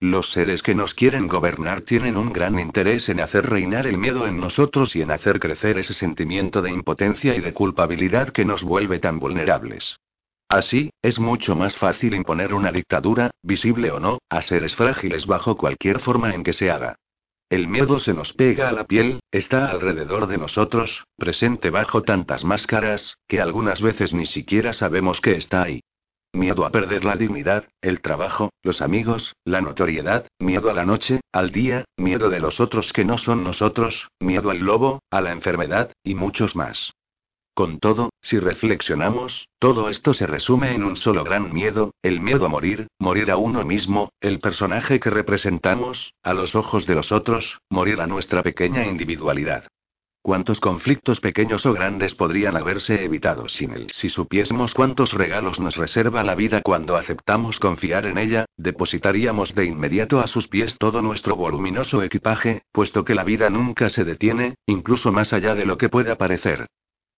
[0.00, 4.28] Los seres que nos quieren gobernar tienen un gran interés en hacer reinar el miedo
[4.28, 8.62] en nosotros y en hacer crecer ese sentimiento de impotencia y de culpabilidad que nos
[8.62, 9.98] vuelve tan vulnerables.
[10.48, 15.56] Así, es mucho más fácil imponer una dictadura, visible o no, a seres frágiles bajo
[15.56, 16.94] cualquier forma en que se haga.
[17.50, 22.44] El miedo se nos pega a la piel, está alrededor de nosotros, presente bajo tantas
[22.44, 25.80] máscaras, que algunas veces ni siquiera sabemos que está ahí.
[26.32, 31.20] Miedo a perder la dignidad, el trabajo, los amigos, la notoriedad, miedo a la noche,
[31.32, 35.32] al día, miedo de los otros que no son nosotros, miedo al lobo, a la
[35.32, 36.92] enfermedad, y muchos más.
[37.54, 42.46] Con todo, si reflexionamos, todo esto se resume en un solo gran miedo, el miedo
[42.46, 47.10] a morir, morir a uno mismo, el personaje que representamos, a los ojos de los
[47.10, 49.66] otros, morir a nuestra pequeña individualidad.
[50.28, 53.86] ¿Cuántos conflictos pequeños o grandes podrían haberse evitado sin él?
[53.94, 59.64] Si supiésemos cuántos regalos nos reserva la vida cuando aceptamos confiar en ella, depositaríamos de
[59.64, 64.56] inmediato a sus pies todo nuestro voluminoso equipaje, puesto que la vida nunca se detiene,
[64.66, 66.66] incluso más allá de lo que pueda parecer.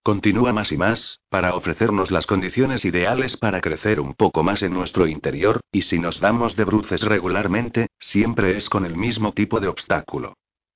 [0.03, 4.71] Continúa más y más, para ofrecernos las condiciones ideales para crecer un poco más en
[4.71, 9.59] nuestro interior, y si nos damos de bruces regularmente, siempre es con el mismo tipo
[9.59, 10.35] de obstáculo.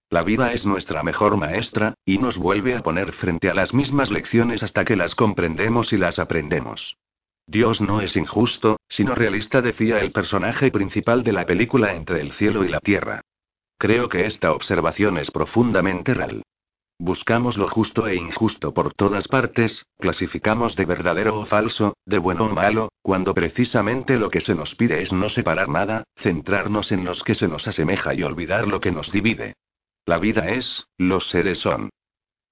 [0.09, 4.11] La vida es nuestra mejor maestra, y nos vuelve a poner frente a las mismas
[4.11, 6.97] lecciones hasta que las comprendemos y las aprendemos.
[7.47, 12.33] Dios no es injusto, sino realista, decía el personaje principal de la película Entre el
[12.33, 13.21] cielo y la tierra.
[13.77, 16.43] Creo que esta observación es profundamente real.
[16.97, 22.45] Buscamos lo justo e injusto por todas partes, clasificamos de verdadero o falso, de bueno
[22.45, 27.03] o malo, cuando precisamente lo que se nos pide es no separar nada, centrarnos en
[27.03, 29.55] los que se nos asemeja y olvidar lo que nos divide.
[30.07, 31.89] La vida es, los seres son.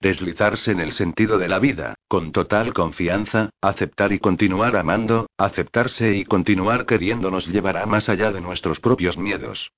[0.01, 6.15] Deslizarse en el sentido de la vida, con total confianza, aceptar y continuar amando, aceptarse
[6.15, 9.71] y continuar queriendo nos llevará más allá de nuestros propios miedos.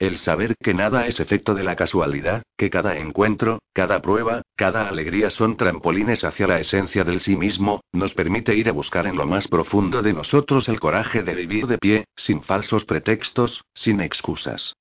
[0.00, 4.88] El saber que nada es efecto de la casualidad, que cada encuentro, cada prueba, cada
[4.88, 9.16] alegría son trampolines hacia la esencia del sí mismo, nos permite ir a buscar en
[9.16, 14.00] lo más profundo de nosotros el coraje de vivir de pie, sin falsos pretextos, sin
[14.00, 14.74] excusas.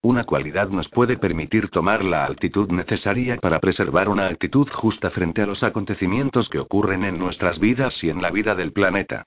[0.00, 5.42] Una cualidad nos puede permitir tomar la altitud necesaria para preservar una actitud justa frente
[5.42, 9.24] a los acontecimientos que ocurren en nuestras vidas y en la vida del planeta.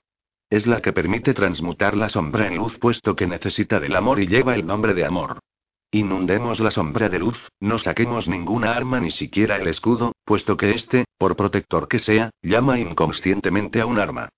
[0.48, 4.26] Es la que permite transmutar la sombra en luz puesto que necesita del amor y
[4.26, 5.40] lleva el nombre de amor.
[5.90, 10.70] Inundemos la sombra de luz, no saquemos ninguna arma ni siquiera el escudo, puesto que
[10.70, 14.30] éste, por protector que sea, llama inconscientemente a un arma.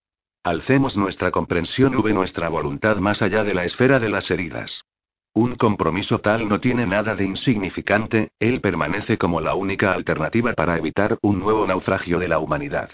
[0.43, 4.83] Alcemos nuestra comprensión v nuestra voluntad más allá de la esfera de las heridas.
[5.35, 10.79] Un compromiso tal no tiene nada de insignificante, él permanece como la única alternativa para
[10.79, 12.91] evitar un nuevo naufragio de la humanidad.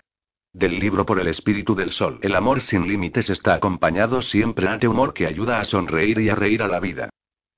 [0.55, 2.19] Del libro por el espíritu del sol.
[2.23, 6.35] El amor sin límites está acompañado siempre de humor que ayuda a sonreír y a
[6.35, 7.11] reír a la vida.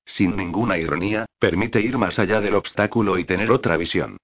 [0.05, 4.17] Sin ninguna ironía, permite ir más allá del obstáculo y tener otra visión.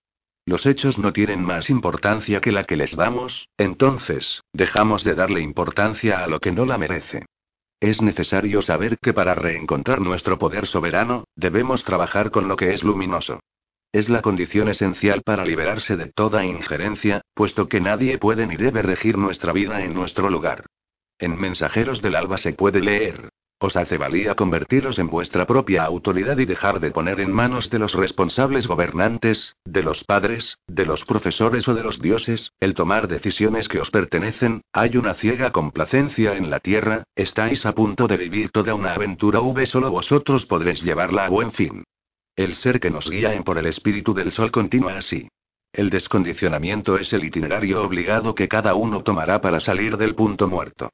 [0.45, 5.40] Los hechos no tienen más importancia que la que les damos, entonces, dejamos de darle
[5.40, 7.26] importancia a lo que no la merece.
[7.80, 12.84] Es necesario saber que para reencontrar nuestro poder soberano, debemos trabajar con lo que es
[12.84, 13.39] luminoso.
[13.93, 18.81] Es la condición esencial para liberarse de toda injerencia, puesto que nadie puede ni debe
[18.81, 20.65] regir nuestra vida en nuestro lugar.
[21.18, 23.30] En Mensajeros del Alba se puede leer.
[23.61, 27.77] Os hace valía convertiros en vuestra propia autoridad y dejar de poner en manos de
[27.77, 33.10] los responsables gobernantes, de los padres, de los profesores o de los dioses, el tomar
[33.10, 34.61] decisiones que os pertenecen.
[34.72, 39.41] Hay una ciega complacencia en la tierra, estáis a punto de vivir toda una aventura
[39.41, 41.84] V solo vosotros podréis llevarla a buen fin.
[42.38, 45.27] El ser que nos guía en por el espíritu del sol continúa así.
[45.73, 50.90] El descondicionamiento es el itinerario obligado que cada uno tomará para salir del punto muerto.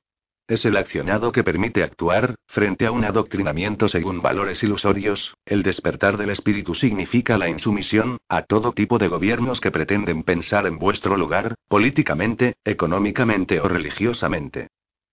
[0.47, 6.17] Es el accionado que permite actuar, frente a un adoctrinamiento según valores ilusorios, el despertar
[6.17, 11.17] del espíritu significa la insumisión, a todo tipo de gobiernos que pretenden pensar en vuestro
[11.17, 14.67] lugar, políticamente, económicamente o religiosamente.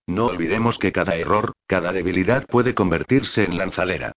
[0.06, 4.12] No olvidemos que cada error, cada debilidad puede convertirse en lanzadera.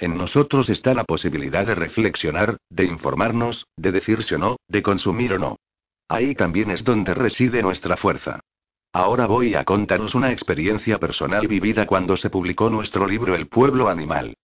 [0.00, 5.32] En nosotros está la posibilidad de reflexionar, de informarnos, de decir o no, de consumir
[5.34, 5.58] o no.
[6.08, 8.40] Ahí también es donde reside nuestra fuerza.
[8.92, 13.88] Ahora voy a contaros una experiencia personal vivida cuando se publicó nuestro libro El pueblo
[13.88, 14.36] animal.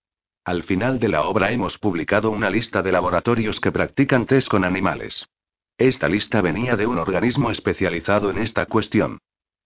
[0.45, 4.65] Al final de la obra hemos publicado una lista de laboratorios que practican test con
[4.65, 5.27] animales.
[5.79, 9.19] Esta lista venía de un organismo especializado en esta cuestión.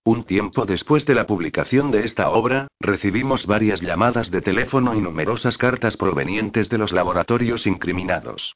[0.05, 5.01] Un tiempo después de la publicación de esta obra, recibimos varias llamadas de teléfono y
[5.01, 8.55] numerosas cartas provenientes de los laboratorios incriminados.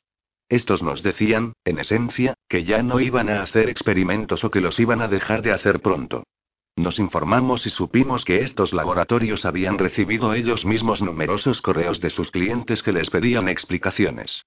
[0.50, 4.80] Estos nos decían, en esencia, que ya no iban a hacer experimentos o que los
[4.80, 6.24] iban a dejar de hacer pronto.
[6.74, 12.32] Nos informamos y supimos que estos laboratorios habían recibido ellos mismos numerosos correos de sus
[12.32, 14.44] clientes que les pedían explicaciones.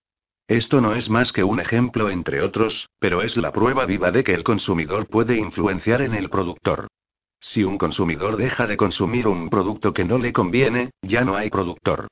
[0.49, 4.25] Esto no es más que un ejemplo entre otros, pero es la prueba viva de
[4.25, 6.87] que el consumidor puede influenciar en el productor.
[7.39, 11.49] Si un consumidor deja de consumir un producto que no le conviene, ya no hay
[11.49, 12.07] productor.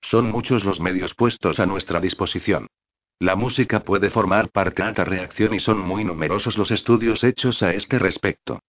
[0.00, 2.68] Son muchos los medios puestos a nuestra disposición.
[3.18, 7.62] La música puede formar parte de esta reacción y son muy numerosos los estudios hechos
[7.62, 8.60] a este respecto.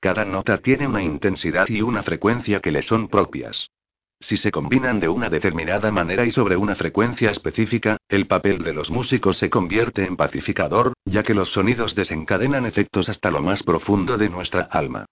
[0.00, 3.70] Cada nota tiene una intensidad y una frecuencia que le son propias.
[4.18, 8.74] Si se combinan de una determinada manera y sobre una frecuencia específica, el papel de
[8.74, 13.62] los músicos se convierte en pacificador, ya que los sonidos desencadenan efectos hasta lo más
[13.62, 15.06] profundo de nuestra alma.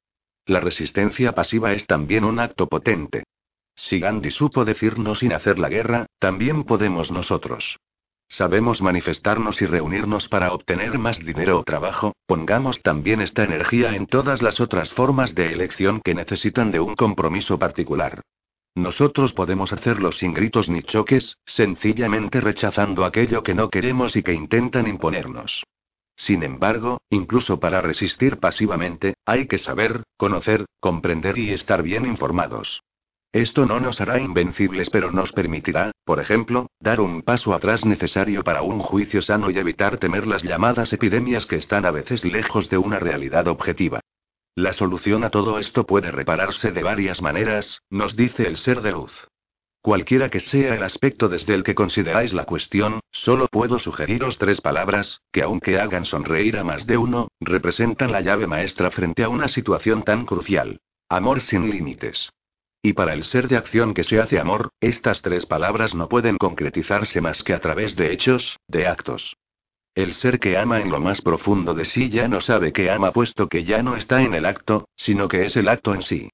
[0.45, 3.25] La resistencia pasiva es también un acto potente.
[3.75, 7.79] Si Gandhi supo decirnos sin hacer la guerra, también podemos nosotros.
[8.29, 14.07] Sabemos manifestarnos y reunirnos para obtener más dinero o trabajo, pongamos también esta energía en
[14.07, 18.21] todas las otras formas de elección que necesitan de un compromiso particular.
[18.75, 24.35] Nosotros podemos hacerlo sin gritos ni choques, sencillamente rechazando aquello que no queremos y que
[24.35, 25.65] intentan imponernos.
[26.15, 32.83] Sin embargo, incluso para resistir pasivamente, hay que saber, conocer, comprender y estar bien informados.
[33.33, 38.43] Esto no nos hará invencibles, pero nos permitirá, por ejemplo, dar un paso atrás necesario
[38.43, 42.71] para un juicio sano y evitar temer las llamadas epidemias que están a veces lejos
[42.71, 44.01] de una realidad objetiva.
[44.55, 48.93] La solución a todo esto puede repararse de varias maneras, nos dice el ser de
[48.93, 49.29] luz.
[49.83, 54.61] Cualquiera que sea el aspecto desde el que consideráis la cuestión, solo puedo sugeriros tres
[54.61, 59.29] palabras, que aunque hagan sonreír a más de uno, representan la llave maestra frente a
[59.29, 60.81] una situación tan crucial.
[61.09, 62.31] Amor sin límites.
[62.83, 66.39] Y para el ser de acción que se hace amor, estas tres palabras no pueden
[66.39, 69.37] concretizarse más que a través de hechos, de actos.
[69.95, 73.13] El ser que ama en lo más profundo de sí ya no sabe que ama
[73.13, 76.31] puesto que ya no está en el acto, sino que es el acto en sí.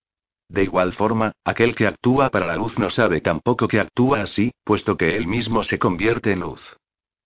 [0.48, 4.52] De igual forma, aquel que actúa para la luz no sabe tampoco que actúa así,
[4.64, 6.76] puesto que él mismo se convierte en luz.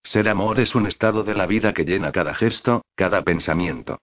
[0.04, 3.98] Ser amor es un estado de la vida que llena cada gesto, cada pensamiento.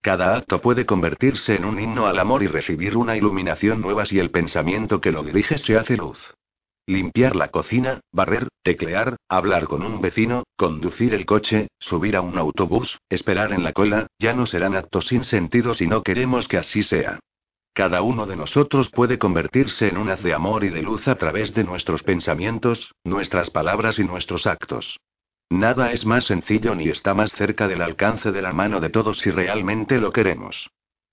[0.00, 4.18] Cada acto puede convertirse en un himno al amor y recibir una iluminación nueva si
[4.18, 6.34] el pensamiento que lo dirige se hace luz.
[6.86, 12.38] Limpiar la cocina, barrer, teclear, hablar con un vecino, conducir el coche, subir a un
[12.38, 16.56] autobús, esperar en la cola, ya no serán actos sin sentido si no queremos que
[16.56, 17.18] así sea.
[17.74, 21.16] Cada uno de nosotros puede convertirse en un haz de amor y de luz a
[21.16, 24.98] través de nuestros pensamientos, nuestras palabras y nuestros actos.
[25.50, 29.18] Nada es más sencillo ni está más cerca del alcance de la mano de todos
[29.18, 30.70] si realmente lo queremos.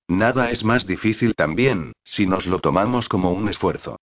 [0.08, 3.98] Nada es más difícil también, si nos lo tomamos como un esfuerzo.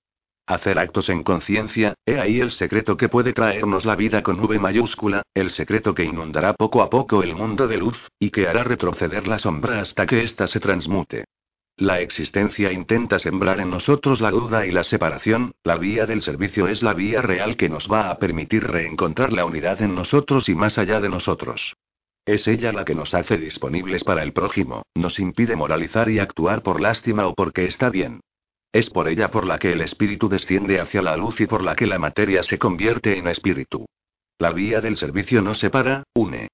[0.46, 4.60] Hacer actos en conciencia, he ahí el secreto que puede traernos la vida con V
[4.60, 8.66] mayúscula, el secreto que inundará poco a poco el mundo de luz, y que hará
[8.66, 11.26] retroceder la sombra hasta que ésta se transmute.
[11.78, 16.68] La existencia intenta sembrar en nosotros la duda y la separación, la vía del servicio
[16.68, 20.56] es la vía real que nos va a permitir reencontrar la unidad en nosotros y
[20.56, 21.76] más allá de nosotros.
[22.26, 26.62] Es ella la que nos hace disponibles para el prójimo, nos impide moralizar y actuar
[26.62, 28.22] por lástima o porque está bien.
[28.72, 31.76] Es por ella por la que el espíritu desciende hacia la luz y por la
[31.76, 33.86] que la materia se convierte en espíritu.
[34.38, 36.50] La vía del servicio no separa, une.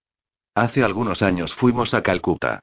[0.55, 2.61] Hace algunos años fuimos a Calcuta.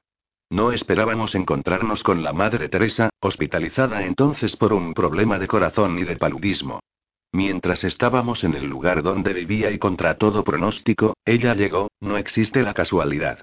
[0.50, 6.04] No esperábamos encontrarnos con la Madre Teresa, hospitalizada entonces por un problema de corazón y
[6.04, 6.80] de paludismo.
[7.32, 12.62] Mientras estábamos en el lugar donde vivía y contra todo pronóstico, ella llegó, no existe
[12.62, 13.40] la casualidad.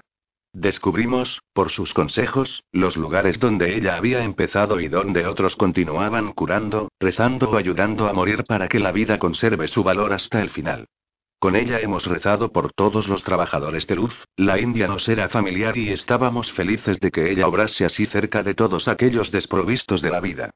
[0.54, 6.88] Descubrimos, por sus consejos, los lugares donde ella había empezado y donde otros continuaban curando,
[7.00, 10.86] rezando o ayudando a morir para que la vida conserve su valor hasta el final.
[11.38, 15.76] Con ella hemos rezado por todos los trabajadores de luz, la India nos era familiar
[15.76, 20.20] y estábamos felices de que ella obrase así cerca de todos aquellos desprovistos de la
[20.20, 20.50] vida.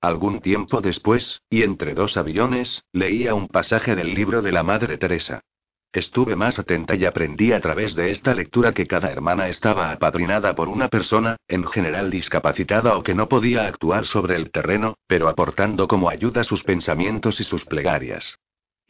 [0.00, 4.96] Algún tiempo después, y entre dos aviones, leía un pasaje del libro de la Madre
[4.96, 5.42] Teresa.
[5.92, 10.54] Estuve más atenta y aprendí a través de esta lectura que cada hermana estaba apadrinada
[10.54, 15.28] por una persona, en general discapacitada o que no podía actuar sobre el terreno, pero
[15.28, 18.38] aportando como ayuda sus pensamientos y sus plegarias.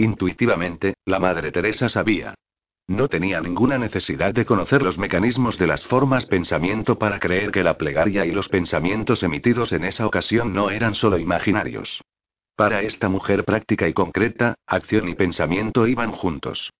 [0.00, 2.34] Intuitivamente, la Madre Teresa sabía.
[2.88, 7.62] No tenía ninguna necesidad de conocer los mecanismos de las formas pensamiento para creer que
[7.62, 12.00] la plegaria y los pensamientos emitidos en esa ocasión no eran solo imaginarios.
[12.56, 16.72] Para esta mujer práctica y concreta, acción y pensamiento iban juntos.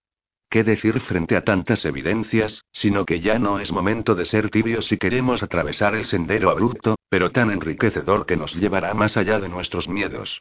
[0.48, 4.86] ¿Qué decir frente a tantas evidencias, sino que ya no es momento de ser tibios
[4.86, 9.51] si queremos atravesar el sendero abrupto, pero tan enriquecedor que nos llevará más allá de
[9.51, 10.40] nuestros miedos?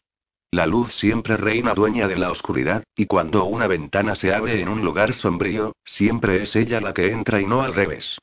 [0.51, 4.67] La luz siempre reina dueña de la oscuridad, y cuando una ventana se abre en
[4.67, 8.17] un lugar sombrío, siempre es ella la que entra y no al revés.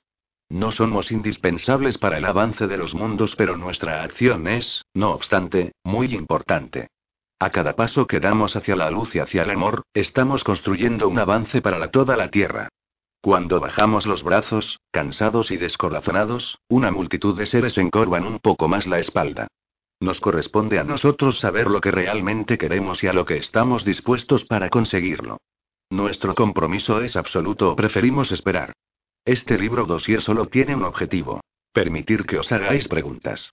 [0.48, 5.72] No somos indispensables para el avance de los mundos, pero nuestra acción es, no obstante,
[5.84, 6.88] muy importante.
[7.38, 11.18] A cada paso que damos hacia la luz y hacia el amor, estamos construyendo un
[11.18, 12.68] avance para toda la Tierra.
[13.20, 18.86] Cuando bajamos los brazos, cansados y descorazonados, una multitud de seres encorvan un poco más
[18.86, 19.48] la espalda.
[20.01, 24.44] Nos corresponde a nosotros saber lo que realmente queremos y a lo que estamos dispuestos
[24.44, 25.39] para conseguirlo.
[25.90, 28.73] Nuestro compromiso es absoluto o preferimos esperar.
[29.24, 31.40] Este libro dossier solo tiene un objetivo.
[31.73, 33.52] Permitir que os hagáis preguntas.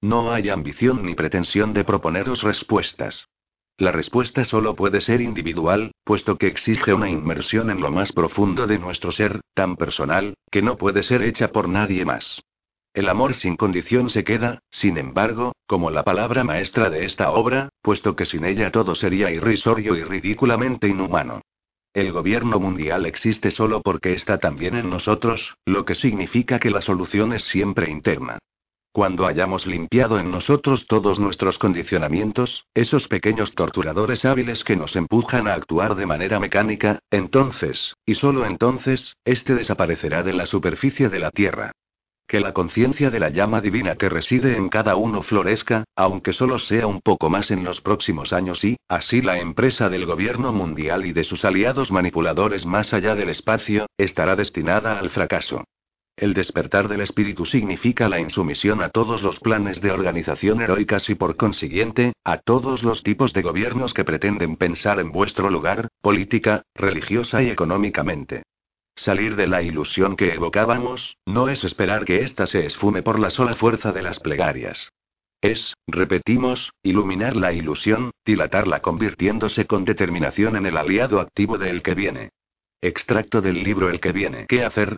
[0.00, 3.26] No hay ambición ni pretensión de proponeros respuestas.
[3.76, 8.66] La respuesta solo puede ser individual, puesto que exige una inmersión en lo más profundo
[8.66, 12.42] de nuestro ser, tan personal, que no puede ser hecha por nadie más.
[12.94, 17.70] El amor sin condición se queda, sin embargo, como la palabra maestra de esta obra,
[17.82, 21.40] puesto que sin ella todo sería irrisorio y ridículamente inhumano.
[21.92, 26.80] El gobierno mundial existe solo porque está también en nosotros, lo que significa que la
[26.80, 28.38] solución es siempre interna.
[28.92, 35.48] Cuando hayamos limpiado en nosotros todos nuestros condicionamientos, esos pequeños torturadores hábiles que nos empujan
[35.48, 41.18] a actuar de manera mecánica, entonces, y solo entonces, este desaparecerá de la superficie de
[41.18, 41.72] la Tierra.
[42.26, 46.58] Que la conciencia de la llama divina que reside en cada uno florezca, aunque solo
[46.58, 51.04] sea un poco más en los próximos años y, así la empresa del gobierno mundial
[51.04, 55.64] y de sus aliados manipuladores más allá del espacio, estará destinada al fracaso.
[56.16, 61.16] El despertar del espíritu significa la insumisión a todos los planes de organización heroicas y
[61.16, 66.62] por consiguiente, a todos los tipos de gobiernos que pretenden pensar en vuestro lugar, política,
[66.74, 68.44] religiosa y económicamente.
[68.96, 73.30] Salir de la ilusión que evocábamos, no es esperar que ésta se esfume por la
[73.30, 74.90] sola fuerza de las plegarias.
[75.40, 81.94] Es, repetimos, iluminar la ilusión, dilatarla convirtiéndose con determinación en el aliado activo del que
[81.94, 82.30] viene.
[82.80, 84.46] Extracto del libro El que viene.
[84.46, 84.96] ¿Qué hacer?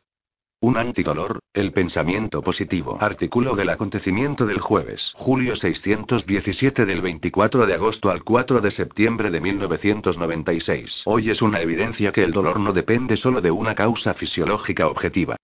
[0.60, 2.96] Un antidolor, el pensamiento positivo.
[2.98, 5.12] Artículo del acontecimiento del jueves.
[5.14, 11.02] Julio 617 del 24 de agosto al 4 de septiembre de 1996.
[11.04, 15.36] Hoy es una evidencia que el dolor no depende solo de una causa fisiológica objetiva.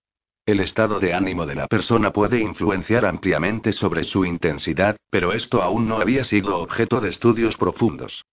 [0.47, 5.61] El estado de ánimo de la persona puede influenciar ampliamente sobre su intensidad, pero esto
[5.61, 8.23] aún no había sido objeto de estudios profundos.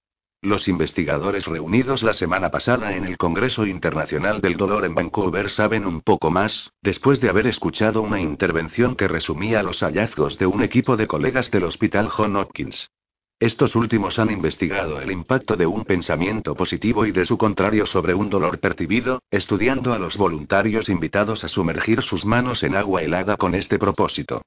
[0.43, 5.85] Los investigadores reunidos la semana pasada en el Congreso Internacional del Dolor en Vancouver saben
[5.85, 10.63] un poco más, después de haber escuchado una intervención que resumía los hallazgos de un
[10.63, 12.91] equipo de colegas del Hospital John Hopkins.
[13.39, 18.15] Estos últimos han investigado el impacto de un pensamiento positivo y de su contrario sobre
[18.15, 23.37] un dolor percibido, estudiando a los voluntarios invitados a sumergir sus manos en agua helada
[23.37, 24.41] con este propósito.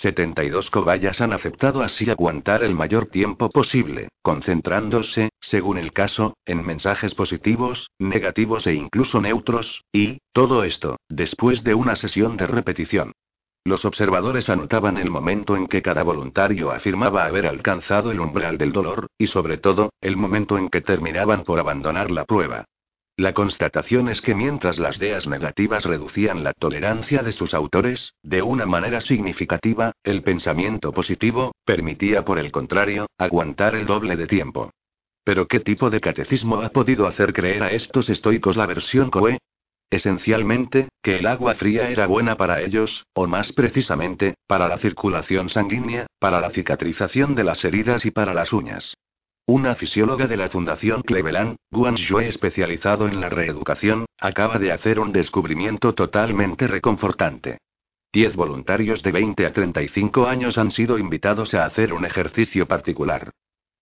[0.00, 6.64] 72 cobayas han aceptado así aguantar el mayor tiempo posible, concentrándose, según el caso, en
[6.64, 13.12] mensajes positivos, negativos e incluso neutros, y, todo esto, después de una sesión de repetición.
[13.64, 18.72] Los observadores anotaban el momento en que cada voluntario afirmaba haber alcanzado el umbral del
[18.72, 22.66] dolor, y sobre todo, el momento en que terminaban por abandonar la prueba.
[23.18, 28.42] La constatación es que mientras las ideas negativas reducían la tolerancia de sus autores, de
[28.42, 34.70] una manera significativa, el pensamiento positivo, permitía por el contrario, aguantar el doble de tiempo.
[35.24, 39.38] Pero ¿qué tipo de catecismo ha podido hacer creer a estos estoicos la versión Coe?
[39.90, 45.50] Esencialmente, que el agua fría era buena para ellos, o más precisamente, para la circulación
[45.50, 48.94] sanguínea, para la cicatrización de las heridas y para las uñas.
[49.50, 55.10] Una fisióloga de la Fundación Cleveland, Guan especializado en la reeducación, acaba de hacer un
[55.10, 57.56] descubrimiento totalmente reconfortante.
[58.12, 63.30] Diez voluntarios de 20 a 35 años han sido invitados a hacer un ejercicio particular.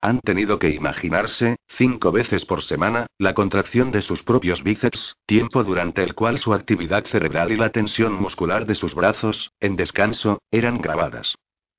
[0.01, 5.65] Han tenido que imaginarse, cinco veces por semana, la contracción de sus propios bíceps, tiempo
[5.65, 10.39] durante el cual su actividad cerebral y la tensión muscular de sus brazos, en descanso,
[10.53, 11.35] eran grabadas.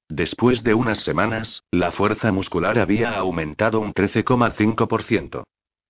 [0.09, 5.43] Después de unas semanas, la fuerza muscular había aumentado un 13,5%.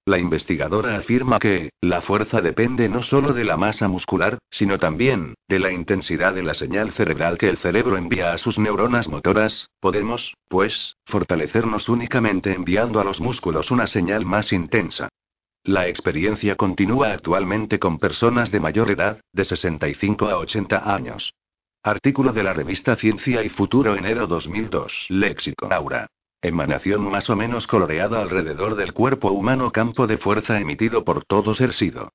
[0.07, 5.33] La investigadora afirma que, la fuerza depende no solo de la masa muscular, sino también,
[5.49, 9.69] de la intensidad de la señal cerebral que el cerebro envía a sus neuronas motoras.
[9.81, 15.09] Podemos, pues, fortalecernos únicamente enviando a los músculos una señal más intensa.
[15.63, 21.33] La experiencia continúa actualmente con personas de mayor edad, de 65 a 80 años.
[21.87, 25.05] Artículo de la revista Ciencia y Futuro enero 2002.
[25.07, 25.69] Léxico.
[25.71, 26.07] Aura.
[26.41, 31.53] Emanación más o menos coloreada alrededor del cuerpo humano campo de fuerza emitido por todo
[31.53, 32.11] ser sido.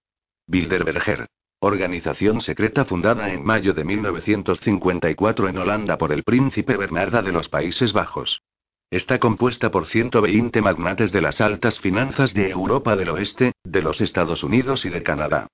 [0.47, 1.27] Bilderberger.
[1.59, 7.49] Organización secreta fundada en mayo de 1954 en Holanda por el príncipe Bernarda de los
[7.49, 8.43] Países Bajos.
[8.91, 14.03] Está compuesta por 120 magnates de las altas finanzas de Europa del Oeste, de los
[14.03, 15.49] Estados Unidos y de Canadá.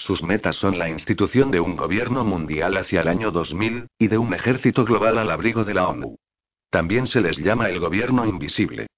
[0.00, 4.18] Sus metas son la institución de un gobierno mundial hacia el año 2000, y de
[4.18, 6.16] un ejército global al abrigo de la ONU.
[6.70, 8.88] También se les llama el gobierno invisible.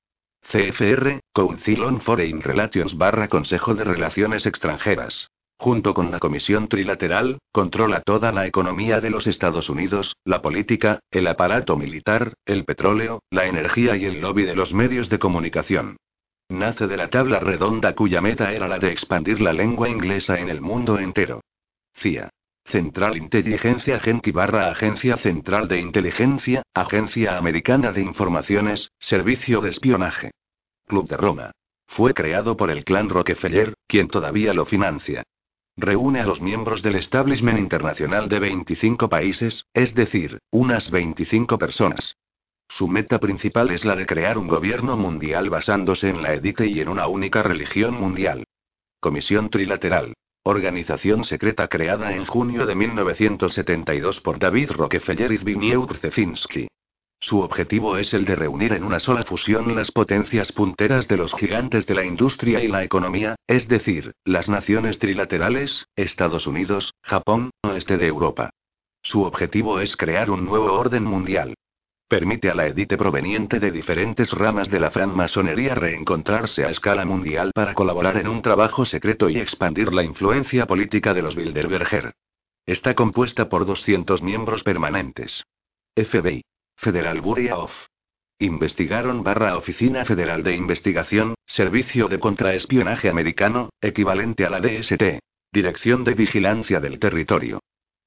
[0.51, 5.29] CFR, Council on Foreign Relations barra Consejo de Relaciones Extranjeras
[5.63, 10.99] junto con la Comisión Trilateral, controla toda la economía de los Estados Unidos, la política,
[11.13, 15.99] el aparato militar, el petróleo, la energía y el lobby de los medios de comunicación.
[16.53, 20.51] Nace de la tabla redonda cuya meta era la de expandir la lengua inglesa en
[20.51, 21.41] el mundo entero.
[21.95, 22.29] CIA.
[22.63, 30.33] Central Inteligencia Agenti barra Agencia Central de Inteligencia, Agencia Americana de Informaciones, Servicio de Espionaje.
[30.87, 31.53] Club de Roma.
[31.87, 35.23] Fue creado por el clan Rockefeller, quien todavía lo financia.
[35.75, 42.19] Reúne a los miembros del establishment internacional de 25 países, es decir, unas 25 personas.
[42.75, 46.81] Su meta principal es la de crear un gobierno mundial basándose en la edite y
[46.81, 48.45] en una única religión mundial.
[48.99, 50.15] Comisión Trilateral.
[50.43, 56.69] Organización secreta creada en junio de 1972 por David Rockefeller y Zbigniew Brzezinski.
[57.21, 61.35] Su objetivo es el de reunir en una sola fusión las potencias punteras de los
[61.35, 67.51] gigantes de la industria y la economía, es decir, las naciones trilaterales, Estados Unidos, Japón,
[67.63, 68.49] oeste de Europa.
[69.03, 71.55] Su objetivo es crear un nuevo orden mundial.
[72.13, 77.53] Permite a la élite proveniente de diferentes ramas de la francmasonería reencontrarse a escala mundial
[77.55, 82.13] para colaborar en un trabajo secreto y expandir la influencia política de los Bilderberger.
[82.67, 85.43] Está compuesta por 200 miembros permanentes.
[85.97, 86.45] FBI.
[86.77, 87.73] Federal Bureau of
[88.39, 95.19] Investigaron barra Oficina Federal de Investigación, Servicio de Contraespionaje Americano, equivalente a la DST.
[95.51, 97.63] Dirección de Vigilancia del Territorio.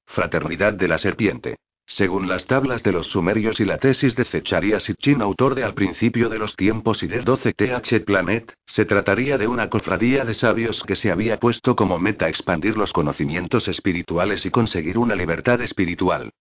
[0.06, 1.56] Fraternidad de la Serpiente.
[1.86, 5.74] Según las tablas de los sumerios y la tesis de Zecharia Sitchin, autor de Al
[5.74, 10.82] principio de los tiempos y de 12TH Planet, se trataría de una cofradía de sabios
[10.82, 16.32] que se había puesto como meta expandir los conocimientos espirituales y conseguir una libertad espiritual.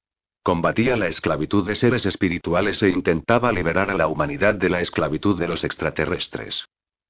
[0.41, 5.39] Combatía la esclavitud de seres espirituales e intentaba liberar a la humanidad de la esclavitud
[5.39, 6.65] de los extraterrestres.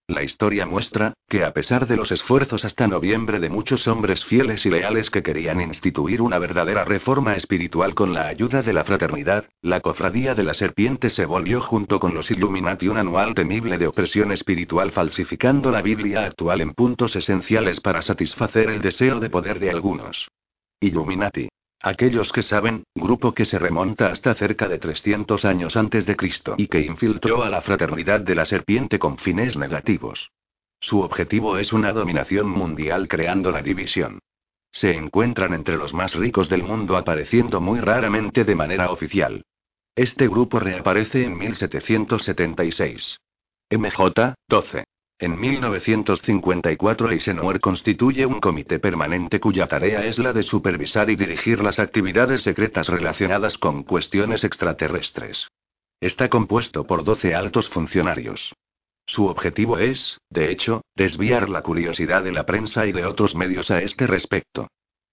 [0.07, 4.63] La historia muestra, que a pesar de los esfuerzos hasta noviembre de muchos hombres fieles
[4.67, 9.45] y leales que querían instituir una verdadera reforma espiritual con la ayuda de la fraternidad,
[9.63, 13.87] la cofradía de la serpiente se volvió junto con los Illuminati un anual temible de
[13.87, 19.59] opresión espiritual falsificando la Biblia actual en puntos esenciales para satisfacer el deseo de poder
[19.59, 20.27] de algunos.
[20.81, 21.49] Illuminati.
[21.81, 26.55] Aquellos que saben, grupo que se remonta hasta cerca de 300 años antes de Cristo
[26.57, 30.31] y que infiltró a la fraternidad de la serpiente con fines negativos.
[30.79, 34.19] Su objetivo es una dominación mundial creando la división.
[34.71, 39.45] Se encuentran entre los más ricos del mundo apareciendo muy raramente de manera oficial.
[39.95, 43.17] Este grupo reaparece en 1776.
[43.71, 44.83] MJ, 12.
[45.17, 51.63] En 1954 Eisenhower constituye un comité permanente cuya tarea es la de supervisar y dirigir
[51.63, 55.47] las actividades secretas relacionadas con cuestiones extraterrestres.
[56.01, 58.53] Está compuesto por 12 altos funcionarios.
[59.07, 63.71] Su objetivo es, de hecho, desviar la curiosidad de la prensa y de otros medios
[63.71, 64.67] a este respecto.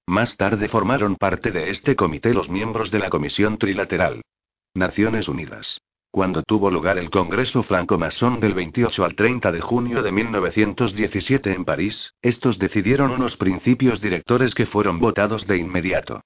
[0.09, 4.23] Más tarde formaron parte de este comité los miembros de la Comisión Trilateral.
[4.75, 5.79] Naciones Unidas.
[6.13, 11.65] Cuando tuvo lugar el Congreso franco-masón del 28 al 30 de junio de 1917 en
[11.65, 16.21] París, estos decidieron unos principios directores que fueron votados de inmediato.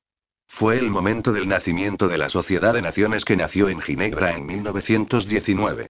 [0.49, 4.45] Fue el momento del nacimiento de la Sociedad de Naciones que nació en Ginebra en
[4.45, 5.87] 1919.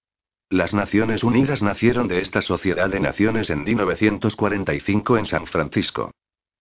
[0.50, 6.10] Las Naciones Unidas nacieron de esta Sociedad de Naciones en 1945 en San Francisco.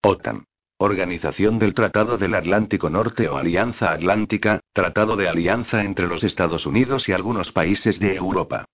[0.02, 0.46] OTAN.
[0.78, 6.66] Organización del Tratado del Atlántico Norte o Alianza Atlántica, Tratado de Alianza entre los Estados
[6.66, 8.66] Unidos y algunos países de Europa.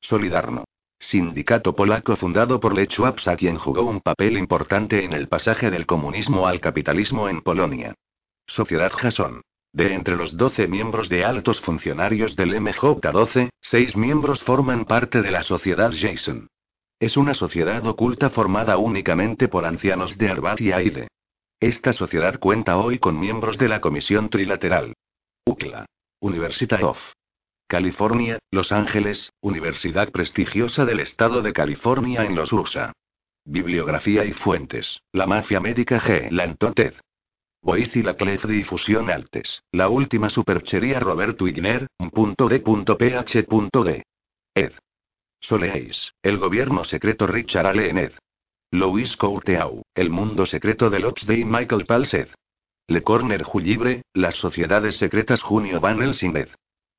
[0.00, 0.62] Solidarno.
[1.00, 5.84] Sindicato polaco fundado por Lech Wałęsa quien jugó un papel importante en el pasaje del
[5.84, 7.94] comunismo al capitalismo en Polonia.
[8.46, 9.42] Sociedad Jason.
[9.72, 15.32] De entre los 12 miembros de altos funcionarios del MJ-12, 6 miembros forman parte de
[15.32, 16.46] la Sociedad Jason.
[17.00, 21.08] Es una sociedad oculta formada únicamente por ancianos de Arbat y Aide.
[21.60, 24.94] Esta sociedad cuenta hoy con miembros de la Comisión Trilateral.
[25.44, 25.86] UCLA.
[26.20, 26.98] University of
[27.66, 32.92] California, Los Ángeles, universidad prestigiosa del estado de California en los USA.
[33.44, 35.00] Bibliografía y fuentes.
[35.12, 36.30] La mafia médica G.
[36.30, 36.94] Lantoted.
[37.60, 39.64] Boiz y la Difusión Altes.
[39.72, 44.02] La última superchería Roberto Igner, .d.ph.d.
[44.54, 44.72] Ed.
[45.40, 46.12] Soleis.
[46.22, 48.12] El gobierno secreto Richard Allen Ed.
[48.70, 49.82] Louis Courteau.
[49.94, 52.28] El mundo secreto de Loxley Michael Palsed.
[52.86, 56.50] Le Corner Jullibre, Las sociedades secretas Junio Van Helsing Ed.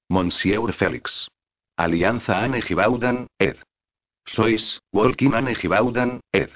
[0.10, 1.28] Monsieur Félix.
[1.78, 3.58] Alianza Anne Gibaudan, ed.
[4.26, 6.50] Sois, Walking Anne Gibaudan, ed.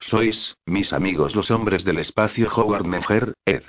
[0.00, 3.62] Sois, mis amigos los hombres del espacio Howard Menger, ed.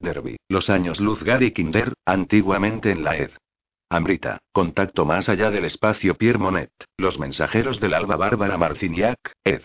[0.00, 3.30] Derby, los años luz Gary Kinder, antiguamente en la ed.
[3.88, 9.62] Amrita, contacto más allá del espacio Pierre Monet, los mensajeros del alba Bárbara Marciniak, ed.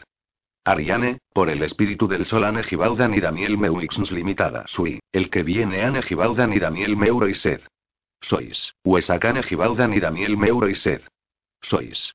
[0.65, 5.43] Ariane, por el espíritu del sol Anne Gibaudan y Daniel Meuix Limitada Sui, el que
[5.43, 7.61] viene Anne Gibaudan y Daniel Meuro y Sed.
[8.21, 11.01] Sois, Huesacane Gibaudan y Daniel Meuro y Sed.
[11.61, 12.13] Sois,